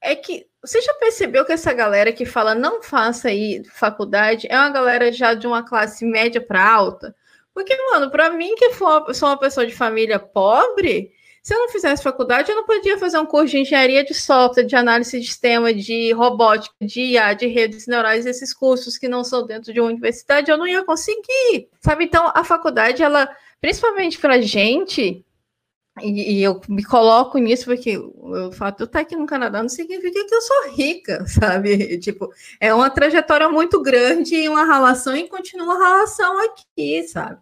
é 0.00 0.16
que 0.16 0.46
você 0.62 0.80
já 0.80 0.94
percebeu 0.94 1.44
que 1.44 1.52
essa 1.52 1.72
galera 1.72 2.12
que 2.12 2.24
fala 2.24 2.54
não 2.54 2.82
faça 2.82 3.28
aí 3.28 3.62
faculdade 3.70 4.46
é 4.50 4.56
uma 4.58 4.70
galera 4.70 5.12
já 5.12 5.34
de 5.34 5.46
uma 5.46 5.62
classe 5.62 6.06
média 6.06 6.40
para 6.40 6.66
alta? 6.66 7.14
Porque, 7.52 7.76
mano, 7.90 8.10
para 8.10 8.30
mim 8.30 8.54
que 8.54 8.72
for, 8.72 9.14
sou 9.14 9.28
uma 9.28 9.38
pessoa 9.38 9.66
de 9.66 9.74
família 9.74 10.18
pobre, 10.18 11.12
se 11.46 11.54
eu 11.54 11.60
não 11.60 11.68
fizesse 11.68 12.02
faculdade, 12.02 12.50
eu 12.50 12.56
não 12.56 12.64
podia 12.64 12.98
fazer 12.98 13.20
um 13.20 13.24
curso 13.24 13.52
de 13.52 13.58
engenharia 13.58 14.04
de 14.04 14.12
software, 14.12 14.64
de 14.64 14.74
análise 14.74 15.20
de 15.20 15.28
sistema, 15.28 15.72
de 15.72 16.10
robótica, 16.10 16.74
de 16.80 17.00
IA, 17.00 17.34
de 17.34 17.46
redes 17.46 17.86
neurais, 17.86 18.26
esses 18.26 18.52
cursos 18.52 18.98
que 18.98 19.08
não 19.08 19.22
são 19.22 19.46
dentro 19.46 19.72
de 19.72 19.80
uma 19.80 19.88
universidade, 19.88 20.50
eu 20.50 20.58
não 20.58 20.66
ia 20.66 20.84
conseguir, 20.84 21.68
sabe? 21.80 22.06
Então, 22.06 22.32
a 22.34 22.42
faculdade, 22.42 23.00
ela, 23.00 23.30
principalmente 23.60 24.18
para 24.18 24.42
gente, 24.42 25.24
e, 26.02 26.40
e, 26.40 26.42
eu 26.42 26.60
me 26.68 26.82
coloco 26.82 27.38
nisso 27.38 27.66
porque 27.66 27.96
o 27.96 28.50
fato 28.50 28.78
de 28.78 28.82
eu 28.82 28.86
estar 28.86 28.98
aqui 28.98 29.14
no 29.14 29.24
Canadá 29.24 29.62
não 29.62 29.68
significa 29.68 30.26
que 30.26 30.34
eu 30.34 30.42
sou 30.42 30.70
rica, 30.72 31.24
sabe? 31.30 31.96
Tipo, 31.98 32.28
é 32.58 32.74
uma 32.74 32.90
trajetória 32.90 33.48
muito 33.48 33.80
grande 33.80 34.34
e 34.34 34.48
uma 34.48 34.64
relação 34.64 35.16
e 35.16 35.28
continua 35.28 35.74
a 35.74 35.78
relação 35.78 36.40
aqui, 36.44 37.04
sabe? 37.06 37.38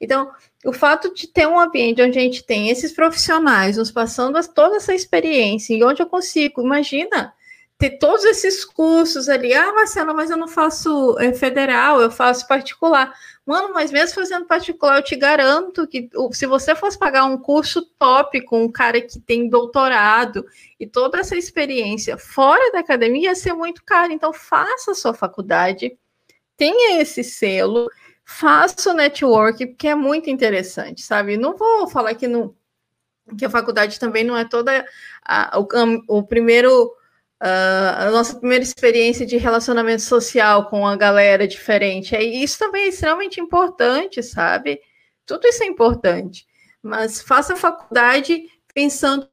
Então, 0.00 0.30
o 0.64 0.72
fato 0.72 1.14
de 1.14 1.26
ter 1.26 1.46
um 1.46 1.58
ambiente 1.58 2.02
onde 2.02 2.18
a 2.18 2.22
gente 2.22 2.44
tem 2.44 2.68
esses 2.68 2.92
profissionais 2.92 3.76
nos 3.76 3.90
passando 3.90 4.38
toda 4.48 4.76
essa 4.76 4.94
experiência 4.94 5.74
e 5.74 5.82
onde 5.82 6.02
eu 6.02 6.06
consigo, 6.06 6.62
imagina, 6.62 7.32
ter 7.80 7.98
todos 7.98 8.24
esses 8.26 8.62
cursos 8.62 9.26
ali. 9.26 9.54
Ah, 9.54 9.72
Marcela, 9.72 10.12
mas 10.12 10.30
eu 10.30 10.36
não 10.36 10.46
faço 10.46 11.18
é, 11.18 11.32
federal, 11.32 11.98
eu 11.98 12.10
faço 12.10 12.46
particular. 12.46 13.14
Mano, 13.46 13.72
mas 13.72 13.90
mesmo 13.90 14.14
fazendo 14.14 14.44
particular, 14.44 14.98
eu 14.98 15.02
te 15.02 15.16
garanto 15.16 15.86
que 15.86 16.10
se 16.32 16.46
você 16.46 16.74
fosse 16.76 16.98
pagar 16.98 17.24
um 17.24 17.38
curso 17.38 17.82
top 17.98 18.38
com 18.42 18.64
um 18.64 18.70
cara 18.70 19.00
que 19.00 19.18
tem 19.18 19.48
doutorado 19.48 20.44
e 20.78 20.86
toda 20.86 21.18
essa 21.18 21.34
experiência 21.34 22.18
fora 22.18 22.70
da 22.70 22.80
academia, 22.80 23.30
ia 23.30 23.34
ser 23.34 23.54
muito 23.54 23.82
caro. 23.82 24.12
Então, 24.12 24.30
faça 24.30 24.90
a 24.90 24.94
sua 24.94 25.14
faculdade, 25.14 25.96
tenha 26.58 27.00
esse 27.00 27.24
selo, 27.24 27.88
faça 28.30 28.90
o 28.90 28.94
network, 28.94 29.66
porque 29.66 29.88
é 29.88 29.94
muito 29.94 30.30
interessante, 30.30 31.02
sabe? 31.02 31.36
Não 31.36 31.56
vou 31.56 31.88
falar 31.88 32.14
que, 32.14 32.28
não, 32.28 32.54
que 33.36 33.44
a 33.44 33.50
faculdade 33.50 33.98
também 33.98 34.22
não 34.22 34.36
é 34.36 34.44
toda 34.44 34.86
a, 35.24 35.58
o, 35.58 35.66
o 36.18 36.22
primeiro 36.22 36.92
Uh, 37.42 37.96
a 37.96 38.10
nossa 38.10 38.38
primeira 38.38 38.62
experiência 38.62 39.24
de 39.24 39.38
relacionamento 39.38 40.02
social 40.02 40.68
com 40.68 40.86
a 40.86 40.94
galera 40.94 41.48
diferente. 41.48 42.14
É, 42.14 42.22
isso 42.22 42.58
também 42.58 42.84
é 42.84 42.88
extremamente 42.88 43.40
importante, 43.40 44.22
sabe? 44.22 44.78
Tudo 45.24 45.48
isso 45.48 45.62
é 45.62 45.66
importante. 45.66 46.46
Mas 46.82 47.22
faça 47.22 47.54
a 47.54 47.56
faculdade 47.56 48.42
pensando 48.74 49.26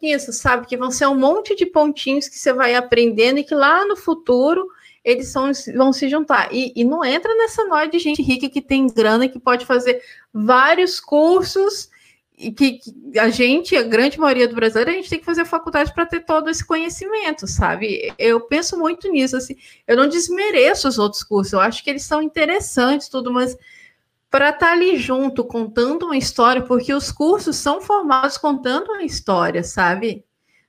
nisso, 0.00 0.32
sabe? 0.32 0.68
Que 0.68 0.76
vão 0.76 0.92
ser 0.92 1.08
um 1.08 1.18
monte 1.18 1.56
de 1.56 1.66
pontinhos 1.66 2.28
que 2.28 2.38
você 2.38 2.52
vai 2.52 2.76
aprendendo 2.76 3.40
e 3.40 3.44
que 3.44 3.56
lá 3.56 3.84
no 3.84 3.96
futuro 3.96 4.64
eles 5.08 5.28
são, 5.28 5.50
vão 5.74 5.90
se 5.90 6.06
juntar. 6.06 6.52
E, 6.52 6.70
e 6.76 6.84
não 6.84 7.02
entra 7.02 7.34
nessa 7.34 7.64
noia 7.64 7.88
de 7.88 7.98
gente 7.98 8.22
rica 8.22 8.48
que 8.50 8.60
tem 8.60 8.86
grana, 8.86 9.26
que 9.26 9.40
pode 9.40 9.64
fazer 9.64 10.02
vários 10.32 11.00
cursos 11.00 11.88
e 12.36 12.52
que, 12.52 12.72
que, 12.72 13.18
a 13.18 13.30
gente, 13.30 13.74
a 13.74 13.82
grande 13.82 14.20
maioria 14.20 14.46
do 14.46 14.54
brasileiro, 14.54 14.90
a 14.90 14.94
gente 14.94 15.08
tem 15.08 15.18
que 15.18 15.24
fazer 15.24 15.46
faculdade 15.46 15.94
para 15.94 16.04
ter 16.04 16.20
todo 16.20 16.50
esse 16.50 16.64
conhecimento, 16.64 17.46
sabe? 17.46 18.12
Eu 18.18 18.42
penso 18.42 18.78
muito 18.78 19.10
nisso, 19.10 19.34
assim, 19.34 19.56
eu 19.86 19.96
não 19.96 20.06
desmereço 20.06 20.86
os 20.86 20.98
outros 20.98 21.22
cursos, 21.22 21.54
eu 21.54 21.60
acho 21.60 21.82
que 21.82 21.88
eles 21.88 22.02
são 22.02 22.20
interessantes, 22.20 23.08
tudo, 23.08 23.32
mas 23.32 23.56
para 24.30 24.50
estar 24.50 24.66
tá 24.66 24.72
ali 24.72 24.98
junto, 24.98 25.42
contando 25.42 26.04
uma 26.04 26.18
história, 26.18 26.62
porque 26.62 26.92
os 26.92 27.10
cursos 27.10 27.56
são 27.56 27.80
formados 27.80 28.36
contando 28.36 28.92
uma 28.92 29.02
história, 29.02 29.64
sabe? 29.64 30.22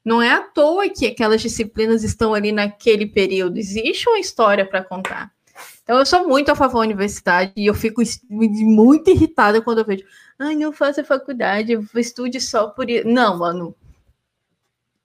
Não 0.10 0.24
é 0.24 0.32
à 0.32 0.42
toa 0.42 0.90
que 0.90 1.06
aquelas 1.06 1.40
disciplinas 1.40 2.04
estão 2.04 2.34
ali 2.34 2.52
naquele 2.52 3.06
período, 3.06 3.60
existe 3.60 4.10
uma 4.10 4.18
história 4.18 4.66
para 4.68 4.84
contar. 4.84 5.32
Então, 5.84 6.00
eu 6.00 6.06
sou 6.06 6.28
muito 6.28 6.50
a 6.50 6.56
favor 6.56 6.80
da 6.80 6.86
universidade 6.86 7.54
e 7.56 7.68
eu 7.68 7.76
fico 7.76 8.02
muito 8.28 9.12
irritada 9.12 9.62
quando 9.62 9.78
eu 9.78 9.86
vejo 9.86 10.04
Ai, 10.40 10.56
não 10.56 10.74
faça 10.74 11.04
faculdade, 11.04 11.78
estude 11.96 12.42
só 12.42 12.70
por 12.70 12.90
isso. 12.90 13.08
Não, 13.08 13.38
mano. 13.38 13.76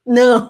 Não. 0.07 0.49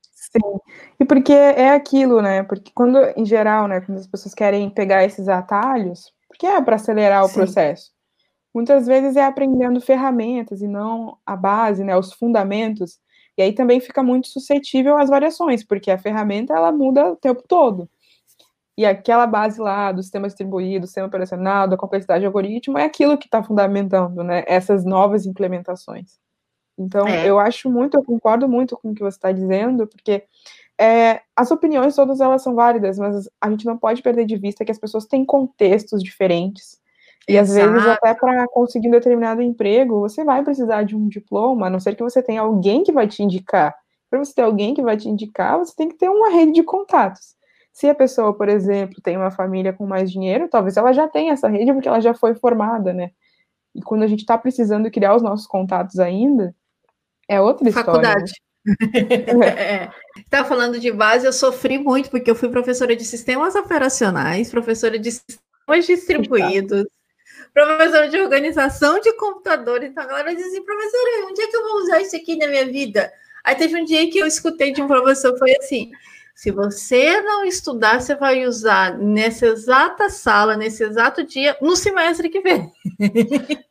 Sim. 0.00 0.58
E 0.98 1.04
porque 1.04 1.34
é 1.34 1.68
aquilo, 1.74 2.22
né? 2.22 2.42
Porque 2.42 2.70
quando, 2.74 2.98
em 3.18 3.26
geral, 3.26 3.68
né, 3.68 3.82
quando 3.82 3.98
as 3.98 4.06
pessoas 4.06 4.32
querem 4.32 4.70
pegar 4.70 5.04
esses 5.04 5.28
atalhos, 5.28 6.10
porque 6.26 6.46
é 6.46 6.58
para 6.62 6.76
acelerar 6.76 7.22
o 7.22 7.28
Sim. 7.28 7.34
processo. 7.34 7.92
Muitas 8.58 8.88
vezes 8.88 9.14
é 9.14 9.24
aprendendo 9.24 9.80
ferramentas 9.80 10.60
e 10.62 10.66
não 10.66 11.16
a 11.24 11.36
base, 11.36 11.84
né, 11.84 11.96
os 11.96 12.12
fundamentos. 12.12 12.98
E 13.36 13.42
aí 13.42 13.52
também 13.52 13.78
fica 13.78 14.02
muito 14.02 14.26
suscetível 14.26 14.98
às 14.98 15.08
variações, 15.08 15.64
porque 15.64 15.92
a 15.92 15.96
ferramenta 15.96 16.54
ela 16.54 16.72
muda 16.72 17.12
o 17.12 17.14
tempo 17.14 17.44
todo. 17.46 17.88
E 18.76 18.84
aquela 18.84 19.28
base 19.28 19.60
lá 19.60 19.92
do 19.92 20.02
sistema 20.02 20.26
distribuído, 20.26 20.80
do 20.80 20.86
sistema 20.88 21.06
operacional, 21.06 21.68
da 21.68 21.76
complexidade 21.76 22.18
de 22.18 22.26
algoritmo, 22.26 22.76
é 22.76 22.82
aquilo 22.82 23.16
que 23.16 23.26
está 23.26 23.44
fundamentando, 23.44 24.24
né, 24.24 24.42
essas 24.44 24.84
novas 24.84 25.24
implementações. 25.24 26.18
Então, 26.76 27.06
é. 27.06 27.30
eu 27.30 27.38
acho 27.38 27.70
muito, 27.70 27.96
eu 27.96 28.02
concordo 28.02 28.48
muito 28.48 28.76
com 28.76 28.90
o 28.90 28.94
que 28.94 29.04
você 29.04 29.18
está 29.18 29.30
dizendo, 29.30 29.86
porque 29.86 30.24
é, 30.76 31.20
as 31.36 31.52
opiniões 31.52 31.94
todas 31.94 32.20
elas 32.20 32.42
são 32.42 32.56
válidas, 32.56 32.98
mas 32.98 33.30
a 33.40 33.50
gente 33.50 33.64
não 33.64 33.78
pode 33.78 34.02
perder 34.02 34.26
de 34.26 34.36
vista 34.36 34.64
que 34.64 34.72
as 34.72 34.80
pessoas 34.80 35.06
têm 35.06 35.24
contextos 35.24 36.02
diferentes. 36.02 36.76
E 37.28 37.36
Exato. 37.36 37.60
às 37.60 37.72
vezes, 37.72 37.88
até 37.88 38.14
para 38.14 38.48
conseguir 38.48 38.88
um 38.88 38.92
determinado 38.92 39.42
emprego, 39.42 40.00
você 40.00 40.24
vai 40.24 40.42
precisar 40.42 40.82
de 40.84 40.96
um 40.96 41.06
diploma, 41.08 41.66
a 41.66 41.70
não 41.70 41.78
ser 41.78 41.94
que 41.94 42.02
você 42.02 42.22
tenha 42.22 42.40
alguém 42.40 42.82
que 42.82 42.90
vai 42.90 43.06
te 43.06 43.22
indicar. 43.22 43.74
Para 44.08 44.18
você 44.18 44.34
ter 44.34 44.42
alguém 44.42 44.72
que 44.72 44.82
vai 44.82 44.96
te 44.96 45.08
indicar, 45.08 45.58
você 45.58 45.74
tem 45.76 45.88
que 45.88 45.96
ter 45.96 46.08
uma 46.08 46.30
rede 46.30 46.52
de 46.52 46.62
contatos. 46.62 47.36
Se 47.70 47.86
a 47.86 47.94
pessoa, 47.94 48.32
por 48.32 48.48
exemplo, 48.48 49.02
tem 49.02 49.16
uma 49.16 49.30
família 49.30 49.74
com 49.74 49.86
mais 49.86 50.10
dinheiro, 50.10 50.48
talvez 50.48 50.78
ela 50.78 50.92
já 50.92 51.06
tenha 51.06 51.34
essa 51.34 51.48
rede 51.48 51.70
porque 51.72 51.86
ela 51.86 52.00
já 52.00 52.14
foi 52.14 52.34
formada, 52.34 52.94
né? 52.94 53.10
E 53.74 53.82
quando 53.82 54.02
a 54.02 54.06
gente 54.06 54.20
está 54.20 54.38
precisando 54.38 54.90
criar 54.90 55.14
os 55.14 55.22
nossos 55.22 55.46
contatos 55.46 55.98
ainda, 56.00 56.54
é 57.28 57.38
outra 57.40 57.70
Faculdade. 57.70 58.32
história. 58.32 59.36
Né? 59.38 59.48
é. 59.84 59.90
Tá 60.30 60.44
falando 60.44 60.80
de 60.80 60.90
base, 60.90 61.26
eu 61.26 61.32
sofri 61.32 61.78
muito 61.78 62.10
porque 62.10 62.30
eu 62.30 62.34
fui 62.34 62.48
professora 62.48 62.96
de 62.96 63.04
sistemas 63.04 63.54
operacionais, 63.54 64.50
professora 64.50 64.98
de 64.98 65.12
sistemas 65.12 65.86
distribuídos, 65.86 66.84
professora 67.52 68.08
de 68.08 68.18
organização 68.18 69.00
de 69.00 69.12
computadores. 69.16 69.90
Então 69.90 70.04
a 70.04 70.06
galera 70.06 70.34
dizia 70.34 70.50
assim, 70.50 70.64
professora, 70.64 71.26
onde 71.26 71.40
é 71.40 71.46
que 71.46 71.56
eu 71.56 71.68
vou 71.68 71.78
usar 71.82 72.00
isso 72.00 72.16
aqui 72.16 72.36
na 72.36 72.46
minha 72.46 72.66
vida? 72.66 73.12
Aí 73.44 73.54
teve 73.54 73.80
um 73.80 73.84
dia 73.84 74.10
que 74.10 74.18
eu 74.18 74.26
escutei 74.26 74.72
de 74.72 74.82
um 74.82 74.86
professor, 74.86 75.36
foi 75.38 75.54
assim, 75.56 75.90
se 76.34 76.50
você 76.50 77.20
não 77.22 77.44
estudar, 77.44 78.00
você 78.00 78.14
vai 78.14 78.46
usar 78.46 78.96
nessa 78.96 79.46
exata 79.46 80.08
sala, 80.08 80.56
nesse 80.56 80.84
exato 80.84 81.24
dia, 81.24 81.56
no 81.60 81.74
semestre 81.74 82.28
que 82.28 82.40
vem. 82.40 82.72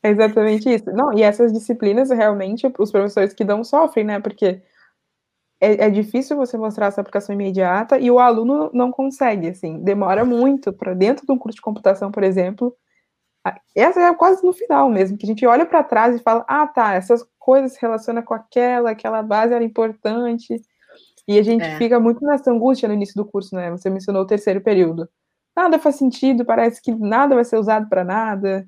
É 0.00 0.10
exatamente 0.10 0.72
isso. 0.72 0.92
Não, 0.92 1.12
e 1.12 1.22
essas 1.22 1.52
disciplinas 1.52 2.10
realmente 2.10 2.70
os 2.78 2.92
professores 2.92 3.34
que 3.34 3.44
dão 3.44 3.64
sofrem, 3.64 4.04
né? 4.04 4.20
Porque 4.20 4.62
é, 5.60 5.86
é 5.86 5.90
difícil 5.90 6.36
você 6.36 6.56
mostrar 6.56 6.86
essa 6.86 7.00
aplicação 7.00 7.34
imediata 7.34 7.98
e 7.98 8.10
o 8.10 8.18
aluno 8.18 8.70
não 8.72 8.90
consegue, 8.90 9.48
assim, 9.48 9.78
demora 9.82 10.24
muito 10.24 10.72
para 10.72 10.94
dentro 10.94 11.26
de 11.26 11.32
um 11.32 11.38
curso 11.38 11.56
de 11.56 11.62
computação, 11.62 12.10
por 12.10 12.22
exemplo. 12.22 12.74
Essa 13.74 14.00
é 14.00 14.14
quase 14.14 14.44
no 14.44 14.52
final 14.52 14.90
mesmo, 14.90 15.16
que 15.16 15.24
a 15.24 15.28
gente 15.28 15.46
olha 15.46 15.64
para 15.64 15.82
trás 15.82 16.14
e 16.14 16.22
fala: 16.22 16.44
ah, 16.46 16.66
tá, 16.66 16.94
essas 16.94 17.24
coisas 17.38 17.72
se 17.72 17.80
relacionam 17.80 18.22
com 18.22 18.34
aquela, 18.34 18.90
aquela 18.90 19.22
base 19.22 19.54
era 19.54 19.64
importante. 19.64 20.60
E 21.26 21.38
a 21.38 21.42
gente 21.42 21.64
é. 21.64 21.76
fica 21.76 22.00
muito 22.00 22.24
nessa 22.24 22.50
angústia 22.50 22.88
no 22.88 22.94
início 22.94 23.14
do 23.14 23.24
curso, 23.24 23.54
né? 23.54 23.70
Você 23.70 23.90
mencionou 23.90 24.22
o 24.22 24.26
terceiro 24.26 24.60
período. 24.60 25.08
Nada 25.56 25.78
faz 25.78 25.96
sentido, 25.96 26.44
parece 26.44 26.80
que 26.80 26.94
nada 26.94 27.34
vai 27.34 27.44
ser 27.44 27.58
usado 27.58 27.88
para 27.88 28.04
nada. 28.04 28.66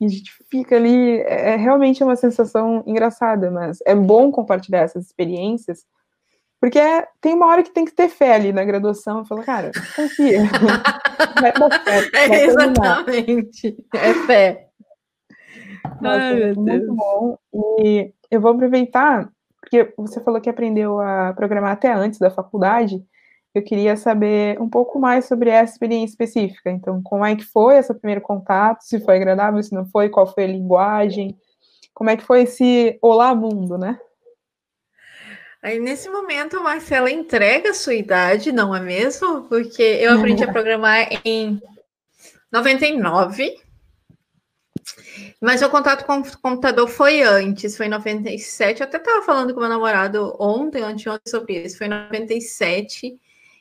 E 0.00 0.06
a 0.06 0.08
gente 0.08 0.30
fica 0.50 0.76
ali, 0.76 1.20
é, 1.20 1.50
é 1.50 1.56
realmente 1.56 2.02
uma 2.02 2.16
sensação 2.16 2.82
engraçada, 2.86 3.50
mas 3.50 3.78
é 3.86 3.94
bom 3.94 4.30
compartilhar 4.30 4.80
essas 4.80 5.06
experiências, 5.06 5.84
porque 6.60 6.78
é, 6.78 7.06
tem 7.20 7.34
uma 7.34 7.46
hora 7.46 7.62
que 7.62 7.70
tem 7.70 7.84
que 7.84 7.92
ter 7.92 8.08
fé 8.08 8.34
ali 8.34 8.52
na 8.52 8.64
graduação, 8.64 9.22
e 9.22 9.26
falar, 9.26 9.44
cara, 9.44 9.70
confia. 9.94 10.42
vai 11.40 11.52
dar 11.52 11.84
certo, 11.84 12.12
vai 12.12 12.30
é, 12.30 12.46
exatamente, 12.46 13.76
é 13.94 14.14
fé. 14.26 14.68
Nossa, 16.00 16.18
Ai, 16.18 16.34
meu 16.34 16.54
muito 16.54 16.86
Deus. 16.86 16.96
bom. 16.96 17.38
E 17.80 18.12
eu 18.30 18.40
vou 18.40 18.52
aproveitar 18.52 19.30
porque 19.66 19.92
você 19.96 20.20
falou 20.20 20.40
que 20.40 20.48
aprendeu 20.48 21.00
a 21.00 21.32
programar 21.34 21.72
até 21.72 21.92
antes 21.92 22.20
da 22.20 22.30
faculdade. 22.30 23.04
Eu 23.52 23.62
queria 23.62 23.96
saber 23.96 24.60
um 24.60 24.68
pouco 24.68 24.98
mais 25.00 25.24
sobre 25.24 25.50
essa 25.50 25.72
experiência 25.72 26.12
específica. 26.12 26.70
Então, 26.70 27.02
como 27.02 27.24
é 27.24 27.34
que 27.34 27.44
foi 27.44 27.76
esse 27.76 27.92
primeiro 27.94 28.20
contato? 28.20 28.82
Se 28.82 29.00
foi 29.00 29.16
agradável, 29.16 29.60
se 29.62 29.74
não 29.74 29.84
foi, 29.86 30.08
qual 30.08 30.26
foi 30.26 30.44
a 30.44 30.48
linguagem? 30.48 31.36
Como 31.92 32.10
é 32.10 32.16
que 32.16 32.22
foi 32.22 32.42
esse 32.42 32.96
Olá 33.02 33.34
Mundo, 33.34 33.76
né? 33.76 33.98
Aí, 35.66 35.80
nesse 35.80 36.08
momento, 36.08 36.56
a 36.56 36.62
Marcela 36.62 37.10
entrega 37.10 37.70
a 37.70 37.74
sua 37.74 37.94
idade, 37.94 38.52
não 38.52 38.72
é 38.72 38.78
mesmo? 38.78 39.48
Porque 39.48 39.82
eu 39.82 40.14
aprendi 40.14 40.44
a 40.44 40.52
programar 40.52 41.08
em 41.24 41.60
99, 42.52 43.52
mas 45.40 45.62
o 45.62 45.68
contato 45.68 46.06
com 46.06 46.20
o 46.20 46.38
computador 46.40 46.86
foi 46.86 47.20
antes, 47.20 47.76
foi 47.76 47.86
em 47.86 47.88
97. 47.88 48.80
Eu 48.80 48.86
até 48.86 48.98
estava 48.98 49.22
falando 49.22 49.52
com 49.52 49.58
meu 49.58 49.68
namorado 49.68 50.36
ontem, 50.38 50.84
anteontem, 50.84 51.28
sobre 51.28 51.64
isso. 51.64 51.78
Foi 51.78 51.88
em 51.88 51.90
97. 51.90 53.18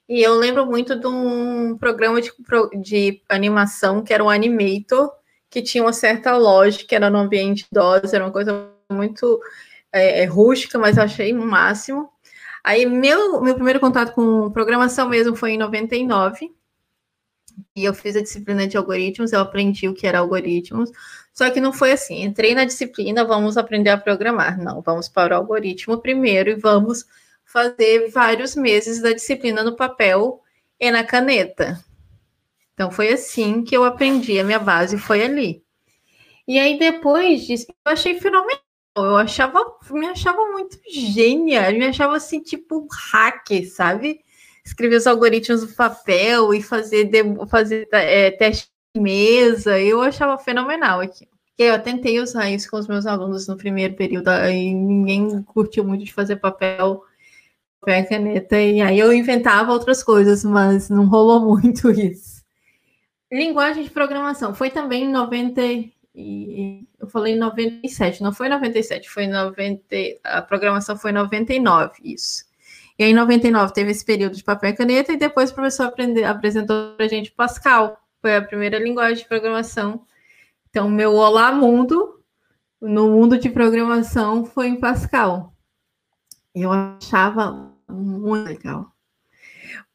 E 0.07 0.21
eu 0.21 0.35
lembro 0.35 0.63
muito 0.67 0.95
de 0.95 1.07
um 1.07 1.75
programa 1.75 2.21
de, 2.21 2.31
de 2.83 3.19
animação 3.27 4.03
que 4.03 4.13
era 4.13 4.23
o 4.23 4.29
Animator, 4.29 5.11
que 5.49 5.59
tinha 5.59 5.83
uma 5.83 5.91
certa 5.91 6.37
lógica, 6.37 6.95
era 6.95 7.09
no 7.09 7.17
ambiente 7.17 7.65
DOS, 7.71 8.13
era 8.13 8.23
uma 8.23 8.31
coisa 8.31 8.69
muito 8.91 9.41
é, 9.95 10.23
é 10.23 10.25
rústica, 10.25 10.77
mas 10.77 10.97
achei 10.97 11.33
o 11.33 11.41
máximo. 11.41 12.11
Aí, 12.63 12.85
meu, 12.85 13.41
meu 13.41 13.55
primeiro 13.55 13.79
contato 13.79 14.13
com 14.13 14.51
programação 14.51 15.07
mesmo 15.07 15.35
foi 15.35 15.51
em 15.51 15.57
99. 15.57 16.53
E 17.73 17.85
eu 17.85 17.93
fiz 17.93 18.15
a 18.17 18.21
disciplina 18.21 18.67
de 18.67 18.75
algoritmos, 18.75 19.31
eu 19.31 19.39
aprendi 19.39 19.87
o 19.87 19.93
que 19.93 20.05
era 20.05 20.19
algoritmos, 20.19 20.91
só 21.33 21.49
que 21.49 21.61
não 21.61 21.71
foi 21.71 21.93
assim, 21.93 22.23
entrei 22.23 22.53
na 22.53 22.65
disciplina, 22.65 23.23
vamos 23.23 23.55
aprender 23.57 23.91
a 23.91 23.97
programar. 23.97 24.61
Não, 24.61 24.81
vamos 24.81 25.07
para 25.07 25.33
o 25.35 25.37
algoritmo 25.37 25.97
primeiro 25.97 26.49
e 26.49 26.55
vamos 26.55 27.05
fazer 27.45 28.09
vários 28.09 28.55
meses 28.55 29.01
da 29.01 29.13
disciplina 29.13 29.63
no 29.63 29.75
papel 29.75 30.41
e 30.77 30.91
na 30.91 31.03
caneta. 31.05 31.81
Então 32.73 32.91
foi 32.91 33.13
assim 33.13 33.63
que 33.63 33.75
eu 33.75 33.85
aprendi, 33.85 34.37
a 34.37 34.43
minha 34.43 34.59
base 34.59 34.97
foi 34.97 35.23
ali. 35.23 35.63
E 36.45 36.59
aí 36.59 36.77
depois 36.77 37.43
disso, 37.43 37.67
eu 37.69 37.91
achei 37.93 38.19
fenomenal. 38.19 38.64
Eu 38.95 39.17
achava, 39.17 39.59
me 39.91 40.07
achava 40.07 40.45
muito 40.51 40.79
gênia, 40.89 41.69
me 41.71 41.85
achava 41.85 42.15
assim, 42.15 42.39
tipo, 42.41 42.87
hacker, 43.11 43.69
sabe? 43.69 44.21
Escrever 44.65 44.95
os 44.95 45.07
algoritmos 45.07 45.63
no 45.63 45.75
papel 45.75 46.53
e 46.53 46.61
fazer, 46.61 47.11
fazer 47.49 47.87
é, 47.91 48.31
teste 48.31 48.69
de 48.95 49.01
mesa, 49.01 49.79
eu 49.79 50.01
achava 50.01 50.37
fenomenal 50.37 51.01
aqui. 51.01 51.27
Eu 51.57 51.81
tentei 51.81 52.19
usar 52.19 52.49
isso 52.49 52.69
com 52.69 52.77
os 52.77 52.87
meus 52.87 53.05
alunos 53.05 53.47
no 53.47 53.57
primeiro 53.57 53.95
período, 53.95 54.29
e 54.29 54.73
ninguém 54.73 55.41
curtiu 55.43 55.83
muito 55.83 56.05
de 56.05 56.13
fazer 56.13 56.37
papel, 56.37 57.03
papel 57.81 58.03
e 58.03 58.07
caneta, 58.07 58.59
e 58.59 58.81
aí 58.81 58.99
eu 58.99 59.13
inventava 59.13 59.71
outras 59.73 60.03
coisas, 60.03 60.43
mas 60.43 60.89
não 60.89 61.05
rolou 61.07 61.41
muito 61.61 61.91
isso. 61.91 62.43
Linguagem 63.31 63.83
de 63.83 63.89
programação, 63.89 64.53
foi 64.53 64.69
também 64.69 65.05
em 65.05 65.11
90, 65.11 65.61
e 66.15 66.87
eu 66.97 67.07
falei 67.07 67.33
em 67.33 67.37
97, 67.37 68.23
não 68.23 68.31
foi 68.31 68.47
97, 68.47 69.09
foi 69.09 69.27
90, 69.27 69.83
a 70.23 70.41
programação 70.41 70.95
foi 70.95 71.11
em 71.11 71.15
99, 71.15 71.91
isso. 72.03 72.45
E 72.97 73.03
aí 73.03 73.11
em 73.11 73.13
99 73.13 73.73
teve 73.73 73.91
esse 73.91 74.05
período 74.05 74.35
de 74.35 74.43
papel 74.43 74.69
e 74.69 74.73
caneta 74.73 75.11
e 75.11 75.17
depois 75.17 75.51
o 75.51 75.53
professor 75.53 75.87
aprende, 75.87 76.23
apresentou 76.23 76.95
para 76.95 77.05
a 77.05 77.09
gente 77.09 77.31
Pascal, 77.31 77.99
foi 78.21 78.37
a 78.37 78.41
primeira 78.41 78.79
linguagem 78.79 79.23
de 79.23 79.27
programação. 79.27 80.05
Então 80.69 80.89
meu 80.89 81.13
olá 81.13 81.51
mundo 81.51 82.23
no 82.79 83.09
mundo 83.09 83.37
de 83.37 83.49
programação 83.49 84.45
foi 84.45 84.67
em 84.67 84.79
Pascal. 84.79 85.53
Eu 86.53 86.71
achava 86.71 87.73
muito 87.89 88.47
legal. 88.47 88.91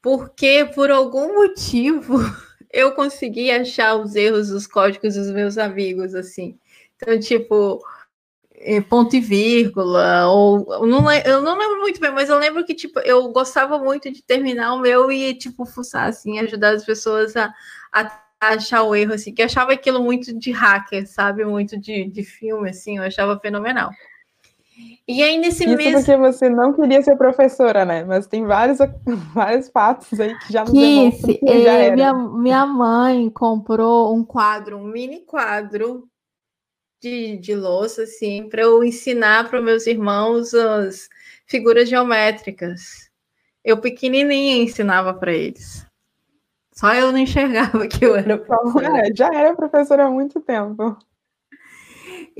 Porque 0.03 0.71
por 0.75 0.91
algum 0.91 1.35
motivo 1.37 2.18
eu 2.73 2.93
consegui 2.93 3.51
achar 3.51 3.97
os 3.97 4.14
erros 4.14 4.49
dos 4.49 4.66
códigos 4.66 5.14
dos 5.14 5.31
meus 5.31 5.59
amigos, 5.59 6.14
assim. 6.14 6.59
Então, 6.97 7.18
tipo, 7.18 7.83
é, 8.55 8.81
ponto 8.81 9.16
e 9.16 9.21
vírgula, 9.21 10.27
ou 10.29 10.66
eu 10.75 10.87
não 10.87 11.05
lembro 11.05 11.81
muito 11.81 12.01
bem, 12.01 12.11
mas 12.12 12.29
eu 12.29 12.39
lembro 12.39 12.64
que, 12.64 12.75
tipo, 12.75 13.01
eu 13.01 13.29
gostava 13.33 13.79
muito 13.79 14.11
de 14.12 14.23
terminar 14.23 14.75
o 14.75 14.81
meu 14.81 15.11
e, 15.11 15.35
tipo, 15.35 15.64
fuçar, 15.64 16.09
assim, 16.09 16.39
ajudar 16.39 16.75
as 16.75 16.85
pessoas 16.85 17.37
a, 17.37 17.53
a 17.93 18.11
achar 18.41 18.83
o 18.83 18.95
erro, 18.95 19.14
assim, 19.14 19.35
que 19.35 19.43
eu 19.43 19.47
achava 19.47 19.73
aquilo 19.73 20.03
muito 20.03 20.33
de 20.39 20.51
hacker, 20.51 21.07
sabe? 21.09 21.45
Muito 21.45 21.79
de, 21.79 22.05
de 22.09 22.23
filme, 22.23 22.71
assim, 22.71 22.99
eu 22.99 23.05
achava 23.05 23.39
fenomenal. 23.41 23.91
E 25.07 25.22
aí, 25.22 25.39
nesse 25.39 25.64
Isso 25.64 25.76
mesmo. 25.76 25.99
porque 25.99 26.16
você 26.16 26.49
não 26.49 26.72
queria 26.72 27.03
ser 27.03 27.16
professora, 27.16 27.85
né? 27.85 28.05
Mas 28.05 28.26
tem 28.26 28.45
vários, 28.45 28.78
vários 29.35 29.68
fatos 29.68 30.20
aí 30.20 30.39
que 30.39 30.53
já 30.53 30.64
nos 30.64 30.72
demonstram 30.72 31.35
que 31.35 31.62
já 31.62 31.72
era. 31.72 31.95
Minha, 31.97 32.14
minha 32.14 32.66
mãe 32.66 33.28
comprou 33.31 34.14
um 34.14 34.24
quadro, 34.24 34.76
um 34.76 34.85
mini 34.85 35.20
quadro 35.20 36.09
de, 37.03 37.39
de 37.39 37.55
louça, 37.55 38.03
assim, 38.03 38.49
para 38.49 38.62
eu 38.62 38.85
ensinar 38.85 39.49
para 39.49 39.61
meus 39.61 39.87
irmãos 39.87 40.55
as 40.55 41.09
figuras 41.47 41.89
geométricas. 41.89 43.11
Eu 43.64 43.78
pequenininha 43.78 44.62
ensinava 44.62 45.12
para 45.12 45.33
eles. 45.33 45.85
Só 46.72 46.95
eu 46.95 47.11
não 47.11 47.18
enxergava 47.18 47.87
que 47.89 48.05
eu 48.05 48.14
era 48.14 48.39
professora. 48.39 49.09
É, 49.09 49.14
já 49.14 49.28
era 49.35 49.57
professora 49.57 50.07
há 50.07 50.11
muito 50.11 50.41
tempo. 50.41 50.97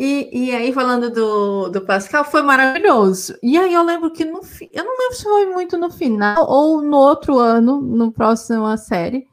E, 0.03 0.31
e 0.33 0.57
aí, 0.57 0.73
falando 0.73 1.11
do, 1.11 1.69
do 1.69 1.83
Pascal, 1.83 2.25
foi 2.25 2.41
maravilhoso. 2.41 3.37
E 3.43 3.59
aí, 3.59 3.75
eu 3.75 3.83
lembro 3.83 4.11
que 4.11 4.25
no 4.25 4.41
eu 4.73 4.83
não 4.83 4.99
lembro 4.99 5.15
se 5.15 5.25
foi 5.25 5.45
muito 5.45 5.77
no 5.77 5.91
final 5.91 6.43
ou 6.49 6.81
no 6.81 6.97
outro 6.97 7.39
ano, 7.39 7.83
no 7.83 8.11
próximo 8.11 8.75
série, 8.79 9.29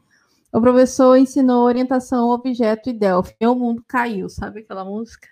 o 0.52 0.60
professor 0.60 1.16
ensinou 1.16 1.64
orientação 1.64 2.28
objeto 2.28 2.90
e 2.90 2.92
Delphi. 2.92 3.34
Meu 3.40 3.54
mundo 3.54 3.82
caiu, 3.88 4.28
sabe 4.28 4.60
aquela 4.60 4.84
música? 4.84 5.26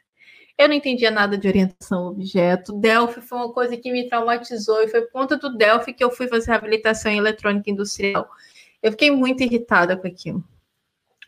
Eu 0.57 0.69
não 0.69 0.75
entendia 0.75 1.11
nada 1.11 1.37
de 1.37 1.47
orientação 1.47 2.07
objeto. 2.07 2.73
Delphi 2.73 3.21
foi 3.21 3.37
uma 3.37 3.53
coisa 3.53 3.77
que 3.77 3.93
me 3.93 4.09
traumatizou 4.09 4.81
e 4.85 4.89
foi 4.89 5.03
por 5.03 5.13
conta 5.13 5.37
do 5.37 5.55
Delphi 5.55 5.93
que 5.93 6.03
eu 6.03 6.11
fui 6.11 6.29
fazer 6.29 6.53
reabilitação 6.53 7.13
em 7.13 7.19
eletrônica 7.19 7.71
industrial. 7.71 8.27
Eu 8.83 8.91
fiquei 8.93 9.11
muito 9.11 9.43
irritada 9.43 9.99
com 9.99 10.07
aquilo 10.09 10.43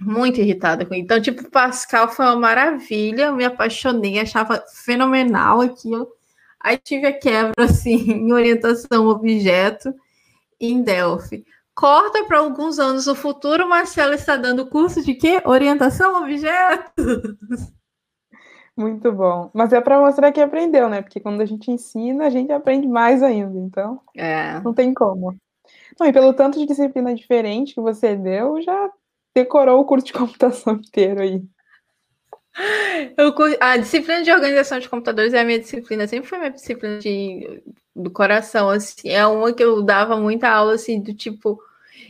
muito 0.00 0.40
irritada 0.40 0.84
com 0.84 0.94
ele. 0.94 1.02
Então, 1.02 1.20
tipo, 1.20 1.50
Pascal 1.50 2.08
foi 2.08 2.24
uma 2.26 2.36
maravilha, 2.36 3.26
eu 3.26 3.36
me 3.36 3.44
apaixonei, 3.44 4.18
achava 4.18 4.64
fenomenal 4.84 5.60
aquilo. 5.60 6.08
Aí 6.60 6.76
tive 6.78 7.06
a 7.06 7.18
quebra, 7.18 7.54
assim, 7.64 8.10
em 8.12 8.32
orientação 8.32 9.08
objeto 9.08 9.92
em 10.60 10.82
Delphi. 10.82 11.44
Corta 11.74 12.24
para 12.24 12.38
alguns 12.38 12.78
anos 12.78 13.06
no 13.06 13.14
futuro, 13.14 13.68
Marcelo 13.68 14.12
está 14.12 14.36
dando 14.36 14.68
curso 14.68 15.04
de 15.04 15.14
quê? 15.14 15.40
Orientação 15.44 16.22
objeto. 16.22 16.92
Muito 18.76 19.10
bom. 19.12 19.50
Mas 19.52 19.72
é 19.72 19.80
para 19.80 19.98
mostrar 19.98 20.30
que 20.30 20.40
aprendeu, 20.40 20.88
né? 20.88 21.02
Porque 21.02 21.18
quando 21.18 21.40
a 21.40 21.46
gente 21.46 21.70
ensina, 21.70 22.26
a 22.26 22.30
gente 22.30 22.52
aprende 22.52 22.86
mais 22.86 23.22
ainda. 23.22 23.58
Então, 23.58 24.00
é. 24.16 24.60
não 24.60 24.72
tem 24.72 24.94
como. 24.94 25.36
Não, 25.98 26.06
e 26.06 26.12
pelo 26.12 26.32
tanto 26.32 26.58
de 26.58 26.66
disciplina 26.66 27.14
diferente 27.14 27.74
que 27.74 27.80
você 27.80 28.14
deu, 28.14 28.60
já 28.62 28.90
decorou 29.34 29.80
o 29.80 29.84
curso 29.84 30.06
de 30.06 30.12
computação 30.12 30.74
inteiro 30.74 31.22
aí. 31.22 31.42
Eu, 33.16 33.32
a 33.60 33.76
disciplina 33.76 34.22
de 34.22 34.32
organização 34.32 34.80
de 34.80 34.88
computadores 34.88 35.32
é 35.32 35.40
a 35.40 35.44
minha 35.44 35.60
disciplina, 35.60 36.08
sempre 36.08 36.28
foi 36.28 36.38
minha 36.38 36.50
disciplina 36.50 36.98
de, 36.98 37.62
do 37.94 38.10
coração, 38.10 38.68
assim, 38.68 39.10
é 39.10 39.24
uma 39.26 39.52
que 39.52 39.62
eu 39.62 39.80
dava 39.80 40.16
muita 40.16 40.48
aula, 40.48 40.74
assim, 40.74 41.00
do 41.00 41.14
tipo, 41.14 41.62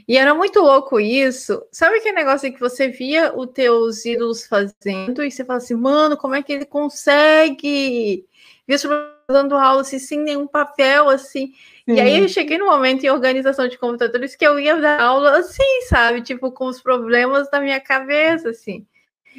e 0.07 0.17
era 0.17 0.35
muito 0.35 0.61
louco 0.61 0.99
isso, 0.99 1.63
sabe 1.71 1.97
aquele 1.97 2.17
negócio 2.17 2.51
que 2.51 2.61
você 2.61 2.89
via 2.89 3.37
os 3.37 3.51
teus 3.51 4.07
ídolos 4.07 4.47
fazendo, 4.47 5.23
e 5.23 5.31
você 5.31 5.45
fala 5.45 5.59
assim, 5.59 5.75
mano, 5.75 6.17
como 6.17 6.35
é 6.35 6.43
que 6.43 6.53
ele 6.53 6.65
consegue? 6.65 8.25
Via 8.67 8.79
dando 9.31 9.55
aula, 9.55 9.83
assim, 9.83 9.99
sem 9.99 10.21
nenhum 10.21 10.47
papel, 10.47 11.11
assim, 11.11 11.53
e 11.89 12.01
aí 12.01 12.19
eu 12.19 12.29
cheguei 12.29 12.59
no 12.59 12.67
momento 12.67 13.05
em 13.05 13.11
organização 13.11 13.67
de 13.67 13.79
computadores 13.79 14.37
que 14.37 14.47
eu 14.47 14.61
ia 14.61 14.81
dar 14.81 15.01
aula 15.01 15.39
assim, 15.39 15.83
sabe? 15.89 16.23
Tipo, 16.23 16.53
com 16.53 16.67
os 16.67 16.81
problemas 16.83 17.51
da 17.51 17.61
minha 17.61 17.81
cabeça, 17.81 18.51
assim. 18.51 18.87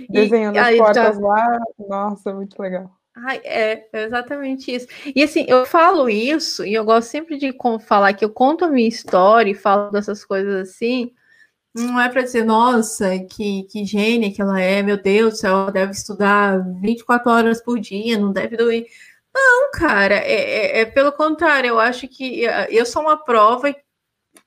Desenhando 0.10 0.56
e, 0.56 0.60
as 0.60 0.78
portas 0.78 1.16
já... 1.16 1.22
lá, 1.22 1.60
nossa, 1.88 2.34
muito 2.34 2.60
legal. 2.60 2.92
Ai, 3.16 3.42
é, 3.44 3.88
é, 3.92 4.04
exatamente 4.04 4.74
isso. 4.74 4.88
E 5.16 5.22
assim, 5.22 5.46
eu 5.48 5.66
falo 5.66 6.10
isso, 6.10 6.66
e 6.66 6.74
eu 6.74 6.86
gosto 6.86 7.10
sempre 7.10 7.38
de 7.38 7.54
falar 7.82 8.14
que 8.14 8.24
eu 8.24 8.30
conto 8.30 8.66
a 8.66 8.70
minha 8.70 8.88
história 8.88 9.52
e 9.52 9.56
falo 9.56 9.92
dessas 9.92 10.24
coisas 10.24 10.70
assim, 10.70 11.12
não 11.76 12.00
é 12.00 12.10
para 12.10 12.22
dizer, 12.22 12.44
nossa, 12.46 13.20
que, 13.20 13.64
que 13.64 13.86
gênia 13.86 14.32
que 14.32 14.42
ela 14.42 14.60
é, 14.60 14.82
meu 14.82 15.02
Deus 15.02 15.34
do 15.34 15.38
céu, 15.38 15.52
ela 15.52 15.72
deve 15.72 15.92
estudar 15.92 16.60
24 16.82 17.30
horas 17.30 17.62
por 17.62 17.80
dia, 17.80 18.18
não 18.18 18.32
deve 18.32 18.58
doer. 18.58 18.86
Não, 19.42 19.72
cara, 19.72 20.16
é, 20.16 20.80
é, 20.80 20.80
é, 20.82 20.86
pelo 20.86 21.12
contrário, 21.12 21.70
eu 21.70 21.80
acho 21.80 22.08
que 22.08 22.46
eh, 22.46 22.68
eu 22.72 22.86
sou 22.86 23.04
uma 23.04 23.18
prova 23.18 23.74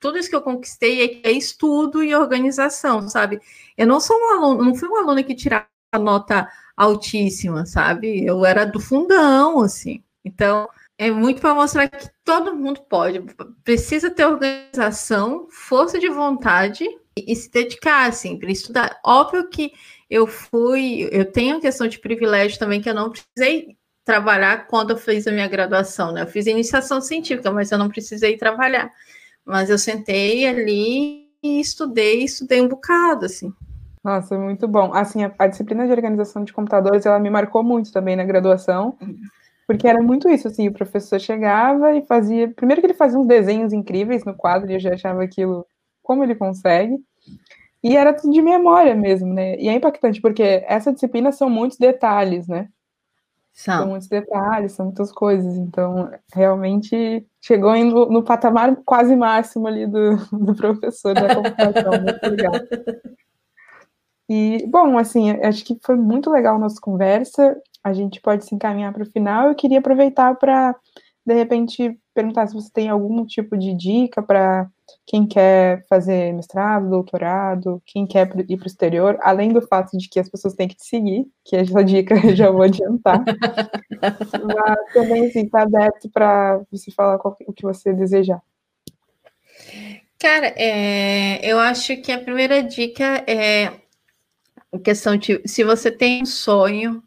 tudo 0.03 0.19
isso 0.19 0.29
que 0.29 0.37
eu 0.37 0.43
conquistei 0.43 1.23
é, 1.25 1.31
é 1.31 1.33
estudo 1.33 2.03
e 2.03 2.15
organização, 2.15 3.09
sabe? 3.09 3.41
Eu 3.77 3.87
não 3.87 4.01
sou 4.01 4.17
um 4.17 4.35
aluno, 4.35 4.65
não 4.65 4.75
fui 4.75 4.89
uma 4.89 5.01
aluna 5.01 5.23
que 5.23 5.35
tirava 5.35 5.67
nota 6.01 6.49
altíssima, 6.77 7.65
sabe? 7.67 8.25
Eu 8.25 8.45
era 8.45 8.65
do 8.65 8.81
fundão, 8.81 9.61
assim. 9.61 10.03
Então, 10.25 10.69
é 10.99 11.11
muito 11.11 11.41
para 11.41 11.55
mostrar 11.55 11.89
que 11.89 12.09
todo 12.25 12.57
mundo 12.57 12.81
pode, 12.89 13.21
precisa 13.65 14.11
ter 14.11 14.27
organização, 14.27 15.47
força 15.51 15.99
de 15.99 16.09
vontade 16.09 16.85
e, 17.17 17.33
e 17.33 17.37
se 17.37 17.51
dedicar, 17.51 18.09
assim, 18.09 18.39
para 18.39 18.51
estudar. 18.51 19.01
Óbvio 19.05 19.49
que 19.49 19.73
eu 20.11 20.27
fui, 20.27 21.09
eu 21.13 21.31
tenho 21.31 21.57
a 21.57 21.61
questão 21.61 21.87
de 21.87 21.99
privilégio 21.99 22.59
também, 22.59 22.81
que 22.81 22.89
eu 22.89 22.95
não 22.95 23.11
precisei 23.11 23.77
trabalhar 24.05 24.67
quando 24.67 24.91
eu 24.91 24.97
fiz 24.97 25.27
a 25.27 25.33
minha 25.33 25.49
graduação, 25.49 26.13
né? 26.13 26.23
Eu 26.23 26.27
fiz 26.27 26.47
iniciação 26.47 27.01
científica, 27.01 27.51
mas 27.51 27.71
eu 27.71 27.79
não 27.79 27.89
precisei 27.89 28.37
trabalhar. 28.37 28.91
Mas 29.45 29.71
eu 29.71 29.79
sentei 29.79 30.47
ali 30.47 31.29
e 31.43 31.61
estudei, 31.61 32.23
estudei 32.23 32.61
um 32.61 32.69
bocado, 32.69 33.27
assim. 33.27 33.53
Nossa, 34.03 34.37
muito 34.39 34.67
bom. 34.67 34.93
Assim, 34.93 35.25
a, 35.25 35.33
a 35.39 35.47
disciplina 35.47 35.87
de 35.87 35.93
organização 35.93 36.43
de 36.43 36.53
computadores, 36.53 37.07
ela 37.07 37.21
me 37.21 37.31
marcou 37.31 37.63
muito 37.63 37.93
também 37.93 38.17
na 38.17 38.25
graduação, 38.25 38.97
porque 39.67 39.87
era 39.87 40.03
muito 40.03 40.29
isso, 40.29 40.49
assim, 40.49 40.69
o 40.69 40.73
professor 40.73 41.21
chegava 41.21 41.95
e 41.95 42.03
fazia, 42.03 42.49
primeiro 42.49 42.81
que 42.81 42.87
ele 42.87 42.95
fazia 42.95 43.19
uns 43.19 43.27
desenhos 43.27 43.73
incríveis 43.73 44.25
no 44.25 44.35
quadro, 44.35 44.71
e 44.71 44.75
eu 44.75 44.81
já 44.81 44.95
achava 44.95 45.23
aquilo, 45.23 45.65
como 46.03 46.25
ele 46.25 46.35
consegue, 46.35 46.99
e 47.83 47.97
era 47.97 48.13
tudo 48.13 48.33
de 48.33 48.43
memória 48.43 48.95
mesmo, 48.95 49.33
né? 49.33 49.57
E 49.57 49.69
é 49.69 49.73
impactante, 49.73 50.21
porque 50.21 50.43
essa 50.67 50.93
disciplina 50.93 51.31
são 51.31 51.49
muitos 51.49 51.79
detalhes, 51.79 52.49
né? 52.49 52.69
São. 53.53 53.79
são 53.81 53.89
muitos 53.89 54.09
detalhes, 54.09 54.73
são 54.73 54.87
muitas 54.87 55.13
coisas. 55.13 55.57
Então, 55.57 56.11
realmente 56.33 57.27
chegou 57.41 57.77
indo 57.77 58.07
no 58.07 58.23
patamar 58.23 58.77
quase 58.85 59.15
máximo 59.15 59.67
ali 59.67 59.87
do, 59.87 60.17
do 60.33 60.55
professor 60.55 61.15
da 61.15 61.35
computação. 61.35 61.93
Muito 62.03 62.27
legal. 62.31 62.53
E, 64.29 64.67
bom, 64.67 64.97
assim, 64.97 65.31
acho 65.31 65.65
que 65.65 65.79
foi 65.83 65.97
muito 65.97 66.31
legal 66.31 66.57
a 66.57 66.59
nossa 66.59 66.81
conversa. 66.81 67.61
A 67.85 67.93
gente 67.93 68.21
pode 68.21 68.45
se 68.47 68.55
encaminhar 68.55 68.93
para 68.93 69.03
o 69.03 69.11
final. 69.11 69.49
Eu 69.49 69.55
queria 69.55 69.81
aproveitar 69.81 70.35
para, 70.37 70.75
de 71.27 71.35
repente, 71.35 71.99
perguntar 72.15 72.47
se 72.47 72.55
você 72.55 72.71
tem 72.73 72.89
algum 72.89 73.27
tipo 73.27 73.59
de 73.59 73.75
dica 73.75 74.23
para 74.23 74.71
quem 75.07 75.27
quer 75.27 75.85
fazer 75.89 76.33
mestrado, 76.33 76.89
doutorado, 76.89 77.83
quem 77.87 78.07
quer 78.07 78.29
ir 78.49 78.57
para 78.57 78.65
o 78.65 78.67
exterior, 78.67 79.19
além 79.21 79.53
do 79.53 79.61
fato 79.63 79.97
de 79.97 80.09
que 80.09 80.21
as 80.21 80.29
pessoas 80.29 80.55
têm 80.55 80.69
que 80.69 80.77
te 80.77 80.87
seguir, 80.87 81.27
que 81.45 81.57
essa 81.57 81.83
dica 81.85 82.15
eu 82.27 82.35
já 82.35 82.51
vou 82.51 82.63
adiantar. 82.63 83.23
Mas 84.01 84.93
também, 84.93 85.27
assim, 85.27 85.45
está 85.45 85.63
aberto 85.63 86.11
para 86.11 86.61
você 86.71 86.91
falar 86.91 87.19
o 87.25 87.53
que 87.53 87.63
você 87.63 87.93
desejar. 87.93 88.43
Cara, 90.19 90.55
é, 90.57 91.45
eu 91.45 91.59
acho 91.59 91.97
que 92.01 92.13
a 92.13 92.19
primeira 92.19 92.63
dica 92.63 93.25
é 93.27 93.73
a 94.73 94.79
questão 94.79 95.17
de 95.17 95.43
se 95.47 95.65
você 95.65 95.91
tem 95.91 96.23
um 96.23 96.27
sonho, 96.27 97.03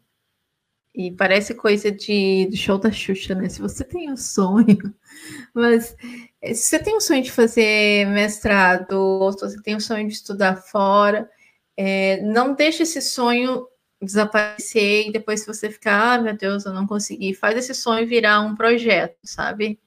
e 0.96 1.10
parece 1.12 1.54
coisa 1.54 1.92
de, 1.92 2.48
do 2.50 2.56
show 2.56 2.78
da 2.78 2.90
Xuxa, 2.90 3.34
né? 3.34 3.50
Se 3.50 3.60
você 3.60 3.84
tem 3.84 4.10
um 4.10 4.16
sonho, 4.16 4.94
mas 5.52 5.94
se 6.42 6.54
você 6.54 6.78
tem 6.78 6.96
um 6.96 7.00
sonho 7.00 7.22
de 7.22 7.30
fazer 7.30 8.06
mestrado, 8.06 8.92
ou 8.92 9.30
se 9.30 9.40
você 9.40 9.62
tem 9.62 9.76
um 9.76 9.80
sonho 9.80 10.08
de 10.08 10.14
estudar 10.14 10.56
fora, 10.56 11.28
é, 11.76 12.22
não 12.22 12.54
deixe 12.54 12.82
esse 12.84 13.02
sonho 13.02 13.68
desaparecer 14.00 15.08
e 15.08 15.12
depois 15.12 15.40
se 15.40 15.46
você 15.46 15.70
ficar, 15.70 16.14
ah, 16.14 16.22
meu 16.22 16.34
Deus, 16.34 16.64
eu 16.64 16.72
não 16.72 16.86
consegui, 16.86 17.34
faz 17.34 17.58
esse 17.58 17.74
sonho 17.74 18.06
virar 18.06 18.40
um 18.40 18.54
projeto, 18.54 19.18
sabe? 19.22 19.78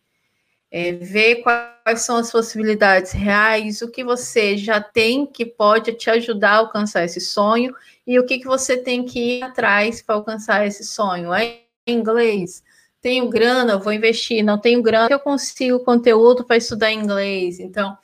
É, 0.72 0.92
ver 0.92 1.38
quais 1.38 2.02
são 2.02 2.18
as 2.18 2.32
possibilidades 2.32 3.12
reais, 3.12 3.82
o 3.82 3.90
que 3.90 4.04
você 4.04 4.56
já 4.56 4.80
tem 4.80 5.26
que 5.26 5.46
pode 5.46 5.94
te 5.94 6.10
ajudar 6.10 6.52
a 6.52 6.58
alcançar 6.58 7.04
esse 7.04 7.20
sonho 7.20 7.74
e 8.06 8.20
o 8.20 8.26
que, 8.26 8.40
que 8.40 8.46
você 8.46 8.78
tem 8.78 9.04
que 9.04 9.38
ir 9.38 9.44
atrás 9.44 10.02
para 10.02 10.16
alcançar 10.16 10.66
esse 10.66 10.84
sonho. 10.84 11.34
É 11.34 11.62
inglês? 11.88 12.64
Tenho 13.02 13.30
grana, 13.30 13.78
vou 13.78 13.94
investir. 13.94 14.44
Não 14.44 14.60
tenho 14.60 14.82
grana, 14.82 15.08
eu 15.10 15.20
consigo 15.20 15.80
conteúdo 15.80 16.44
para 16.44 16.58
estudar 16.58 16.92
inglês. 16.92 17.60
Então, 17.60 17.98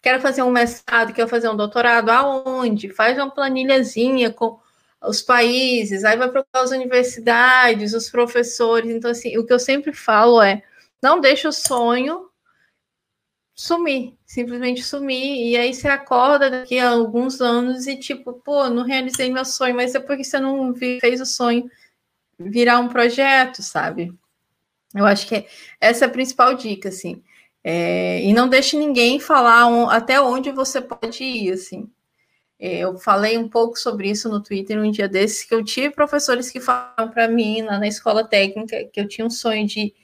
quero 0.00 0.20
fazer 0.20 0.42
um 0.42 0.50
mestrado, 0.50 1.12
quero 1.12 1.28
fazer 1.28 1.48
um 1.48 1.56
doutorado. 1.56 2.10
Aonde? 2.10 2.88
Faz 2.88 3.18
uma 3.18 3.30
planilhazinha 3.30 4.30
com 4.30 4.58
os 5.02 5.20
países, 5.20 6.04
aí 6.04 6.16
vai 6.16 6.30
procurar 6.30 6.64
as 6.64 6.70
universidades, 6.70 7.92
os 7.92 8.08
professores. 8.08 8.90
Então, 8.90 9.10
assim, 9.10 9.36
o 9.36 9.44
que 9.44 9.52
eu 9.52 9.58
sempre 9.58 9.92
falo 9.92 10.40
é 10.40 10.62
não 11.06 11.20
deixa 11.20 11.48
o 11.48 11.52
sonho 11.52 12.28
sumir, 13.54 14.16
simplesmente 14.26 14.82
sumir. 14.82 15.52
E 15.52 15.56
aí 15.56 15.72
você 15.72 15.86
acorda 15.86 16.50
daqui 16.50 16.80
a 16.80 16.90
alguns 16.90 17.40
anos 17.40 17.86
e 17.86 17.96
tipo, 17.96 18.32
pô, 18.32 18.68
não 18.68 18.82
realizei 18.82 19.32
meu 19.32 19.44
sonho, 19.44 19.76
mas 19.76 19.94
é 19.94 20.00
porque 20.00 20.24
você 20.24 20.40
não 20.40 20.74
fez 20.74 21.20
o 21.20 21.26
sonho 21.26 21.70
virar 22.36 22.80
um 22.80 22.88
projeto, 22.88 23.62
sabe? 23.62 24.12
Eu 24.92 25.06
acho 25.06 25.28
que 25.28 25.46
essa 25.80 26.06
é 26.06 26.08
a 26.08 26.10
principal 26.10 26.54
dica, 26.54 26.88
assim. 26.88 27.22
É, 27.62 28.20
e 28.22 28.32
não 28.32 28.48
deixe 28.48 28.76
ninguém 28.76 29.20
falar 29.20 29.68
um, 29.68 29.88
até 29.88 30.20
onde 30.20 30.50
você 30.50 30.80
pode 30.80 31.22
ir, 31.22 31.52
assim. 31.52 31.88
É, 32.58 32.78
eu 32.78 32.98
falei 32.98 33.38
um 33.38 33.48
pouco 33.48 33.78
sobre 33.78 34.10
isso 34.10 34.28
no 34.28 34.42
Twitter 34.42 34.76
um 34.80 34.90
dia 34.90 35.08
desses, 35.08 35.44
que 35.44 35.54
eu 35.54 35.64
tive 35.64 35.90
professores 35.90 36.50
que 36.50 36.58
falaram 36.60 37.10
para 37.10 37.28
mim 37.28 37.62
na, 37.62 37.78
na 37.78 37.86
escola 37.86 38.26
técnica 38.26 38.84
que 38.92 39.00
eu 39.00 39.06
tinha 39.06 39.26
um 39.26 39.30
sonho 39.30 39.66
de 39.66 39.94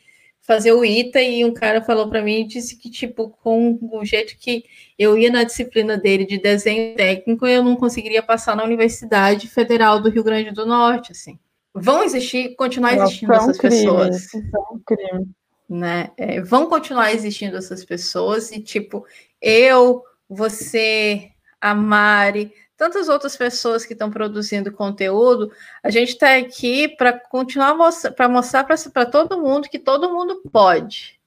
fazer 0.42 0.72
o 0.72 0.84
ITA 0.84 1.22
e 1.22 1.44
um 1.44 1.54
cara 1.54 1.80
falou 1.80 2.08
para 2.08 2.20
mim 2.20 2.40
e 2.40 2.46
disse 2.46 2.76
que, 2.76 2.90
tipo, 2.90 3.30
com 3.42 3.78
o 3.92 4.04
jeito 4.04 4.36
que 4.38 4.64
eu 4.98 5.16
ia 5.16 5.30
na 5.30 5.44
disciplina 5.44 5.96
dele 5.96 6.26
de 6.26 6.36
desenho 6.38 6.96
técnico, 6.96 7.46
eu 7.46 7.62
não 7.62 7.76
conseguiria 7.76 8.22
passar 8.22 8.56
na 8.56 8.64
Universidade 8.64 9.48
Federal 9.48 10.00
do 10.00 10.10
Rio 10.10 10.24
Grande 10.24 10.50
do 10.50 10.66
Norte, 10.66 11.12
assim. 11.12 11.38
Vão 11.72 12.02
existir, 12.02 12.54
continuar 12.56 12.94
existindo 12.94 13.32
essas 13.32 13.56
crime, 13.56 13.76
pessoas. 13.76 14.34
É 14.34 14.74
um 14.74 14.80
crime. 14.84 15.28
Né? 15.68 16.10
É, 16.18 16.40
vão 16.42 16.66
continuar 16.68 17.14
existindo 17.14 17.56
essas 17.56 17.84
pessoas 17.84 18.50
e, 18.50 18.60
tipo, 18.60 19.06
eu, 19.40 20.02
você, 20.28 21.30
a 21.60 21.74
Mari, 21.74 22.52
tantas 22.82 23.08
outras 23.08 23.36
pessoas 23.36 23.86
que 23.86 23.92
estão 23.92 24.10
produzindo 24.10 24.72
conteúdo, 24.72 25.52
a 25.84 25.88
gente 25.88 26.14
está 26.14 26.34
aqui 26.34 26.88
para 26.88 27.12
continuar 27.12 27.76
para 28.16 28.28
mostrar 28.28 28.64
para 28.64 29.06
todo 29.06 29.40
mundo 29.40 29.68
que 29.68 29.78
todo 29.78 30.12
mundo 30.12 30.42
pode. 30.50 31.20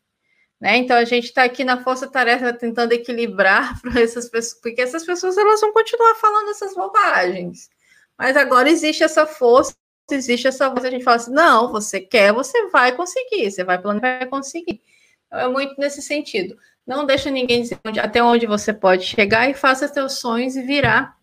Né? 0.59 0.75
Então 0.75 0.97
a 0.97 1.05
gente 1.05 1.27
está 1.27 1.45
aqui 1.45 1.63
na 1.63 1.81
força-tarefa 1.81 2.51
tentando 2.51 2.91
equilibrar 2.91 3.79
para 3.81 4.01
essas 4.01 4.27
pessoas, 4.27 4.59
porque 4.61 4.81
essas 4.81 5.05
pessoas 5.05 5.37
elas 5.37 5.61
vão 5.61 5.71
continuar 5.71 6.15
falando 6.15 6.49
essas 6.49 6.75
bobagens. 6.75 7.69
Mas 8.17 8.35
agora 8.35 8.69
existe 8.69 9.01
essa 9.01 9.25
força, 9.25 9.73
existe 10.11 10.49
essa 10.49 10.67
voz, 10.67 10.83
a 10.83 10.91
gente 10.91 11.05
fala 11.05 11.15
assim: 11.15 11.31
não, 11.31 11.71
você 11.71 12.01
quer, 12.01 12.33
você 12.33 12.67
vai 12.67 12.93
conseguir, 12.97 13.49
você 13.49 13.63
vai 13.63 13.81
planejar, 13.81 14.19
vai 14.19 14.27
conseguir. 14.27 14.81
Então, 15.27 15.39
é 15.39 15.47
muito 15.47 15.79
nesse 15.79 16.01
sentido. 16.01 16.57
Não 16.85 17.05
deixa 17.05 17.31
ninguém 17.31 17.61
dizer 17.61 17.79
onde, 17.85 17.97
até 17.97 18.21
onde 18.21 18.45
você 18.45 18.73
pode 18.73 19.05
chegar 19.05 19.49
e 19.49 19.53
faça 19.53 19.87
seus 19.87 20.19
sonhos 20.19 20.57
e 20.57 20.61
virar 20.61 21.15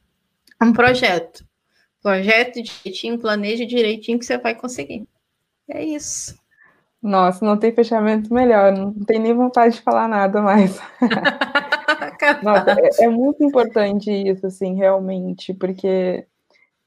um 0.64 0.72
projeto. 0.72 1.44
Projeto 2.02 2.62
direitinho, 2.62 3.18
planeje 3.18 3.64
direitinho 3.64 4.18
que 4.18 4.24
você 4.24 4.36
vai 4.38 4.54
conseguir. 4.54 5.06
É 5.68 5.84
isso. 5.84 6.34
Nossa, 7.02 7.44
não 7.44 7.56
tem 7.56 7.72
fechamento 7.72 8.32
melhor, 8.32 8.72
não 8.72 8.92
tem 8.92 9.18
nem 9.18 9.34
vontade 9.34 9.74
de 9.74 9.82
falar 9.82 10.06
nada 10.08 10.40
mais. 10.40 10.80
Nossa, 12.42 12.70
é, 12.70 13.04
é, 13.04 13.08
muito 13.08 13.42
importante 13.44 14.10
isso, 14.10 14.46
assim, 14.46 14.74
realmente, 14.76 15.52
porque 15.52 16.24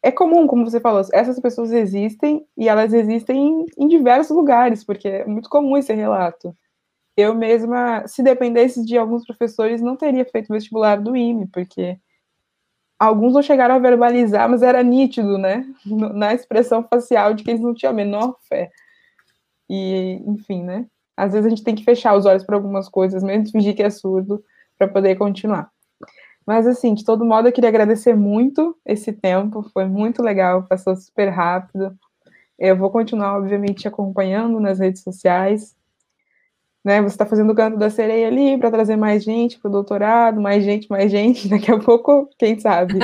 é 0.02 0.12
comum, 0.12 0.48
como 0.48 0.64
você 0.64 0.80
falou, 0.80 1.02
essas 1.12 1.40
pessoas 1.40 1.72
existem 1.72 2.46
e 2.58 2.70
elas 2.70 2.94
existem 2.94 3.38
em, 3.38 3.66
em 3.78 3.88
diversos 3.88 4.36
lugares, 4.36 4.84
porque 4.84 5.08
é 5.08 5.26
muito 5.26 5.50
comum 5.50 5.76
esse 5.78 5.94
relato. 5.94 6.56
Eu 7.18 7.34
mesma, 7.34 8.08
se 8.08 8.22
dependesse 8.24 8.86
de 8.86 8.98
alguns 8.98 9.26
professores, 9.26 9.82
não 9.82 9.96
teria 9.98 10.26
feito 10.26 10.54
vestibular 10.54 10.98
do 11.02 11.16
IME, 11.16 11.48
porque 11.48 11.98
alguns 13.00 13.34
não 13.34 13.42
chegaram 13.42 13.76
a 13.76 13.80
verbalizar, 13.80 14.50
mas 14.50 14.62
era 14.62 14.82
nítido, 14.84 15.38
né? 15.38 15.66
Na 15.86 16.34
expressão 16.34 16.84
facial 16.84 17.34
de 17.34 17.44
que 17.44 17.52
eles 17.52 17.62
não 17.62 17.74
tinham 17.74 17.92
a 17.92 17.96
menor 17.96 18.36
fé. 18.48 18.72
E, 19.70 20.22
enfim, 20.26 20.64
né? 20.64 20.86
Às 21.18 21.34
vezes 21.34 21.46
a 21.46 21.50
gente 21.50 21.64
tem 21.64 21.76
que 21.76 21.84
fechar 21.84 22.16
os 22.16 22.26
olhos 22.26 22.44
para 22.44 22.56
algumas 22.56 22.90
coisas, 22.90 23.24
mesmo 23.24 23.52
fingir 23.52 23.76
que 23.76 23.84
é 23.84 23.90
surdo, 23.90 24.44
para 24.78 24.88
poder 24.88 25.16
continuar. 25.16 25.70
Mas, 26.46 26.68
assim, 26.68 26.94
de 26.94 27.04
todo 27.04 27.26
modo, 27.26 27.48
eu 27.48 27.52
queria 27.52 27.70
agradecer 27.70 28.16
muito 28.16 28.78
esse 28.86 29.12
tempo, 29.12 29.64
foi 29.74 29.86
muito 29.86 30.22
legal, 30.22 30.64
passou 30.68 30.96
super 30.96 31.30
rápido. 31.30 31.98
Eu 32.60 32.78
vou 32.78 32.92
continuar, 32.92 33.38
obviamente, 33.38 33.82
te 33.82 33.88
acompanhando 33.88 34.60
nas 34.60 34.80
redes 34.80 35.02
sociais 35.02 35.76
né? 36.86 37.02
Você 37.02 37.16
está 37.16 37.26
fazendo 37.26 37.52
o 37.52 37.56
canto 37.56 37.78
da 37.78 37.90
sereia 37.90 38.28
ali 38.28 38.60
para 38.60 38.70
trazer 38.70 38.96
mais 38.96 39.24
gente 39.24 39.58
para 39.58 39.70
o 39.70 39.72
doutorado, 39.72 40.40
mais 40.40 40.64
gente, 40.64 40.88
mais 40.88 41.12
gente. 41.12 41.48
Daqui 41.50 41.72
a 41.72 41.80
pouco, 41.80 42.30
quem 42.38 42.60
sabe? 42.60 43.00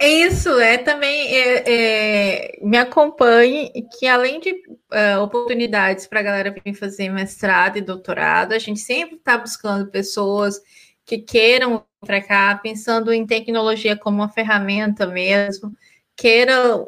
é 0.00 0.08
isso, 0.26 0.58
é 0.58 0.76
também 0.76 1.32
é, 1.32 1.62
é, 1.66 2.58
me 2.60 2.76
acompanhe 2.76 3.70
que 3.96 4.08
além 4.08 4.40
de 4.40 4.52
é, 4.92 5.16
oportunidades 5.16 6.08
para 6.08 6.18
a 6.18 6.24
galera 6.24 6.52
vir 6.64 6.74
fazer 6.74 7.08
mestrado 7.08 7.78
e 7.78 7.80
doutorado, 7.80 8.52
a 8.52 8.58
gente 8.58 8.80
sempre 8.80 9.14
está 9.14 9.38
buscando 9.38 9.88
pessoas 9.88 10.60
que 11.06 11.18
queiram 11.18 11.84
para 12.00 12.20
cá, 12.20 12.58
pensando 12.60 13.12
em 13.12 13.24
tecnologia 13.24 13.96
como 13.96 14.16
uma 14.18 14.28
ferramenta 14.28 15.06
mesmo, 15.06 15.72
queira 16.16 16.84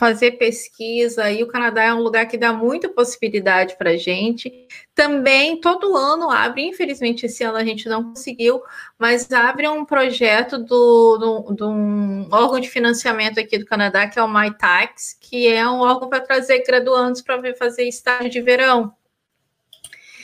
fazer 0.00 0.38
pesquisa, 0.38 1.30
e 1.30 1.42
o 1.42 1.46
Canadá 1.46 1.82
é 1.82 1.92
um 1.92 2.00
lugar 2.00 2.24
que 2.24 2.38
dá 2.38 2.54
muita 2.54 2.88
possibilidade 2.88 3.76
para 3.76 3.90
a 3.90 3.96
gente. 3.98 4.66
Também, 4.94 5.60
todo 5.60 5.94
ano 5.94 6.30
abre, 6.30 6.62
infelizmente 6.62 7.26
esse 7.26 7.44
ano 7.44 7.58
a 7.58 7.64
gente 7.64 7.86
não 7.86 8.04
conseguiu, 8.04 8.62
mas 8.98 9.30
abre 9.30 9.68
um 9.68 9.84
projeto 9.84 10.56
do, 10.56 11.18
do, 11.18 11.54
do 11.54 11.68
um 11.68 12.26
órgão 12.32 12.58
de 12.58 12.70
financiamento 12.70 13.38
aqui 13.38 13.58
do 13.58 13.66
Canadá, 13.66 14.08
que 14.08 14.18
é 14.18 14.22
o 14.22 14.32
MyTax, 14.32 15.18
que 15.20 15.46
é 15.46 15.68
um 15.68 15.80
órgão 15.80 16.08
para 16.08 16.20
trazer 16.20 16.64
graduandos 16.66 17.20
para 17.20 17.36
vir 17.36 17.54
fazer 17.58 17.82
estágio 17.82 18.30
de 18.30 18.40
verão. 18.40 18.94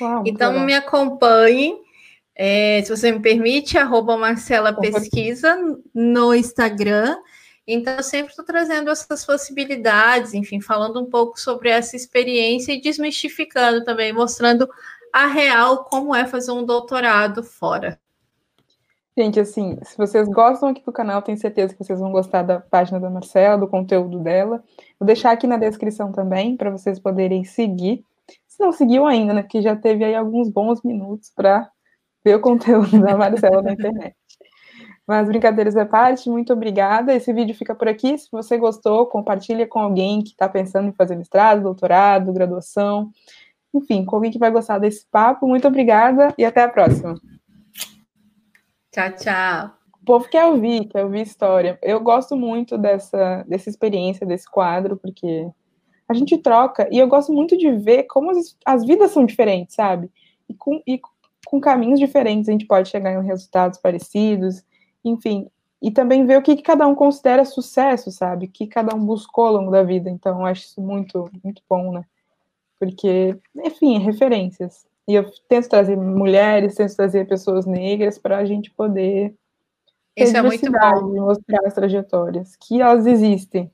Uau, 0.00 0.22
então, 0.24 0.52
legal. 0.52 0.64
me 0.64 0.72
acompanhe. 0.74 1.76
É, 2.34 2.80
se 2.82 2.88
você 2.88 3.12
me 3.12 3.20
permite, 3.20 3.76
arroba 3.76 4.16
Marcela 4.16 4.72
Pesquisa 4.72 5.54
no 5.94 6.34
Instagram. 6.34 7.14
Então, 7.66 7.94
eu 7.94 8.02
sempre 8.02 8.30
estou 8.30 8.44
trazendo 8.44 8.90
essas 8.90 9.24
possibilidades, 9.24 10.34
enfim, 10.34 10.60
falando 10.60 11.00
um 11.00 11.10
pouco 11.10 11.40
sobre 11.40 11.68
essa 11.68 11.96
experiência 11.96 12.72
e 12.72 12.80
desmistificando 12.80 13.84
também, 13.84 14.12
mostrando 14.12 14.68
a 15.12 15.26
real 15.26 15.84
como 15.84 16.14
é 16.14 16.26
fazer 16.26 16.52
um 16.52 16.64
doutorado 16.64 17.42
fora. 17.42 17.98
Gente, 19.18 19.40
assim, 19.40 19.78
se 19.82 19.96
vocês 19.96 20.28
gostam 20.28 20.68
aqui 20.68 20.84
do 20.84 20.92
canal, 20.92 21.22
tenho 21.22 21.38
certeza 21.38 21.72
que 21.72 21.82
vocês 21.82 21.98
vão 21.98 22.12
gostar 22.12 22.42
da 22.42 22.60
página 22.60 23.00
da 23.00 23.08
Marcela, 23.08 23.56
do 23.56 23.66
conteúdo 23.66 24.18
dela. 24.18 24.62
Vou 25.00 25.06
deixar 25.06 25.30
aqui 25.30 25.46
na 25.46 25.56
descrição 25.56 26.12
também, 26.12 26.54
para 26.54 26.70
vocês 26.70 26.98
poderem 26.98 27.42
seguir. 27.42 28.04
Se 28.46 28.60
não 28.60 28.72
seguiu 28.72 29.06
ainda, 29.06 29.32
né, 29.32 29.42
porque 29.42 29.62
já 29.62 29.74
teve 29.74 30.04
aí 30.04 30.14
alguns 30.14 30.50
bons 30.50 30.82
minutos 30.82 31.32
para 31.34 31.66
ver 32.22 32.36
o 32.36 32.40
conteúdo 32.40 33.00
da 33.00 33.16
Marcela 33.16 33.62
na 33.62 33.72
internet. 33.72 34.14
Mas 35.06 35.28
brincadeiras 35.28 35.76
à 35.76 35.86
parte, 35.86 36.28
muito 36.28 36.52
obrigada. 36.52 37.14
Esse 37.14 37.32
vídeo 37.32 37.54
fica 37.54 37.74
por 37.74 37.86
aqui. 37.86 38.18
Se 38.18 38.28
você 38.30 38.58
gostou, 38.58 39.06
compartilha 39.06 39.66
com 39.66 39.78
alguém 39.78 40.20
que 40.20 40.30
está 40.30 40.48
pensando 40.48 40.88
em 40.88 40.92
fazer 40.92 41.14
mestrado, 41.14 41.62
doutorado, 41.62 42.32
graduação. 42.32 43.10
Enfim, 43.72 44.04
com 44.04 44.16
alguém 44.16 44.32
que 44.32 44.38
vai 44.38 44.50
gostar 44.50 44.78
desse 44.78 45.06
papo. 45.08 45.46
Muito 45.46 45.68
obrigada 45.68 46.34
e 46.36 46.44
até 46.44 46.62
a 46.64 46.68
próxima. 46.68 47.14
Tchau, 48.90 49.12
tchau. 49.12 49.70
O 50.02 50.04
povo 50.04 50.28
quer 50.28 50.46
ouvir, 50.46 50.86
quer 50.86 51.04
ouvir 51.04 51.22
história. 51.22 51.78
Eu 51.82 52.00
gosto 52.00 52.36
muito 52.36 52.76
dessa, 52.76 53.44
dessa 53.46 53.68
experiência, 53.68 54.26
desse 54.26 54.50
quadro, 54.50 54.96
porque 54.96 55.48
a 56.08 56.14
gente 56.14 56.38
troca, 56.38 56.88
e 56.90 56.98
eu 56.98 57.08
gosto 57.08 57.32
muito 57.32 57.56
de 57.56 57.70
ver 57.72 58.04
como 58.04 58.30
as, 58.30 58.56
as 58.64 58.84
vidas 58.84 59.10
são 59.10 59.26
diferentes, 59.26 59.74
sabe? 59.74 60.10
E 60.48 60.54
com, 60.54 60.80
e 60.86 61.00
com 61.44 61.60
caminhos 61.60 61.98
diferentes 61.98 62.48
a 62.48 62.52
gente 62.52 62.66
pode 62.66 62.88
chegar 62.88 63.12
em 63.12 63.26
resultados 63.26 63.78
parecidos, 63.78 64.64
enfim. 65.08 65.48
E 65.80 65.90
também 65.90 66.24
ver 66.24 66.38
o 66.38 66.42
que, 66.42 66.56
que 66.56 66.62
cada 66.62 66.86
um 66.86 66.94
considera 66.94 67.44
sucesso, 67.44 68.10
sabe? 68.10 68.46
O 68.46 68.50
que 68.50 68.66
cada 68.66 68.94
um 68.94 69.04
buscou 69.04 69.46
ao 69.46 69.52
longo 69.54 69.70
da 69.70 69.82
vida. 69.82 70.08
Então, 70.10 70.40
eu 70.40 70.46
acho 70.46 70.62
isso 70.62 70.80
muito, 70.80 71.30
muito 71.44 71.62
bom, 71.68 71.92
né? 71.92 72.04
Porque, 72.78 73.36
enfim, 73.56 73.98
referências. 73.98 74.86
E 75.06 75.14
eu 75.14 75.30
tento 75.48 75.68
trazer 75.68 75.96
mulheres, 75.96 76.74
tento 76.74 76.96
trazer 76.96 77.28
pessoas 77.28 77.66
negras 77.66 78.18
para 78.18 78.38
a 78.38 78.44
gente 78.44 78.70
poder 78.70 79.34
isso 80.16 80.34
é 80.34 80.40
muito 80.40 80.72
bom. 80.72 81.26
mostrar 81.26 81.60
as 81.66 81.74
trajetórias, 81.74 82.56
que 82.56 82.80
elas 82.80 83.06
existem. 83.06 83.70